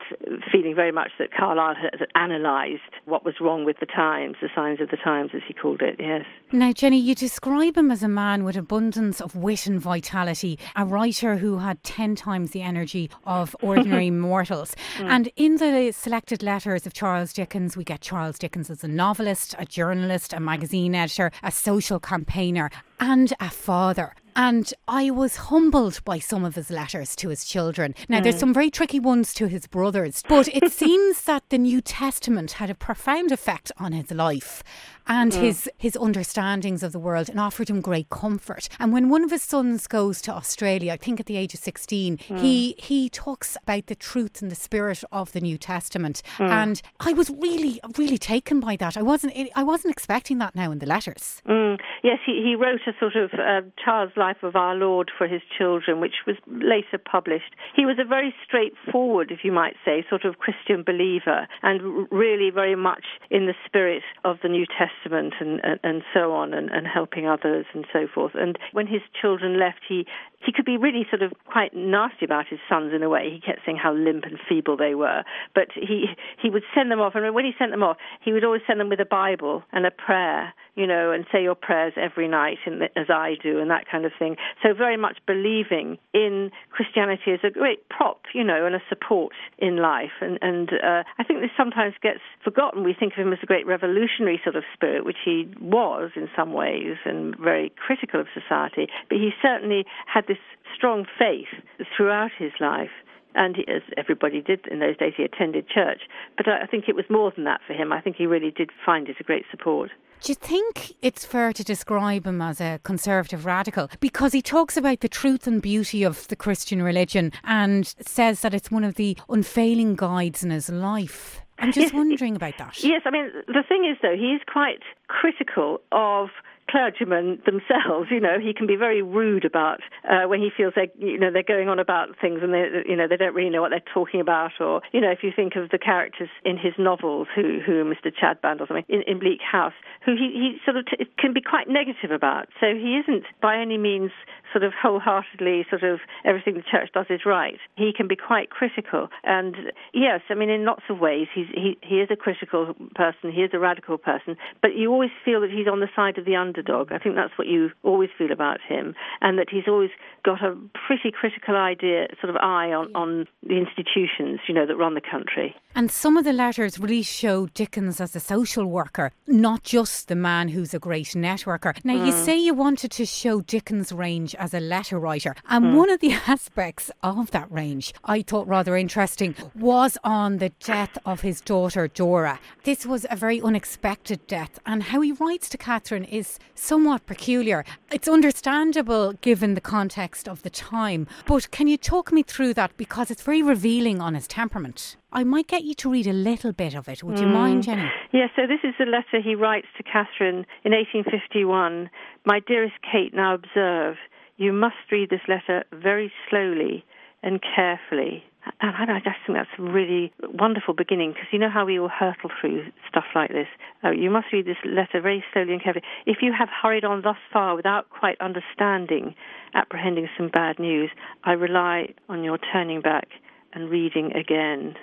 feeling 0.51 0.75
very 0.75 0.91
much 0.91 1.11
that 1.19 1.29
Carlyle 1.31 1.75
had 1.75 2.07
analysed 2.15 2.81
what 3.05 3.25
was 3.25 3.35
wrong 3.39 3.65
with 3.65 3.77
the 3.79 3.85
times, 3.85 4.37
the 4.41 4.49
signs 4.55 4.81
of 4.81 4.89
the 4.89 4.97
times, 4.97 5.31
as 5.33 5.41
he 5.47 5.53
called 5.53 5.81
it, 5.81 5.95
yes. 5.99 6.25
Now, 6.51 6.71
Jenny, 6.71 6.99
you 6.99 7.15
describe 7.15 7.77
him 7.77 7.91
as 7.91 8.03
a 8.03 8.07
man 8.07 8.43
with 8.43 8.55
abundance 8.55 9.21
of 9.21 9.35
wit 9.35 9.65
and 9.67 9.79
vitality, 9.79 10.59
a 10.75 10.85
writer 10.85 11.37
who 11.37 11.57
had 11.57 11.83
10 11.83 12.15
times 12.15 12.51
the 12.51 12.61
energy 12.61 13.09
of 13.25 13.55
ordinary 13.61 14.11
mortals. 14.11 14.75
Mm. 14.97 15.09
And 15.09 15.31
in 15.35 15.57
the 15.57 15.91
selected 15.91 16.43
letters 16.43 16.85
of 16.85 16.93
Charles 16.93 17.33
Dickens, 17.33 17.75
we 17.75 17.83
get 17.83 18.01
Charles 18.01 18.37
Dickens 18.37 18.69
as 18.69 18.83
a 18.83 18.87
novelist, 18.87 19.55
a 19.57 19.65
journalist, 19.65 19.82
a 19.91 20.39
magazine 20.39 20.95
editor, 20.95 21.31
a 21.41 21.51
social 21.51 21.99
campaigner, 21.99 22.69
and 22.99 23.33
a 23.39 23.49
father. 23.49 24.15
And 24.35 24.73
I 24.87 25.11
was 25.11 25.35
humbled 25.35 26.03
by 26.05 26.19
some 26.19 26.43
of 26.43 26.55
his 26.55 26.71
letters 26.71 27.15
to 27.17 27.29
his 27.29 27.45
children. 27.45 27.93
Now, 28.09 28.19
mm. 28.19 28.23
there's 28.23 28.39
some 28.39 28.53
very 28.53 28.71
tricky 28.71 28.99
ones 28.99 29.33
to 29.35 29.47
his 29.47 29.67
brothers, 29.67 30.23
but 30.27 30.47
it 30.47 30.71
seems 30.71 31.21
that 31.23 31.49
the 31.49 31.57
New 31.57 31.81
Testament 31.81 32.53
had 32.53 32.69
a 32.69 32.75
profound 32.75 33.31
effect 33.31 33.71
on 33.77 33.91
his 33.91 34.09
life 34.11 34.63
and 35.07 35.31
mm. 35.31 35.41
his 35.41 35.69
his 35.77 35.97
understandings 35.97 36.83
of 36.83 36.91
the 36.91 36.99
world 36.99 37.29
and 37.29 37.39
offered 37.39 37.69
him 37.69 37.81
great 37.81 38.09
comfort. 38.09 38.69
And 38.79 38.93
when 38.93 39.09
one 39.09 39.23
of 39.23 39.31
his 39.31 39.43
sons 39.43 39.87
goes 39.87 40.21
to 40.23 40.31
Australia, 40.31 40.93
I 40.93 40.97
think 40.97 41.19
at 41.19 41.25
the 41.25 41.37
age 41.37 41.53
of 41.53 41.59
16, 41.59 42.17
mm. 42.17 42.39
he 42.39 42.75
he 42.77 43.09
talks 43.09 43.57
about 43.63 43.87
the 43.87 43.95
truth 43.95 44.41
and 44.41 44.49
the 44.49 44.55
spirit 44.55 45.03
of 45.11 45.31
the 45.33 45.41
New 45.41 45.57
Testament. 45.57 46.21
Mm. 46.37 46.49
And 46.49 46.81
I 46.99 47.13
was 47.13 47.29
really 47.29 47.79
really 47.97 48.17
taken 48.17 48.59
by 48.59 48.75
that. 48.77 48.97
I 48.97 49.01
wasn't 49.01 49.33
I 49.55 49.63
wasn't 49.63 49.91
expecting 49.91 50.37
that 50.39 50.55
now 50.55 50.71
in 50.71 50.79
the 50.79 50.85
letters. 50.85 51.41
Mm. 51.47 51.79
Yes, 52.03 52.19
he, 52.25 52.43
he 52.43 52.55
wrote 52.55 52.81
a 52.87 52.91
sort 52.99 53.15
of 53.15 53.31
uh, 53.33 53.61
child's 53.83 54.15
life 54.17 54.43
of 54.43 54.55
our 54.55 54.75
Lord 54.75 55.09
for 55.17 55.27
his 55.27 55.41
children, 55.57 55.99
which 56.01 56.15
was 56.27 56.35
later 56.47 56.97
published. 56.97 57.55
He 57.75 57.85
was 57.85 57.97
a 57.99 58.05
very 58.05 58.33
straightforward, 58.45 59.31
if 59.31 59.39
you 59.43 59.51
might 59.51 59.75
say, 59.85 60.05
sort 60.09 60.25
of 60.25 60.37
Christian 60.37 60.83
believer, 60.83 61.47
and 61.61 62.07
really 62.11 62.49
very 62.49 62.75
much 62.75 63.05
in 63.31 63.45
the 63.45 63.53
spirit 63.65 64.03
of 64.25 64.37
the 64.43 64.49
New 64.49 64.65
Testament 64.65 64.92
and, 65.39 65.59
and, 65.63 65.79
and 65.83 66.03
so 66.13 66.33
on, 66.33 66.53
and, 66.53 66.69
and 66.69 66.87
helping 66.87 67.27
others 67.27 67.65
and 67.73 67.85
so 67.91 68.07
forth. 68.13 68.33
And 68.35 68.57
when 68.71 68.87
his 68.87 69.01
children 69.19 69.59
left, 69.59 69.81
he 69.87 70.05
he 70.45 70.51
could 70.51 70.65
be 70.65 70.77
really 70.77 71.05
sort 71.09 71.21
of 71.21 71.31
quite 71.45 71.73
nasty 71.73 72.25
about 72.25 72.47
his 72.49 72.59
sons 72.67 72.93
in 72.93 73.01
a 73.01 73.09
way. 73.09 73.29
He 73.31 73.39
kept 73.39 73.59
saying 73.65 73.77
how 73.77 73.93
limp 73.93 74.25
and 74.25 74.37
feeble 74.47 74.75
they 74.75 74.95
were, 74.95 75.23
but 75.55 75.67
he 75.73 76.05
he 76.41 76.49
would 76.49 76.63
send 76.75 76.91
them 76.91 76.99
off, 76.99 77.15
and 77.15 77.33
when 77.33 77.45
he 77.45 77.53
sent 77.57 77.71
them 77.71 77.83
off, 77.83 77.97
he 78.21 78.33
would 78.33 78.43
always 78.43 78.61
send 78.67 78.79
them 78.79 78.89
with 78.89 78.99
a 78.99 79.05
Bible 79.05 79.63
and 79.71 79.85
a 79.85 79.91
prayer, 79.91 80.53
you 80.75 80.85
know, 80.85 81.11
and 81.11 81.25
say 81.31 81.41
your 81.41 81.55
prayers 81.55 81.93
every 81.95 82.27
night, 82.27 82.57
as 82.95 83.09
I 83.09 83.35
do, 83.41 83.59
and 83.59 83.69
that 83.69 83.85
kind 83.89 84.05
of 84.05 84.11
thing. 84.17 84.35
So 84.61 84.73
very 84.73 84.97
much 84.97 85.17
believing 85.25 85.97
in 86.13 86.51
Christianity 86.71 87.31
as 87.31 87.39
a 87.43 87.49
great 87.49 87.87
prop, 87.89 88.21
you 88.33 88.43
know, 88.43 88.65
and 88.65 88.75
a 88.75 88.81
support 88.89 89.33
in 89.57 89.77
life. 89.77 90.11
And 90.21 90.37
and 90.41 90.69
uh, 90.73 91.03
I 91.17 91.23
think 91.23 91.39
this 91.41 91.51
sometimes 91.55 91.93
gets 92.01 92.19
forgotten. 92.43 92.83
We 92.83 92.93
think 92.93 93.13
of 93.13 93.19
him 93.19 93.33
as 93.33 93.39
a 93.41 93.45
great 93.45 93.65
revolutionary 93.65 94.41
sort 94.43 94.55
of 94.55 94.63
which 95.03 95.17
he 95.23 95.49
was 95.61 96.11
in 96.15 96.29
some 96.35 96.53
ways, 96.53 96.97
and 97.05 97.37
very 97.37 97.71
critical 97.75 98.19
of 98.19 98.27
society. 98.33 98.87
But 99.09 99.17
he 99.17 99.31
certainly 99.41 99.85
had 100.05 100.27
this 100.27 100.37
strong 100.75 101.05
faith 101.17 101.47
throughout 101.95 102.31
his 102.37 102.51
life. 102.59 102.91
And 103.35 103.55
he, 103.55 103.67
as 103.67 103.81
everybody 103.97 104.41
did 104.41 104.67
in 104.67 104.79
those 104.79 104.95
days, 104.97 105.13
he 105.17 105.23
attended 105.23 105.67
church. 105.67 106.01
But 106.37 106.47
I 106.47 106.67
think 106.67 106.85
it 106.87 106.95
was 106.95 107.05
more 107.09 107.31
than 107.31 107.45
that 107.45 107.61
for 107.65 107.73
him. 107.73 107.91
I 107.91 107.99
think 107.99 108.15
he 108.17 108.27
really 108.27 108.51
did 108.51 108.69
find 108.85 109.09
it 109.09 109.15
a 109.19 109.23
great 109.23 109.45
support. 109.49 109.89
Do 110.21 110.31
you 110.31 110.35
think 110.35 110.93
it's 111.01 111.25
fair 111.25 111.51
to 111.51 111.63
describe 111.65 112.25
him 112.25 112.41
as 112.41 112.61
a 112.61 112.79
conservative 112.83 113.45
radical? 113.45 113.89
Because 113.99 114.31
he 114.31 114.41
talks 114.41 114.77
about 114.77 115.01
the 115.01 115.09
truth 115.09 115.47
and 115.47 115.61
beauty 115.61 116.03
of 116.03 116.27
the 116.29 116.35
Christian 116.35 116.81
religion 116.81 117.33
and 117.43 117.87
says 117.99 118.39
that 118.41 118.53
it's 118.53 118.71
one 118.71 118.85
of 118.85 118.95
the 118.95 119.17
unfailing 119.27 119.95
guides 119.95 120.43
in 120.43 120.51
his 120.51 120.69
life. 120.69 121.42
I'm 121.59 121.71
just 121.71 121.93
wondering 121.93 122.35
about 122.35 122.57
that. 122.57 122.83
Yes, 122.83 123.01
I 123.05 123.11
mean, 123.11 123.31
the 123.47 123.63
thing 123.67 123.85
is, 123.85 123.97
though, 124.01 124.15
he 124.15 124.33
is 124.33 124.41
quite 124.51 124.79
critical 125.07 125.81
of 125.91 126.29
clergymen 126.69 127.41
themselves. 127.45 128.09
You 128.11 128.19
know, 128.19 128.39
he 128.39 128.53
can 128.53 128.67
be 128.67 128.75
very 128.75 129.01
rude 129.01 129.45
about 129.45 129.81
uh, 130.09 130.27
when 130.27 130.39
he 130.39 130.49
feels 130.55 130.73
they, 130.75 130.91
you 130.97 131.19
know, 131.19 131.31
they're 131.31 131.43
going 131.43 131.69
on 131.69 131.79
about 131.79 132.09
things 132.19 132.39
and 132.41 132.53
they, 132.53 132.83
you 132.87 132.95
know, 132.95 133.07
they 133.07 133.17
don't 133.17 133.33
really 133.33 133.49
know 133.49 133.61
what 133.61 133.69
they're 133.69 133.93
talking 133.93 134.21
about. 134.21 134.51
Or, 134.59 134.81
you 134.91 135.01
know, 135.01 135.11
if 135.11 135.19
you 135.23 135.31
think 135.35 135.55
of 135.55 135.69
the 135.69 135.77
characters 135.77 136.29
in 136.45 136.57
his 136.57 136.73
novels, 136.77 137.27
who, 137.35 137.59
who 137.65 137.83
Mr. 137.83 138.11
Chadband 138.11 138.61
or 138.61 138.67
something 138.67 138.85
in, 138.87 139.03
in 139.07 139.19
Bleak 139.19 139.41
House, 139.41 139.73
who 140.05 140.15
he, 140.15 140.29
he 140.33 140.57
sort 140.65 140.77
of 140.77 140.85
t- 140.85 141.05
can 141.17 141.33
be 141.33 141.41
quite 141.41 141.67
negative 141.67 142.11
about. 142.11 142.47
So 142.59 142.67
he 142.75 143.01
isn't 143.03 143.25
by 143.41 143.59
any 143.59 143.77
means 143.77 144.11
sort 144.53 144.63
of 144.63 144.71
wholeheartedly 144.79 145.65
sort 145.69 145.83
of 145.83 145.99
everything 146.23 146.53
the 146.53 146.61
church 146.61 146.89
does 146.93 147.07
is 147.09 147.21
right. 147.25 147.57
He 147.75 147.91
can 147.95 148.07
be 148.07 148.15
quite 148.15 148.51
critical, 148.51 149.09
and 149.23 149.55
yes, 149.93 150.21
I 150.29 150.35
mean 150.35 150.49
in 150.49 150.63
lots 150.63 150.83
of 150.89 150.99
ways 150.99 151.27
he's 151.33 151.47
he 151.53 151.77
he 151.81 151.95
is 151.95 152.09
a 152.11 152.15
critical 152.15 152.75
person. 152.95 153.31
He 153.31 153.41
is 153.41 153.51
a 153.53 153.59
radical 153.59 153.97
person, 153.97 154.37
but 154.61 154.75
you 154.75 154.91
always 154.91 155.09
feel 155.25 155.41
that 155.41 155.49
he's 155.49 155.67
on 155.67 155.79
the 155.79 155.89
side 155.95 156.17
of 156.17 156.25
the 156.25 156.35
underdog. 156.53 156.91
I 156.91 156.99
think 156.99 157.15
that's 157.15 157.37
what 157.37 157.47
you 157.47 157.71
always 157.83 158.09
feel 158.17 158.31
about 158.31 158.59
him, 158.67 158.95
and 159.21 159.37
that 159.37 159.49
he's 159.49 159.67
always 159.67 159.89
got 160.23 160.43
a 160.43 160.55
pretty 160.87 161.11
critical 161.11 161.55
idea, 161.55 162.07
sort 162.21 162.29
of 162.29 162.37
eye 162.37 162.71
on 162.71 162.95
on 162.95 163.27
the 163.41 163.57
institutions, 163.57 164.39
you 164.47 164.53
know, 164.53 164.65
that 164.65 164.75
run 164.75 164.93
the 164.93 165.01
country. 165.01 165.55
And 165.75 165.89
some 165.89 166.17
of 166.17 166.23
the 166.23 166.33
letters 166.33 166.77
really 166.77 167.01
show 167.01 167.47
Dickens 167.47 167.99
as 167.99 168.15
a 168.15 168.19
social 168.19 168.65
worker, 168.65 169.11
not 169.25 169.63
just 169.63 170.07
the 170.07 170.15
man 170.15 170.49
who's 170.49 170.73
a 170.75 170.79
great 170.79 171.07
networker. 171.07 171.75
Now, 171.83 171.95
mm. 171.95 172.05
you 172.05 172.11
say 172.11 172.37
you 172.37 172.53
wanted 172.53 172.91
to 172.91 173.07
show 173.07 173.41
Dickens' 173.41 173.91
range 173.91 174.35
as 174.35 174.53
a 174.53 174.59
letter 174.59 174.99
writer, 174.99 175.35
and 175.49 175.65
mm. 175.65 175.75
one 175.75 175.89
of 175.89 175.99
the 175.99 176.13
aspects 176.27 176.91
of 177.01 177.31
that 177.31 177.51
range 177.51 177.91
I 178.05 178.21
thought 178.21 178.47
rather 178.47 178.77
interesting 178.77 179.35
was 179.55 179.97
on 180.03 180.37
the 180.37 180.49
death 180.49 180.95
of 181.07 181.21
his 181.21 181.41
daughter 181.41 181.87
Dora. 181.87 182.39
This 182.63 182.85
was 182.85 183.07
a 183.09 183.15
very 183.15 183.41
unexpected 183.41 184.27
death, 184.27 184.59
and 184.67 184.83
how 184.83 185.01
he 185.01 185.11
writes 185.11 185.49
to 185.49 185.57
Catherine 185.57 186.05
is 186.05 186.37
somewhat 186.53 187.07
peculiar. 187.07 187.65
It's 187.91 188.07
understandable 188.07 189.13
given 189.13 189.55
the 189.55 189.61
context 189.61 190.29
of 190.29 190.43
the 190.43 190.51
time, 190.51 191.07
but 191.25 191.49
can 191.49 191.67
you 191.67 191.77
talk 191.77 192.11
me 192.11 192.21
through 192.21 192.53
that 192.53 192.77
because 192.77 193.09
it's 193.09 193.23
very 193.23 193.41
revealing 193.41 194.01
on 194.01 194.13
his 194.13 194.27
temperament? 194.27 194.97
I 195.13 195.23
might 195.23 195.47
get 195.47 195.63
you 195.63 195.75
to 195.75 195.91
read 195.91 196.07
a 196.07 196.13
little 196.13 196.51
bit 196.51 196.73
of 196.73 196.89
it. 196.89 197.03
Would 197.03 197.19
you 197.19 197.27
mm. 197.27 197.33
mind, 197.33 197.63
Jenny? 197.63 197.83
Yes, 198.11 198.31
yeah, 198.35 198.43
so 198.43 198.47
this 198.47 198.61
is 198.63 198.73
the 198.79 198.85
letter 198.85 199.21
he 199.23 199.35
writes 199.35 199.67
to 199.77 199.83
Catherine 199.83 200.45
in 200.65 200.71
1851. 200.73 201.89
My 202.25 202.39
dearest 202.39 202.73
Kate, 202.81 203.13
now 203.13 203.35
observe, 203.35 203.97
you 204.37 204.51
must 204.51 204.75
read 204.91 205.11
this 205.11 205.21
letter 205.27 205.65
very 205.71 206.11
slowly 206.29 206.83
and 207.21 207.39
carefully. 207.43 208.23
And 208.59 208.91
I 208.91 208.99
just 208.99 209.17
think 209.25 209.37
that's 209.37 209.59
a 209.59 209.61
really 209.61 210.11
wonderful 210.33 210.73
beginning 210.73 211.11
because 211.11 211.27
you 211.31 211.37
know 211.37 211.49
how 211.49 211.63
we 211.63 211.79
all 211.79 211.89
hurtle 211.89 212.31
through 212.41 212.65
stuff 212.89 213.05
like 213.13 213.29
this. 213.29 213.47
Uh, 213.83 213.91
you 213.91 214.09
must 214.09 214.33
read 214.33 214.47
this 214.47 214.57
letter 214.65 214.99
very 214.99 215.23
slowly 215.31 215.53
and 215.53 215.63
carefully. 215.63 215.85
If 216.07 216.17
you 216.21 216.33
have 216.37 216.49
hurried 216.49 216.83
on 216.83 217.03
thus 217.03 217.17
far 217.31 217.55
without 217.55 217.89
quite 217.91 218.19
understanding, 218.19 219.15
apprehending 219.53 220.09
some 220.17 220.29
bad 220.29 220.57
news, 220.57 220.89
I 221.23 221.33
rely 221.33 221.93
on 222.09 222.23
your 222.23 222.39
turning 222.51 222.81
back 222.81 223.07
and 223.53 223.69
reading 223.69 224.11
again. 224.13 224.75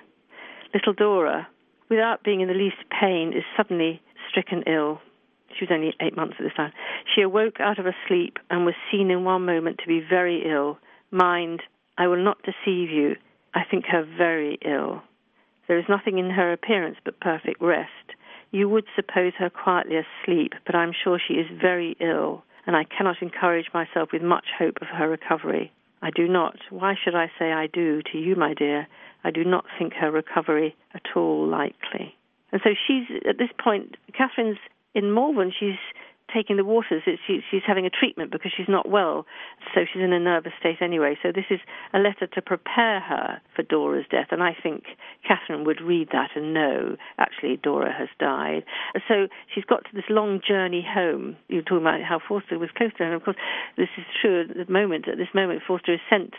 Little 0.73 0.93
Dora, 0.93 1.49
without 1.89 2.23
being 2.23 2.41
in 2.41 2.49
the 2.49 2.55
least 2.55 2.77
pain, 3.01 3.33
is 3.33 3.45
suddenly 3.57 4.01
stricken 4.29 4.63
ill. 4.67 5.01
She 5.59 5.65
was 5.65 5.73
only 5.73 5.95
eight 6.01 6.17
months 6.17 6.37
at 6.39 6.45
this 6.45 6.55
time. 6.55 6.73
She 7.15 7.23
awoke 7.23 7.59
out 7.59 7.79
of 7.79 7.87
a 7.87 7.97
sleep 8.07 8.39
and 8.51 8.65
was 8.65 8.75
seen 8.91 9.11
in 9.11 9.25
one 9.25 9.45
moment 9.45 9.79
to 9.79 9.89
be 9.89 10.01
very 10.01 10.49
ill. 10.49 10.79
Mind, 11.11 11.63
I 11.99 12.07
will 12.07 12.23
not 12.23 12.39
deceive 12.43 12.91
you. 12.91 13.17
I 13.53 13.65
think 13.69 13.87
her 13.87 14.05
very 14.17 14.59
ill. 14.65 15.03
There 15.67 15.79
is 15.79 15.89
nothing 15.89 16.19
in 16.19 16.31
her 16.31 16.53
appearance 16.53 16.99
but 17.05 17.21
perfect 17.21 17.61
rest. 17.61 17.91
You 18.53 18.69
would 18.69 18.85
suppose 18.95 19.33
her 19.39 19.51
quietly 19.51 19.97
asleep, 19.97 20.53
but 20.67 20.75
I'm 20.75 20.93
sure 20.93 21.19
she 21.19 21.35
is 21.35 21.47
very 21.61 21.97
ill, 22.01 22.45
and 22.67 22.77
I 22.77 22.85
cannot 22.85 23.23
encourage 23.23 23.67
myself 23.75 24.11
with 24.13 24.23
much 24.23 24.47
hope 24.57 24.79
of 24.81 24.89
her 24.89 25.09
recovery. 25.09 25.73
I 26.03 26.11
do 26.11 26.27
not. 26.29 26.57
Why 26.71 26.95
should 27.03 27.15
I 27.15 27.31
say 27.39 27.53
I 27.53 27.67
do 27.67 28.03
to 28.13 28.19
you, 28.19 28.37
my 28.37 28.55
dear? 28.55 28.87
I 29.25 29.31
do 29.31 29.45
not 29.45 29.65
think 29.79 29.93
her 29.95 30.11
recovery 30.11 30.75
at 30.95 31.03
all 31.15 31.47
likely. 31.47 32.17
And 32.53 32.61
so 32.65 32.71
she's, 32.87 33.05
at 33.29 33.39
this 33.39 33.51
point, 33.63 33.97
Catherine's 34.13 34.59
in 34.95 35.13
Malvern, 35.13 35.53
she's 35.59 35.79
taking 36.35 36.57
the 36.57 36.65
waters. 36.65 37.03
She, 37.27 37.41
she's 37.51 37.63
having 37.67 37.87
a 37.87 37.91
treatment 37.91 38.31
because 38.31 38.53
she's 38.57 38.69
not 38.69 38.89
well, 38.89 39.27
so 39.75 39.83
she's 39.91 40.03
in 40.03 40.13
a 40.13 40.21
nervous 40.21 40.53
state 40.59 40.81
anyway. 40.81 41.17
So 41.23 41.33
this 41.35 41.45
is 41.51 41.61
a 41.93 41.99
letter 41.99 42.27
to 42.27 42.43
prepare 42.43 43.01
her 43.01 43.41
for 43.55 43.63
Dora's 43.63 44.07
death, 44.11 44.29
and 44.31 44.43
I 44.43 44.57
think 44.61 44.85
Catherine 45.27 45.65
would 45.65 45.81
read 45.81 46.09
that 46.13 46.31
and 46.35 46.55
know 46.55 46.97
actually 47.19 47.59
Dora 47.63 47.93
has 47.93 48.09
died. 48.19 48.65
So 49.09 49.29
she's 49.55 49.65
got 49.65 49.85
to 49.85 49.91
this 49.95 50.05
long 50.09 50.41
journey 50.47 50.87
home. 50.87 51.37
You're 51.49 51.63
talking 51.63 51.79
about 51.79 52.03
how 52.03 52.21
Forster 52.27 52.59
was 52.59 52.71
close 52.77 52.93
to 52.93 52.99
her, 52.99 53.05
and 53.07 53.15
of 53.15 53.25
course 53.25 53.37
this 53.77 53.89
is 53.97 54.05
true 54.21 54.43
at 54.43 54.67
the 54.67 54.73
moment. 54.73 55.09
At 55.09 55.19
this 55.19 55.33
moment, 55.35 55.63
Forster 55.67 55.95
is 55.95 56.01
sent 56.09 56.35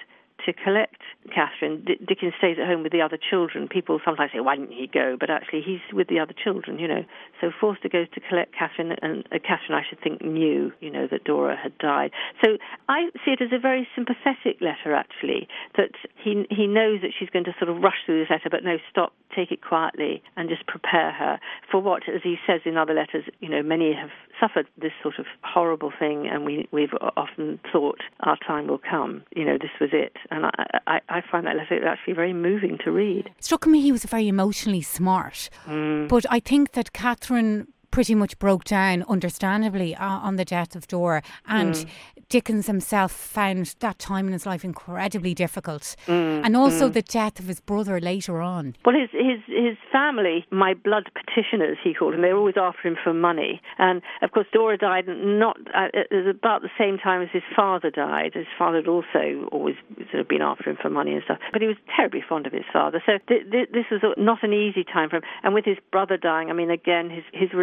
to 0.45 0.53
collect 0.53 1.01
Catherine, 1.33 1.83
D- 1.85 1.99
Dickens 2.05 2.33
stays 2.37 2.57
at 2.59 2.67
home 2.67 2.83
with 2.83 2.91
the 2.91 3.01
other 3.01 3.17
children. 3.17 3.67
People 3.67 3.99
sometimes 4.03 4.31
say, 4.33 4.39
why 4.39 4.55
didn't 4.55 4.73
he 4.73 4.87
go? 4.87 5.17
But 5.19 5.29
actually, 5.29 5.61
he's 5.61 5.81
with 5.93 6.07
the 6.07 6.19
other 6.19 6.33
children, 6.33 6.79
you 6.79 6.87
know. 6.87 7.03
So 7.39 7.51
Forster 7.59 7.89
goes 7.89 8.07
to 8.13 8.21
collect 8.27 8.53
Catherine, 8.57 8.93
and 9.01 9.25
uh, 9.31 9.39
Catherine, 9.39 9.77
I 9.77 9.83
should 9.87 10.01
think, 10.01 10.23
knew, 10.23 10.71
you 10.79 10.89
know, 10.89 11.07
that 11.11 11.23
Dora 11.23 11.55
had 11.55 11.77
died. 11.77 12.11
So 12.43 12.57
I 12.89 13.09
see 13.23 13.31
it 13.31 13.41
as 13.41 13.51
a 13.53 13.59
very 13.59 13.87
sympathetic 13.95 14.61
letter, 14.61 14.93
actually, 14.93 15.47
that 15.77 15.91
he, 16.23 16.45
he 16.49 16.67
knows 16.67 17.01
that 17.01 17.11
she's 17.17 17.29
going 17.29 17.45
to 17.45 17.53
sort 17.59 17.69
of 17.69 17.81
rush 17.81 18.01
through 18.05 18.19
this 18.21 18.29
letter, 18.29 18.49
but 18.49 18.63
no, 18.63 18.77
stop, 18.89 19.13
take 19.35 19.51
it 19.51 19.61
quietly, 19.61 20.23
and 20.35 20.49
just 20.49 20.65
prepare 20.67 21.11
her 21.11 21.39
for 21.69 21.79
what, 21.79 22.03
as 22.09 22.21
he 22.23 22.37
says 22.47 22.61
in 22.65 22.77
other 22.77 22.93
letters, 22.93 23.23
you 23.39 23.49
know, 23.49 23.61
many 23.61 23.93
have 23.93 24.09
suffered 24.39 24.67
this 24.81 24.91
sort 25.01 25.19
of 25.19 25.25
horrible 25.43 25.91
thing, 25.97 26.27
and 26.27 26.45
we, 26.45 26.67
we've 26.71 26.93
often 27.15 27.59
thought 27.71 27.99
our 28.21 28.37
time 28.45 28.67
will 28.67 28.81
come. 28.81 29.23
You 29.35 29.45
know, 29.45 29.57
this 29.59 29.71
was 29.79 29.91
it. 29.93 30.13
And 30.31 30.45
I, 30.45 30.79
I, 30.87 31.01
I 31.09 31.21
find 31.29 31.45
that 31.45 31.57
letter 31.57 31.85
actually 31.85 32.13
very 32.13 32.33
moving 32.33 32.77
to 32.85 32.91
read. 32.91 33.27
It 33.37 33.43
struck 33.43 33.67
me 33.67 33.81
he 33.81 33.91
was 33.91 34.05
very 34.05 34.27
emotionally 34.27 34.81
smart. 34.81 35.49
Mm. 35.67 36.07
But 36.07 36.25
I 36.29 36.39
think 36.39 36.71
that 36.71 36.93
Catherine 36.93 37.67
pretty 37.91 38.15
much 38.15 38.39
broke 38.39 38.63
down, 38.63 39.03
understandably, 39.07 39.95
uh, 39.95 40.05
on 40.05 40.37
the 40.37 40.45
death 40.45 40.75
of 40.75 40.87
Dora. 40.87 41.21
And 41.47 41.75
mm. 41.75 41.89
Dickens 42.29 42.67
himself 42.67 43.11
found 43.11 43.75
that 43.79 43.99
time 43.99 44.25
in 44.27 44.31
his 44.33 44.45
life 44.45 44.63
incredibly 44.63 45.33
difficult, 45.33 45.97
mm, 46.07 46.45
and 46.45 46.55
also 46.55 46.89
mm. 46.89 46.93
the 46.93 47.01
death 47.01 47.39
of 47.39 47.47
his 47.47 47.59
brother 47.59 47.99
later 47.99 48.39
on. 48.41 48.73
Well, 48.85 48.95
his 48.95 49.09
his 49.11 49.39
his 49.47 49.77
family, 49.91 50.45
my 50.49 50.73
blood 50.73 51.11
petitioners, 51.13 51.77
he 51.83 51.93
called 51.93 52.13
them. 52.13 52.21
They 52.21 52.31
were 52.31 52.39
always 52.39 52.55
after 52.57 52.87
him 52.87 52.95
for 53.03 53.13
money, 53.13 53.61
and 53.77 54.01
of 54.21 54.31
course 54.31 54.47
Dora 54.53 54.77
died 54.77 55.05
not 55.07 55.57
uh, 55.75 55.89
at 55.93 56.25
about 56.25 56.61
the 56.61 56.71
same 56.77 56.97
time 56.97 57.21
as 57.21 57.27
his 57.33 57.43
father 57.53 57.91
died. 57.91 58.31
His 58.33 58.47
father 58.57 58.77
had 58.77 58.87
also 58.87 59.49
always 59.51 59.75
sort 60.09 60.21
of 60.21 60.29
been 60.29 60.41
after 60.41 60.69
him 60.69 60.77
for 60.81 60.89
money 60.89 61.11
and 61.11 61.23
stuff, 61.25 61.39
but 61.51 61.61
he 61.61 61.67
was 61.67 61.77
terribly 61.93 62.23
fond 62.27 62.47
of 62.47 62.53
his 62.53 62.63
father. 62.71 63.03
So 63.05 63.17
th- 63.27 63.51
th- 63.51 63.69
this 63.73 63.85
was 63.91 64.01
not 64.17 64.41
an 64.41 64.53
easy 64.53 64.85
time 64.85 65.09
for 65.09 65.17
him. 65.17 65.23
And 65.43 65.53
with 65.53 65.65
his 65.65 65.77
brother 65.91 66.15
dying, 66.15 66.49
I 66.49 66.53
mean, 66.53 66.71
again, 66.71 67.09
his 67.09 67.25
his 67.33 67.53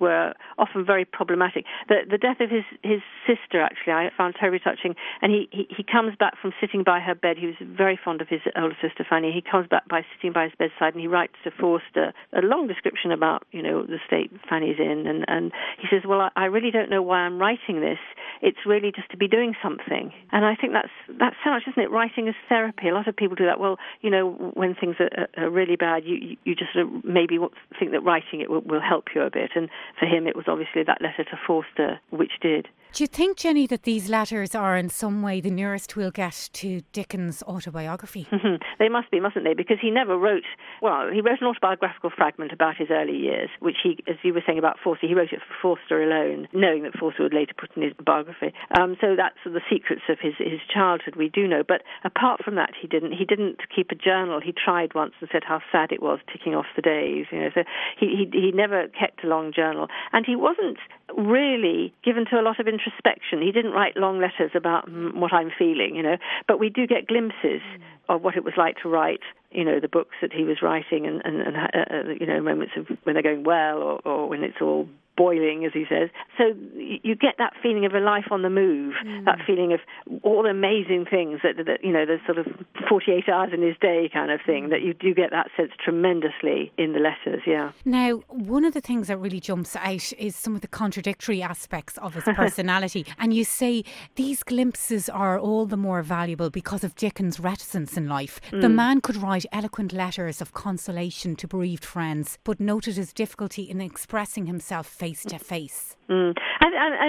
were 0.00 0.34
often 0.58 0.84
very 0.84 1.04
problematic. 1.04 1.64
The 1.88 2.02
the 2.08 2.18
death 2.18 2.40
of 2.40 2.50
his 2.50 2.64
his 2.82 3.00
sister 3.26 3.60
actually. 3.60 3.92
I 3.92 4.10
found 4.16 4.34
terribly 4.38 4.58
touching. 4.58 4.94
And 5.20 5.32
he, 5.32 5.48
he, 5.50 5.66
he 5.76 5.82
comes 5.82 6.16
back 6.18 6.34
from 6.40 6.52
sitting 6.60 6.82
by 6.84 7.00
her 7.00 7.14
bed. 7.14 7.36
He 7.38 7.46
was 7.46 7.54
very 7.60 7.98
fond 8.02 8.20
of 8.20 8.28
his 8.28 8.40
older 8.56 8.76
sister 8.80 9.04
Fanny. 9.08 9.32
He 9.32 9.42
comes 9.42 9.68
back 9.68 9.88
by 9.88 10.02
sitting 10.16 10.32
by 10.32 10.44
his 10.44 10.52
bedside, 10.58 10.94
and 10.94 11.00
he 11.00 11.06
writes 11.06 11.34
to 11.44 11.50
Forster 11.50 12.12
a 12.32 12.40
long 12.42 12.66
description 12.66 13.12
about 13.12 13.44
you 13.52 13.62
know 13.62 13.84
the 13.84 13.98
state 14.06 14.30
Fanny's 14.48 14.78
in, 14.78 15.06
and 15.06 15.24
and 15.28 15.52
he 15.78 15.86
says, 15.90 16.02
well, 16.06 16.20
I, 16.20 16.30
I 16.36 16.44
really 16.46 16.70
don't 16.70 16.90
know 16.90 17.02
why 17.02 17.18
I'm 17.18 17.38
writing 17.38 17.80
this. 17.80 17.98
It's 18.40 18.66
really 18.66 18.92
just 18.94 19.10
to 19.10 19.16
be 19.16 19.28
doing 19.28 19.54
something. 19.62 20.12
And 20.32 20.44
I 20.44 20.54
think 20.54 20.72
that's 20.72 20.92
that's 21.18 21.36
so 21.44 21.50
much, 21.50 21.62
isn't 21.68 21.82
it? 21.82 21.90
Writing 21.90 22.28
is 22.28 22.34
therapy. 22.48 22.88
A 22.88 22.94
lot 22.94 23.08
of 23.08 23.16
people 23.16 23.36
do 23.36 23.46
that. 23.46 23.60
Well, 23.60 23.76
you 24.00 24.10
know, 24.10 24.52
when 24.54 24.74
things 24.74 24.96
are, 25.00 25.28
are 25.36 25.50
really 25.50 25.76
bad, 25.76 26.04
you 26.04 26.36
you 26.44 26.54
just 26.54 26.72
sort 26.72 26.86
of 26.86 27.04
maybe 27.04 27.38
think 27.78 27.92
that 27.92 28.02
writing 28.02 28.40
it 28.40 28.50
will, 28.50 28.62
will 28.62 28.80
help 28.80 29.06
you 29.14 29.22
a 29.22 29.30
bit. 29.30 29.51
And 29.54 29.68
for 29.98 30.06
him, 30.06 30.26
it 30.26 30.36
was 30.36 30.46
obviously 30.48 30.82
that 30.84 31.02
letter 31.02 31.24
to 31.24 31.40
Forster 31.46 32.00
which 32.10 32.32
did. 32.40 32.68
Do 32.92 33.02
you 33.02 33.08
think, 33.08 33.38
Jenny, 33.38 33.66
that 33.68 33.84
these 33.84 34.10
letters 34.10 34.54
are 34.54 34.76
in 34.76 34.90
some 34.90 35.22
way 35.22 35.40
the 35.40 35.50
nearest 35.50 35.96
we'll 35.96 36.10
get 36.10 36.50
to 36.52 36.82
Dickens' 36.92 37.42
autobiography? 37.44 38.26
They 38.78 38.88
must 38.88 39.12
be, 39.12 39.20
mustn't 39.20 39.44
they? 39.44 39.54
Because 39.54 39.76
he 39.80 39.92
never 39.92 40.18
wrote, 40.18 40.42
well, 40.80 41.08
he 41.08 41.20
wrote 41.20 41.40
an 41.40 41.46
autobiographical 41.46 42.10
fragment 42.10 42.50
about 42.50 42.76
his 42.76 42.88
early 42.90 43.16
years, 43.16 43.48
which 43.60 43.76
he, 43.80 44.02
as 44.08 44.16
you 44.24 44.34
were 44.34 44.42
saying 44.44 44.58
about 44.58 44.76
Forster, 44.82 45.06
he 45.06 45.14
wrote 45.14 45.32
it 45.32 45.38
for 45.38 45.76
Forster 45.78 46.02
alone, 46.02 46.48
knowing 46.52 46.82
that 46.82 46.98
Forster 46.98 47.22
would 47.22 47.32
later 47.32 47.54
put 47.56 47.70
in 47.76 47.82
his 47.82 47.92
biography. 48.04 48.52
Um, 48.76 48.96
so 49.00 49.14
that's 49.16 49.38
the 49.44 49.60
secrets 49.70 50.02
of 50.08 50.18
his, 50.20 50.34
his 50.38 50.58
childhood 50.66 51.14
we 51.14 51.28
do 51.28 51.46
know. 51.46 51.62
But 51.62 51.82
apart 52.02 52.42
from 52.44 52.56
that, 52.56 52.72
he 52.74 52.88
didn't. 52.88 53.12
He 53.12 53.24
didn't 53.24 53.60
keep 53.74 53.92
a 53.92 53.94
journal. 53.94 54.40
He 54.40 54.52
tried 54.52 54.94
once 54.94 55.12
and 55.20 55.28
said 55.30 55.44
how 55.46 55.60
sad 55.70 55.92
it 55.92 56.02
was 56.02 56.18
ticking 56.32 56.56
off 56.56 56.66
the 56.74 56.82
days. 56.82 57.26
You 57.30 57.38
know, 57.38 57.50
so 57.54 57.62
he, 57.96 58.26
he, 58.26 58.40
he 58.40 58.50
never 58.50 58.88
kept 58.88 59.22
a 59.22 59.28
long 59.28 59.52
journal. 59.54 59.86
And 60.12 60.26
he 60.26 60.34
wasn't 60.34 60.78
really 61.16 61.92
given 62.04 62.24
to 62.30 62.40
a 62.40 62.42
lot 62.42 62.60
of 62.60 62.68
introspection. 62.68 63.42
He 63.42 63.52
didn't 63.52 63.72
write 63.72 63.96
long 63.96 64.20
letters 64.20 64.50
about 64.54 64.88
mm, 64.88 65.14
what 65.14 65.32
I'm 65.32 65.50
feeling, 65.56 65.94
you 65.96 66.02
know, 66.02 66.16
but 66.46 66.58
we 66.58 66.70
do 66.70 66.86
get 66.86 67.06
glimpses 67.06 67.60
mm. 67.60 67.82
of 68.08 68.22
what 68.22 68.36
it 68.36 68.44
was 68.44 68.54
like 68.56 68.76
to 68.82 68.88
write, 68.88 69.20
you 69.50 69.64
know, 69.64 69.80
the 69.80 69.88
books 69.88 70.16
that 70.20 70.32
he 70.32 70.44
was 70.44 70.62
writing 70.62 71.06
and, 71.06 71.22
and, 71.24 71.40
and 71.40 71.56
uh, 71.56 71.68
uh 71.74 72.12
you 72.18 72.26
know, 72.26 72.40
moments 72.40 72.74
of 72.76 72.86
when 73.04 73.14
they're 73.14 73.22
going 73.22 73.44
well 73.44 73.78
or, 73.78 74.00
or 74.04 74.28
when 74.28 74.42
it's 74.42 74.60
all 74.60 74.88
boiling, 75.16 75.64
as 75.64 75.72
he 75.72 75.84
says. 75.88 76.08
So 76.38 76.54
you 76.74 77.14
get 77.14 77.34
that 77.38 77.52
feeling 77.62 77.84
of 77.84 77.94
a 77.94 78.00
life 78.00 78.26
on 78.30 78.42
the 78.42 78.50
move, 78.50 78.94
mm. 79.04 79.24
that 79.24 79.38
feeling 79.46 79.72
of 79.72 79.80
all 80.22 80.42
the 80.42 80.50
amazing 80.50 81.06
things 81.10 81.40
that, 81.42 81.56
that, 81.66 81.84
you 81.84 81.92
know, 81.92 82.06
the 82.06 82.18
sort 82.26 82.38
of 82.38 82.46
48 82.88 83.28
hours 83.28 83.50
in 83.52 83.62
his 83.62 83.76
day 83.80 84.10
kind 84.12 84.30
of 84.30 84.40
thing, 84.44 84.70
that 84.70 84.82
you 84.82 84.94
do 84.94 85.14
get 85.14 85.30
that 85.30 85.48
sense 85.56 85.72
tremendously 85.82 86.72
in 86.78 86.92
the 86.92 86.98
letters, 86.98 87.42
yeah. 87.46 87.72
Now, 87.84 88.22
one 88.28 88.64
of 88.64 88.74
the 88.74 88.80
things 88.80 89.08
that 89.08 89.18
really 89.18 89.40
jumps 89.40 89.76
out 89.76 90.12
is 90.18 90.34
some 90.34 90.54
of 90.54 90.60
the 90.60 90.68
contradictory 90.68 91.42
aspects 91.42 91.98
of 91.98 92.14
his 92.14 92.24
personality. 92.34 93.06
and 93.18 93.34
you 93.34 93.44
say 93.44 93.84
these 94.16 94.42
glimpses 94.42 95.08
are 95.08 95.38
all 95.38 95.66
the 95.66 95.76
more 95.76 96.02
valuable 96.02 96.50
because 96.50 96.84
of 96.84 96.94
Dickens' 96.94 97.38
reticence 97.38 97.96
in 97.96 98.08
life. 98.08 98.40
Mm. 98.50 98.62
The 98.62 98.68
man 98.68 99.00
could 99.00 99.16
write 99.16 99.46
eloquent 99.52 99.92
letters 99.92 100.40
of 100.40 100.52
consolation 100.52 101.36
to 101.36 101.46
bereaved 101.46 101.84
friends, 101.84 102.38
but 102.44 102.60
noted 102.60 102.96
his 102.96 103.12
difficulty 103.12 103.62
in 103.62 103.80
expressing 103.80 104.46
himself 104.46 104.86
face 105.02 105.24
to 105.24 105.36
face. 105.36 105.96
And, 106.08 106.36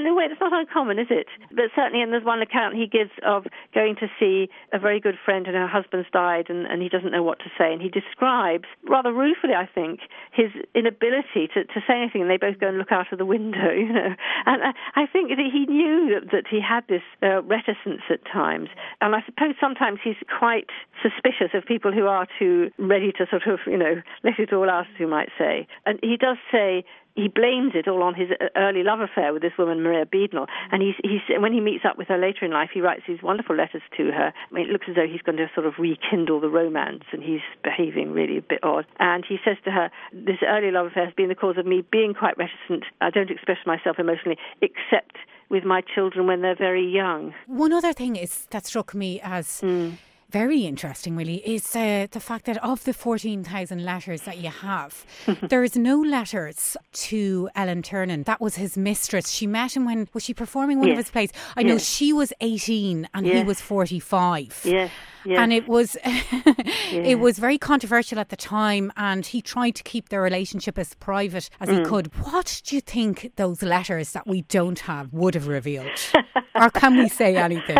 in 0.05 0.07
a 0.07 0.15
way, 0.15 0.25
it's 0.25 0.41
not 0.41 0.53
uncommon, 0.53 0.97
is 0.97 1.07
it? 1.09 1.27
But 1.51 1.69
certainly, 1.75 2.01
and 2.01 2.11
there's 2.11 2.23
one 2.23 2.41
account 2.41 2.75
he 2.75 2.87
gives 2.87 3.11
of 3.25 3.45
going 3.73 3.95
to 3.97 4.07
see 4.19 4.49
a 4.71 4.79
very 4.79 4.99
good 4.99 5.15
friend 5.23 5.45
and 5.45 5.55
her 5.55 5.67
husband's 5.67 6.07
died, 6.11 6.49
and, 6.49 6.65
and 6.65 6.81
he 6.81 6.89
doesn't 6.89 7.11
know 7.11 7.21
what 7.21 7.37
to 7.39 7.49
say. 7.57 7.71
And 7.71 7.81
he 7.81 7.89
describes, 7.89 8.65
rather 8.89 9.13
ruefully, 9.13 9.53
I 9.53 9.67
think, 9.67 9.99
his 10.31 10.49
inability 10.73 11.53
to, 11.53 11.65
to 11.65 11.79
say 11.85 12.01
anything. 12.01 12.21
And 12.21 12.31
they 12.31 12.37
both 12.37 12.59
go 12.59 12.69
and 12.69 12.77
look 12.77 12.91
out 12.91 13.11
of 13.11 13.19
the 13.19 13.25
window, 13.25 13.69
you 13.77 13.93
know. 13.93 14.15
And 14.45 14.63
I, 14.63 15.03
I 15.03 15.05
think 15.05 15.29
that 15.29 15.37
he 15.37 15.65
knew 15.65 16.17
that, 16.17 16.31
that 16.31 16.45
he 16.49 16.59
had 16.59 16.87
this 16.87 17.05
uh, 17.21 17.43
reticence 17.43 18.01
at 18.09 18.25
times. 18.25 18.69
And 19.01 19.13
I 19.13 19.21
suppose 19.25 19.53
sometimes 19.61 19.99
he's 20.03 20.21
quite 20.39 20.69
suspicious 21.01 21.53
of 21.53 21.65
people 21.65 21.91
who 21.91 22.07
are 22.07 22.25
too 22.39 22.71
ready 22.79 23.11
to 23.19 23.27
sort 23.29 23.45
of, 23.45 23.59
you 23.67 23.77
know, 23.77 24.01
let 24.23 24.39
it 24.39 24.53
all 24.53 24.69
out, 24.69 24.87
as 24.93 24.99
you 24.99 25.07
might 25.07 25.29
say. 25.37 25.67
And 25.85 25.99
he 26.01 26.17
does 26.17 26.37
say 26.51 26.85
he 27.15 27.27
blames 27.27 27.73
it 27.75 27.87
all 27.87 28.01
on 28.01 28.15
his 28.15 28.29
uh, 28.31 28.45
early 28.55 28.83
love 28.83 28.99
affair 28.99 29.33
with 29.33 29.41
this 29.41 29.53
woman 29.57 29.81
Maria 29.83 30.05
Beadnell. 30.05 30.47
And 30.71 30.81
he's, 30.81 30.95
he's 31.03 31.21
when 31.39 31.53
he 31.53 31.59
meets 31.59 31.85
up 31.85 31.97
with 31.97 32.07
her 32.07 32.17
later 32.17 32.45
in 32.45 32.51
life, 32.51 32.69
he 32.73 32.81
writes 32.81 33.03
these 33.07 33.21
wonderful 33.21 33.55
letters 33.55 33.81
to 33.97 34.11
her. 34.11 34.33
I 34.33 34.53
mean, 34.53 34.67
it 34.67 34.71
looks 34.71 34.87
as 34.89 34.95
though 34.95 35.07
he's 35.07 35.21
going 35.21 35.37
to 35.37 35.47
sort 35.53 35.67
of 35.67 35.73
rekindle 35.77 36.39
the 36.39 36.49
romance, 36.49 37.03
and 37.11 37.23
he's 37.23 37.41
behaving 37.63 38.11
really 38.11 38.37
a 38.37 38.41
bit 38.41 38.63
odd. 38.63 38.85
And 38.99 39.23
he 39.27 39.37
says 39.45 39.57
to 39.65 39.71
her, 39.71 39.91
"This 40.11 40.37
early 40.47 40.71
love 40.71 40.87
affair 40.87 41.05
has 41.05 41.13
been 41.13 41.29
the 41.29 41.35
cause 41.35 41.57
of 41.57 41.65
me 41.65 41.83
being 41.91 42.13
quite 42.13 42.37
reticent. 42.37 42.85
I 43.01 43.09
don't 43.09 43.29
express 43.29 43.59
myself 43.65 43.99
emotionally, 43.99 44.37
except." 44.61 45.17
With 45.49 45.65
my 45.65 45.81
children 45.81 46.25
when 46.25 46.41
they're 46.41 46.55
very 46.55 46.87
young. 46.87 47.35
One 47.45 47.73
other 47.73 47.93
thing 47.93 48.15
is 48.15 48.47
that 48.49 48.65
struck 48.65 48.95
me 48.95 49.19
as 49.21 49.61
mm 49.61 49.97
very 50.33 50.65
interesting, 50.65 51.15
really, 51.15 51.47
is 51.47 51.75
uh, 51.75 52.07
the 52.09 52.19
fact 52.19 52.45
that 52.45 52.57
of 52.63 52.83
the 52.85 52.93
14,000 52.93 53.85
letters 53.85 54.23
that 54.23 54.39
you 54.39 54.49
have, 54.49 55.05
there 55.49 55.63
is 55.63 55.77
no 55.77 56.01
letters 56.01 56.75
to 56.91 57.49
Ellen 57.55 57.83
Ternan. 57.83 58.25
That 58.25 58.41
was 58.41 58.55
his 58.55 58.75
mistress. 58.75 59.29
She 59.29 59.45
met 59.45 59.75
him 59.75 59.85
when, 59.85 60.09
was 60.11 60.23
she 60.23 60.33
performing 60.33 60.79
one 60.79 60.87
yes. 60.87 60.95
of 60.95 61.05
his 61.05 61.11
plays? 61.11 61.31
I 61.55 61.61
yes. 61.61 61.69
know 61.69 61.77
she 61.77 62.11
was 62.11 62.33
18 62.41 63.07
and 63.13 63.27
yes. 63.27 63.35
he 63.37 63.43
was 63.43 63.61
45. 63.61 64.61
Yes. 64.65 64.91
Yes. 65.25 65.39
And 65.39 65.53
it 65.53 65.67
was 65.69 65.95
it 66.03 67.19
was 67.19 67.39
very 67.39 67.57
controversial 67.57 68.19
at 68.19 68.27
the 68.27 68.35
time 68.35 68.91
and 68.97 69.25
he 69.25 69.41
tried 69.41 69.75
to 69.75 69.83
keep 69.83 70.09
their 70.09 70.21
relationship 70.21 70.77
as 70.77 70.95
private 70.95 71.49
as 71.61 71.69
mm. 71.69 71.79
he 71.79 71.85
could. 71.85 72.13
What 72.25 72.61
do 72.65 72.75
you 72.75 72.81
think 72.81 73.31
those 73.37 73.61
letters 73.61 74.11
that 74.11 74.27
we 74.27 74.41
don't 74.43 74.79
have 74.79 75.13
would 75.13 75.35
have 75.35 75.47
revealed? 75.47 75.87
or 76.55 76.69
can 76.69 76.97
we 76.97 77.07
say 77.07 77.37
anything? 77.37 77.77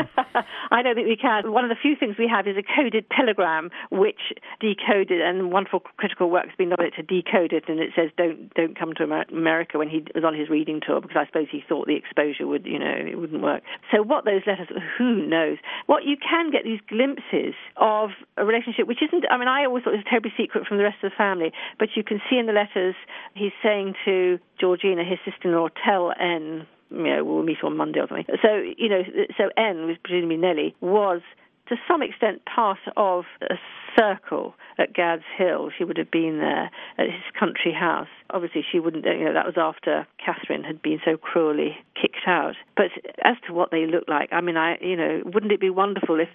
I 0.71 0.81
don't 0.81 0.95
think 0.95 1.07
we 1.07 1.17
can. 1.17 1.51
One 1.51 1.63
of 1.63 1.69
the 1.69 1.75
few 1.79 1.95
things 1.95 2.15
we 2.17 2.27
have 2.27 2.42
is 2.47 2.57
a 2.57 2.63
coded 2.63 3.05
telegram 3.15 3.69
which 3.91 4.33
decoded 4.59 5.21
and 5.21 5.51
wonderful 5.51 5.81
critical 5.97 6.29
work 6.29 6.45
has 6.45 6.55
been 6.57 6.69
done 6.69 6.79
to 6.79 7.03
decode 7.03 7.53
it 7.53 7.65
and 7.67 7.79
it 7.79 7.91
says 7.95 8.09
don't 8.17 8.53
don't 8.53 8.77
come 8.77 8.93
to 8.93 9.03
America 9.31 9.77
when 9.77 9.89
he 9.89 10.03
was 10.13 10.23
on 10.23 10.33
his 10.33 10.49
reading 10.49 10.81
tour 10.85 11.01
because 11.01 11.17
I 11.17 11.25
suppose 11.25 11.47
he 11.51 11.63
thought 11.67 11.87
the 11.87 11.95
exposure 11.95 12.47
would 12.47 12.65
you 12.65 12.79
know 12.79 12.93
it 12.93 13.19
wouldn't 13.19 13.41
work. 13.41 13.63
So 13.91 14.01
what 14.01 14.25
those 14.25 14.41
letters 14.45 14.67
who 14.97 15.25
knows. 15.25 15.57
What 15.85 16.03
you 16.05 16.15
can 16.17 16.51
get 16.51 16.63
these 16.63 16.79
glimpses 16.87 17.53
of 17.77 18.11
a 18.37 18.45
relationship 18.45 18.87
which 18.87 19.01
isn't, 19.01 19.25
I 19.29 19.37
mean, 19.37 19.47
I 19.47 19.65
always 19.65 19.83
thought 19.83 19.93
it 19.93 19.97
was 19.97 20.05
terribly 20.09 20.33
secret 20.37 20.67
from 20.67 20.77
the 20.77 20.83
rest 20.83 20.97
of 21.03 21.11
the 21.11 21.15
family, 21.17 21.51
but 21.79 21.89
you 21.95 22.03
can 22.03 22.21
see 22.29 22.37
in 22.37 22.45
the 22.45 22.53
letters 22.53 22.95
he's 23.35 23.51
saying 23.61 23.95
to 24.05 24.39
Georgina, 24.59 25.03
his 25.03 25.19
sister 25.25 25.49
in 25.49 25.55
law, 25.55 25.67
tell 25.83 26.13
N, 26.19 26.67
you 26.91 27.03
know, 27.03 27.23
we'll 27.23 27.43
meet 27.43 27.63
on 27.63 27.75
Monday 27.75 27.99
or 27.99 28.07
something. 28.07 28.25
So, 28.41 28.61
you 28.77 28.89
know, 28.89 29.01
so 29.37 29.49
N, 29.57 29.87
was 29.87 29.97
presumably 30.03 30.37
Nellie, 30.37 30.75
was 30.81 31.21
to 31.70 31.76
some 31.88 32.01
extent 32.01 32.41
part 32.45 32.80
of 32.97 33.26
a 33.41 33.55
circle 33.97 34.55
at 34.78 34.93
Gad's 34.93 35.24
Hill. 35.38 35.70
She 35.78 35.84
would 35.84 35.97
have 35.97 36.11
been 36.11 36.39
there 36.39 36.70
at 36.97 37.05
his 37.05 37.24
country 37.39 37.74
house 37.74 38.07
obviously 38.34 38.66
she 38.70 38.80
wouldn't, 38.80 39.05
you 39.05 39.26
know, 39.26 39.34
that 39.34 39.45
was 39.45 39.55
after 39.57 40.07
Catherine 40.24 40.64
had 40.64 40.82
been 40.82 40.99
so 41.05 41.16
cruelly 41.16 41.78
kicked 41.99 42.28
out. 42.28 42.55
But 42.76 42.88
as 43.24 43.38
to 43.47 43.53
what 43.53 43.72
they 43.72 43.86
look 43.86 44.05
like, 44.07 44.30
I 44.34 44.41
mean, 44.41 44.57
I 44.57 44.78
you 44.82 44.97
know, 44.97 45.22
wouldn't 45.24 45.51
it 45.51 45.61
be 45.61 45.70
wonderful 45.70 46.20
if 46.20 46.30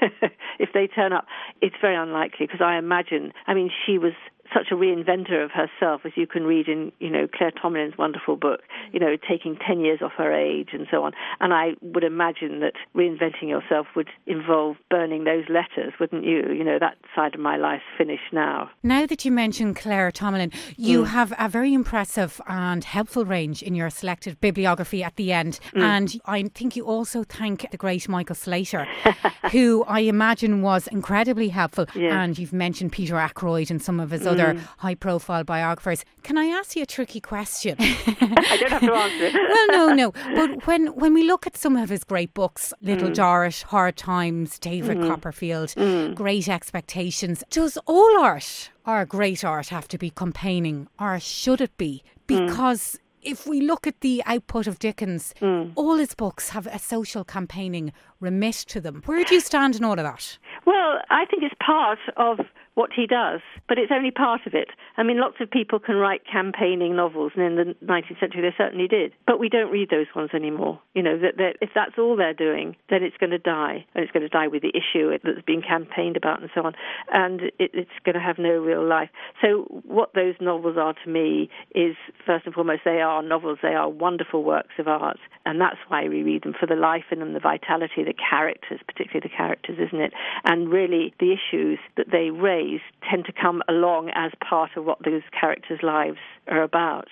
if 0.58 0.70
they 0.72 0.86
turn 0.86 1.12
up? 1.12 1.26
It's 1.60 1.76
very 1.80 1.94
unlikely 1.94 2.46
because 2.46 2.62
I 2.62 2.78
imagine. 2.78 3.32
I 3.46 3.54
mean, 3.54 3.70
she 3.84 3.98
was 3.98 4.14
such 4.52 4.68
a 4.70 4.74
reinventor 4.74 5.44
of 5.44 5.50
herself, 5.50 6.02
as 6.04 6.12
you 6.16 6.26
can 6.26 6.44
read 6.44 6.68
in, 6.68 6.92
you 7.00 7.10
know, 7.10 7.26
Claire 7.32 7.52
Tomalin's 7.52 7.98
wonderful 7.98 8.36
book, 8.36 8.60
you 8.92 9.00
know, 9.00 9.16
taking 9.28 9.56
10 9.56 9.80
years 9.80 10.00
off 10.02 10.12
her 10.16 10.32
age 10.32 10.70
and 10.72 10.86
so 10.90 11.02
on. 11.04 11.12
And 11.40 11.52
I 11.52 11.74
would 11.82 12.04
imagine 12.04 12.60
that 12.60 12.74
reinventing 12.94 13.48
yourself 13.48 13.86
would 13.96 14.08
involve 14.26 14.76
burning 14.90 15.24
those 15.24 15.44
letters, 15.48 15.92
wouldn't 15.98 16.24
you? 16.24 16.42
You 16.52 16.64
know, 16.64 16.78
that 16.78 16.96
side 17.14 17.34
of 17.34 17.40
my 17.40 17.56
life's 17.56 17.84
finished 17.98 18.32
now. 18.32 18.70
Now 18.82 19.06
that 19.06 19.24
you 19.24 19.32
mentioned 19.32 19.76
Claire 19.76 20.10
Tomalin, 20.10 20.54
you 20.76 21.02
mm. 21.02 21.06
have 21.08 21.32
a 21.38 21.48
very 21.48 21.74
impressive 21.74 22.40
and 22.46 22.84
helpful 22.84 23.24
range 23.24 23.62
in 23.62 23.74
your 23.74 23.90
selected 23.90 24.40
bibliography 24.40 25.02
at 25.02 25.16
the 25.16 25.32
end. 25.32 25.58
Mm. 25.74 25.82
And 25.82 26.20
I 26.26 26.42
think 26.54 26.76
you 26.76 26.84
also 26.84 27.24
thank 27.24 27.70
the 27.70 27.76
great 27.76 28.08
Michael 28.08 28.34
Slater, 28.34 28.86
who 29.52 29.84
I 29.84 30.00
imagine 30.00 30.62
was 30.62 30.86
incredibly 30.88 31.48
helpful. 31.48 31.86
Yeah. 31.94 32.22
And 32.22 32.38
you've 32.38 32.52
mentioned 32.52 32.92
Peter 32.92 33.16
Ackroyd 33.16 33.70
and 33.70 33.80
some 33.82 34.00
of 34.00 34.10
his 34.10 34.26
other 34.26 34.35
mm. 34.44 34.60
high 34.78 34.94
profile 34.94 35.44
biographers. 35.44 36.04
Can 36.22 36.38
I 36.38 36.46
ask 36.46 36.76
you 36.76 36.82
a 36.82 36.86
tricky 36.86 37.20
question? 37.20 37.76
I 37.80 38.56
don't 38.60 38.70
have 38.70 38.80
to 38.82 38.94
answer 38.94 39.38
well, 39.48 39.66
no, 39.68 39.94
no. 39.94 40.12
But 40.34 40.66
when, 40.66 40.88
when 40.88 41.14
we 41.14 41.24
look 41.24 41.46
at 41.46 41.56
some 41.56 41.76
of 41.76 41.88
his 41.88 42.04
great 42.04 42.34
books, 42.34 42.72
Little 42.80 43.10
mm. 43.10 43.14
Dorrit, 43.14 43.62
Hard 43.62 43.96
Times, 43.96 44.58
David 44.58 44.98
mm. 44.98 45.08
Copperfield, 45.08 45.70
mm. 45.70 46.14
Great 46.14 46.48
Expectations, 46.48 47.42
does 47.50 47.78
all 47.86 48.18
art 48.20 48.70
or 48.86 49.04
great 49.04 49.44
art 49.44 49.68
have 49.68 49.88
to 49.88 49.98
be 49.98 50.10
campaigning 50.10 50.88
or 50.98 51.18
should 51.18 51.60
it 51.60 51.76
be? 51.76 52.02
Mm. 52.28 52.46
Because 52.46 52.98
if 53.26 53.46
we 53.46 53.60
look 53.60 53.86
at 53.86 54.00
the 54.00 54.22
output 54.24 54.66
of 54.66 54.78
Dickens, 54.78 55.34
mm. 55.40 55.72
all 55.74 55.96
his 55.96 56.14
books 56.14 56.50
have 56.50 56.66
a 56.68 56.78
social 56.78 57.24
campaigning 57.24 57.92
remit 58.20 58.54
to 58.68 58.80
them. 58.80 59.02
Where 59.04 59.24
do 59.24 59.34
you 59.34 59.40
stand 59.40 59.76
in 59.76 59.84
all 59.84 59.98
of 59.98 60.04
that? 60.04 60.38
Well, 60.64 61.00
I 61.10 61.24
think 61.26 61.42
it's 61.42 61.54
part 61.64 61.98
of 62.16 62.38
what 62.76 62.90
he 62.94 63.06
does, 63.06 63.40
but 63.68 63.78
it's 63.78 63.90
only 63.90 64.10
part 64.10 64.42
of 64.46 64.52
it. 64.52 64.68
I 64.98 65.02
mean, 65.02 65.18
lots 65.18 65.36
of 65.40 65.50
people 65.50 65.78
can 65.78 65.96
write 65.96 66.20
campaigning 66.30 66.94
novels, 66.94 67.32
and 67.34 67.42
in 67.42 67.56
the 67.56 67.86
19th 67.86 68.20
century 68.20 68.42
they 68.42 68.54
certainly 68.56 68.86
did. 68.86 69.14
But 69.26 69.40
we 69.40 69.48
don't 69.48 69.70
read 69.72 69.88
those 69.88 70.06
ones 70.14 70.30
anymore. 70.34 70.78
You 70.94 71.02
know, 71.02 71.18
that, 71.18 71.38
that 71.38 71.56
if 71.62 71.70
that's 71.74 71.96
all 71.96 72.16
they're 72.16 72.34
doing, 72.34 72.76
then 72.90 73.02
it's 73.02 73.16
going 73.16 73.30
to 73.30 73.38
die, 73.38 73.86
and 73.94 74.04
it's 74.04 74.12
going 74.12 74.24
to 74.24 74.28
die 74.28 74.48
with 74.48 74.60
the 74.60 74.72
issue 74.76 75.10
that's 75.24 75.40
being 75.46 75.62
campaigned 75.66 76.18
about, 76.18 76.42
and 76.42 76.50
so 76.54 76.64
on. 76.64 76.74
And 77.10 77.40
it, 77.58 77.70
it's 77.72 77.96
going 78.04 78.14
to 78.14 78.20
have 78.20 78.36
no 78.38 78.50
real 78.50 78.86
life. 78.86 79.08
So, 79.40 79.64
what 79.86 80.12
those 80.14 80.34
novels 80.38 80.76
are 80.76 80.92
to 81.02 81.10
me 81.10 81.48
is, 81.74 81.96
first 82.26 82.44
and 82.44 82.54
foremost, 82.54 82.82
they 82.84 83.00
are 83.00 83.22
novels. 83.22 83.58
They 83.62 83.74
are 83.74 83.88
wonderful 83.88 84.44
works 84.44 84.74
of 84.78 84.86
art, 84.86 85.18
and 85.46 85.58
that's 85.58 85.80
why 85.88 86.10
we 86.10 86.22
read 86.22 86.42
them 86.42 86.52
for 86.52 86.66
the 86.66 86.76
life 86.76 87.04
in 87.10 87.20
them, 87.20 87.32
the 87.32 87.40
vitality, 87.40 88.04
the 88.04 88.12
characters, 88.12 88.80
particularly 88.86 89.26
the 89.26 89.34
characters, 89.34 89.78
isn't 89.80 90.02
it? 90.02 90.12
And 90.44 90.68
really, 90.68 91.14
the 91.20 91.32
issues 91.32 91.78
that 91.96 92.12
they 92.12 92.28
raise 92.28 92.65
tend 93.08 93.24
to 93.26 93.32
come 93.32 93.62
along 93.68 94.10
as 94.14 94.32
part 94.48 94.70
of 94.76 94.84
what 94.84 94.98
those 95.04 95.22
characters' 95.38 95.80
lives 95.82 96.18
are 96.48 96.62
about. 96.62 97.08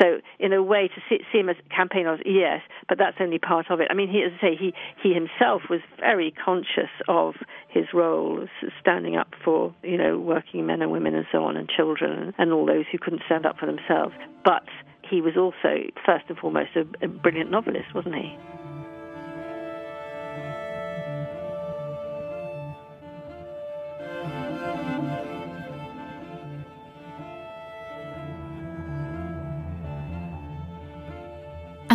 So, 0.00 0.20
in 0.38 0.52
a 0.52 0.62
way, 0.62 0.88
to 0.88 1.00
see, 1.08 1.24
see 1.32 1.38
him 1.38 1.48
as 1.48 1.56
campaigners, 1.74 2.20
yes, 2.24 2.60
but 2.88 2.98
that's 2.98 3.16
only 3.20 3.38
part 3.38 3.66
of 3.70 3.80
it. 3.80 3.88
I 3.90 3.94
mean, 3.94 4.08
he, 4.08 4.22
as 4.22 4.32
I 4.38 4.40
say, 4.40 4.56
he, 4.56 4.72
he 5.02 5.12
himself 5.12 5.62
was 5.68 5.80
very 5.98 6.30
conscious 6.44 6.90
of 7.08 7.34
his 7.68 7.86
role, 7.92 8.46
standing 8.80 9.16
up 9.16 9.28
for, 9.44 9.74
you 9.82 9.98
know, 9.98 10.18
working 10.18 10.66
men 10.66 10.82
and 10.82 10.92
women 10.92 11.14
and 11.14 11.26
so 11.32 11.44
on, 11.44 11.56
and 11.56 11.68
children 11.68 12.32
and 12.38 12.52
all 12.52 12.66
those 12.66 12.84
who 12.92 12.98
couldn't 12.98 13.22
stand 13.26 13.44
up 13.44 13.58
for 13.58 13.66
themselves. 13.66 14.14
But 14.44 14.64
he 15.02 15.20
was 15.20 15.36
also, 15.36 15.82
first 16.06 16.26
and 16.28 16.38
foremost, 16.38 16.70
a, 16.76 17.04
a 17.04 17.08
brilliant 17.08 17.50
novelist, 17.50 17.92
wasn't 17.94 18.14
he? 18.14 18.38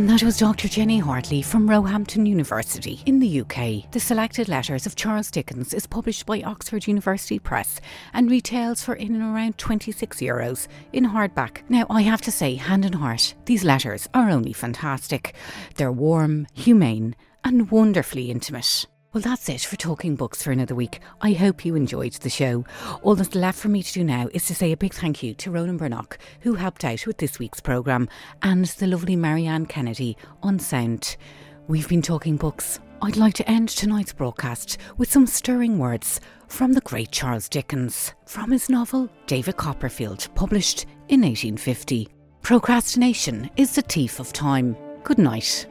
And 0.04 0.10
that 0.10 0.22
was 0.22 0.36
Dr. 0.38 0.68
Jenny 0.68 0.99
Hartley 0.99 1.41
from 1.41 1.70
Roehampton 1.70 2.26
University 2.26 3.01
in 3.06 3.20
the 3.20 3.39
UK. 3.39 3.89
The 3.91 4.01
Selected 4.01 4.49
Letters 4.49 4.86
of 4.86 4.97
Charles 4.97 5.32
Dickens 5.32 5.74
is 5.74 5.88
published 5.88 6.26
by 6.26 6.41
Oxford 6.41 6.88
University 6.88 7.39
Press 7.39 7.80
and 8.12 8.30
retails 8.30 8.84
for 8.84 8.95
in 8.95 9.16
and 9.16 9.24
around 9.24 9.58
26 9.58 10.18
euros 10.18 10.68
in 10.91 11.06
hardback. 11.06 11.62
Now, 11.70 11.86
I 11.89 12.01
have 12.01 12.20
to 12.24 12.34
say, 12.34 12.56
hand 12.56 12.84
and 12.84 12.95
heart, 12.95 13.34
these 13.45 13.64
letters 13.64 14.10
are 14.14 14.30
only 14.30 14.51
fantastic. 14.51 15.36
They're 15.76 15.89
warm, 15.89 16.47
humane, 16.54 17.16
and 17.45 17.72
wonderfully 17.72 18.30
intimate. 18.30 18.86
Well, 19.14 19.22
that's 19.22 19.47
it 19.47 19.61
for 19.61 19.76
Talking 19.76 20.16
Books 20.16 20.41
for 20.41 20.51
another 20.51 20.74
week. 20.74 20.99
I 21.22 21.34
hope 21.34 21.64
you 21.64 21.76
enjoyed 21.76 22.14
the 22.14 22.32
show. 22.32 22.66
All 23.03 23.14
that's 23.14 23.36
left 23.36 23.59
for 23.59 23.68
me 23.68 23.84
to 23.84 23.93
do 23.93 24.03
now 24.03 24.28
is 24.34 24.47
to 24.47 24.55
say 24.55 24.72
a 24.72 24.78
big 24.78 24.91
thank 24.91 25.22
you 25.22 25.36
to 25.36 25.51
Ronan 25.51 25.78
Burnock, 25.78 26.18
who 26.39 26.55
helped 26.55 26.84
out 26.84 27.05
with 27.05 27.20
this 27.20 27.38
week's 27.38 27.61
programme, 27.61 28.09
and 28.41 28.66
the 28.66 28.88
lovely 28.88 29.16
Marianne 29.16 29.68
Kennedy 29.68 30.18
on 30.41 30.57
sound. 30.57 31.16
We've 31.68 31.88
been 31.88 32.01
talking 32.01 32.38
books. 32.38 32.80
I'd 33.03 33.16
like 33.16 33.36
to 33.36 33.47
end 33.47 33.70
tonight's 33.70 34.14
broadcast 34.14 34.80
with 34.97 35.11
some 35.11 35.28
stirring 35.28 35.78
words 35.78 36.20
from 36.47 36.74
the 36.74 36.82
great 36.82 37.11
Charles 37.11 37.47
Dickens, 37.47 38.16
from 38.26 38.49
his 38.49 38.68
novel 38.68 39.09
David 39.28 39.57
Copperfield, 39.57 40.28
published 40.34 40.86
in 41.09 41.22
1850. 41.22 42.09
Procrastination 42.41 43.51
is 43.57 43.76
the 43.76 43.84
thief 43.84 44.20
of 44.20 44.34
time. 44.34 44.76
Good 45.03 45.20
night. 45.20 45.68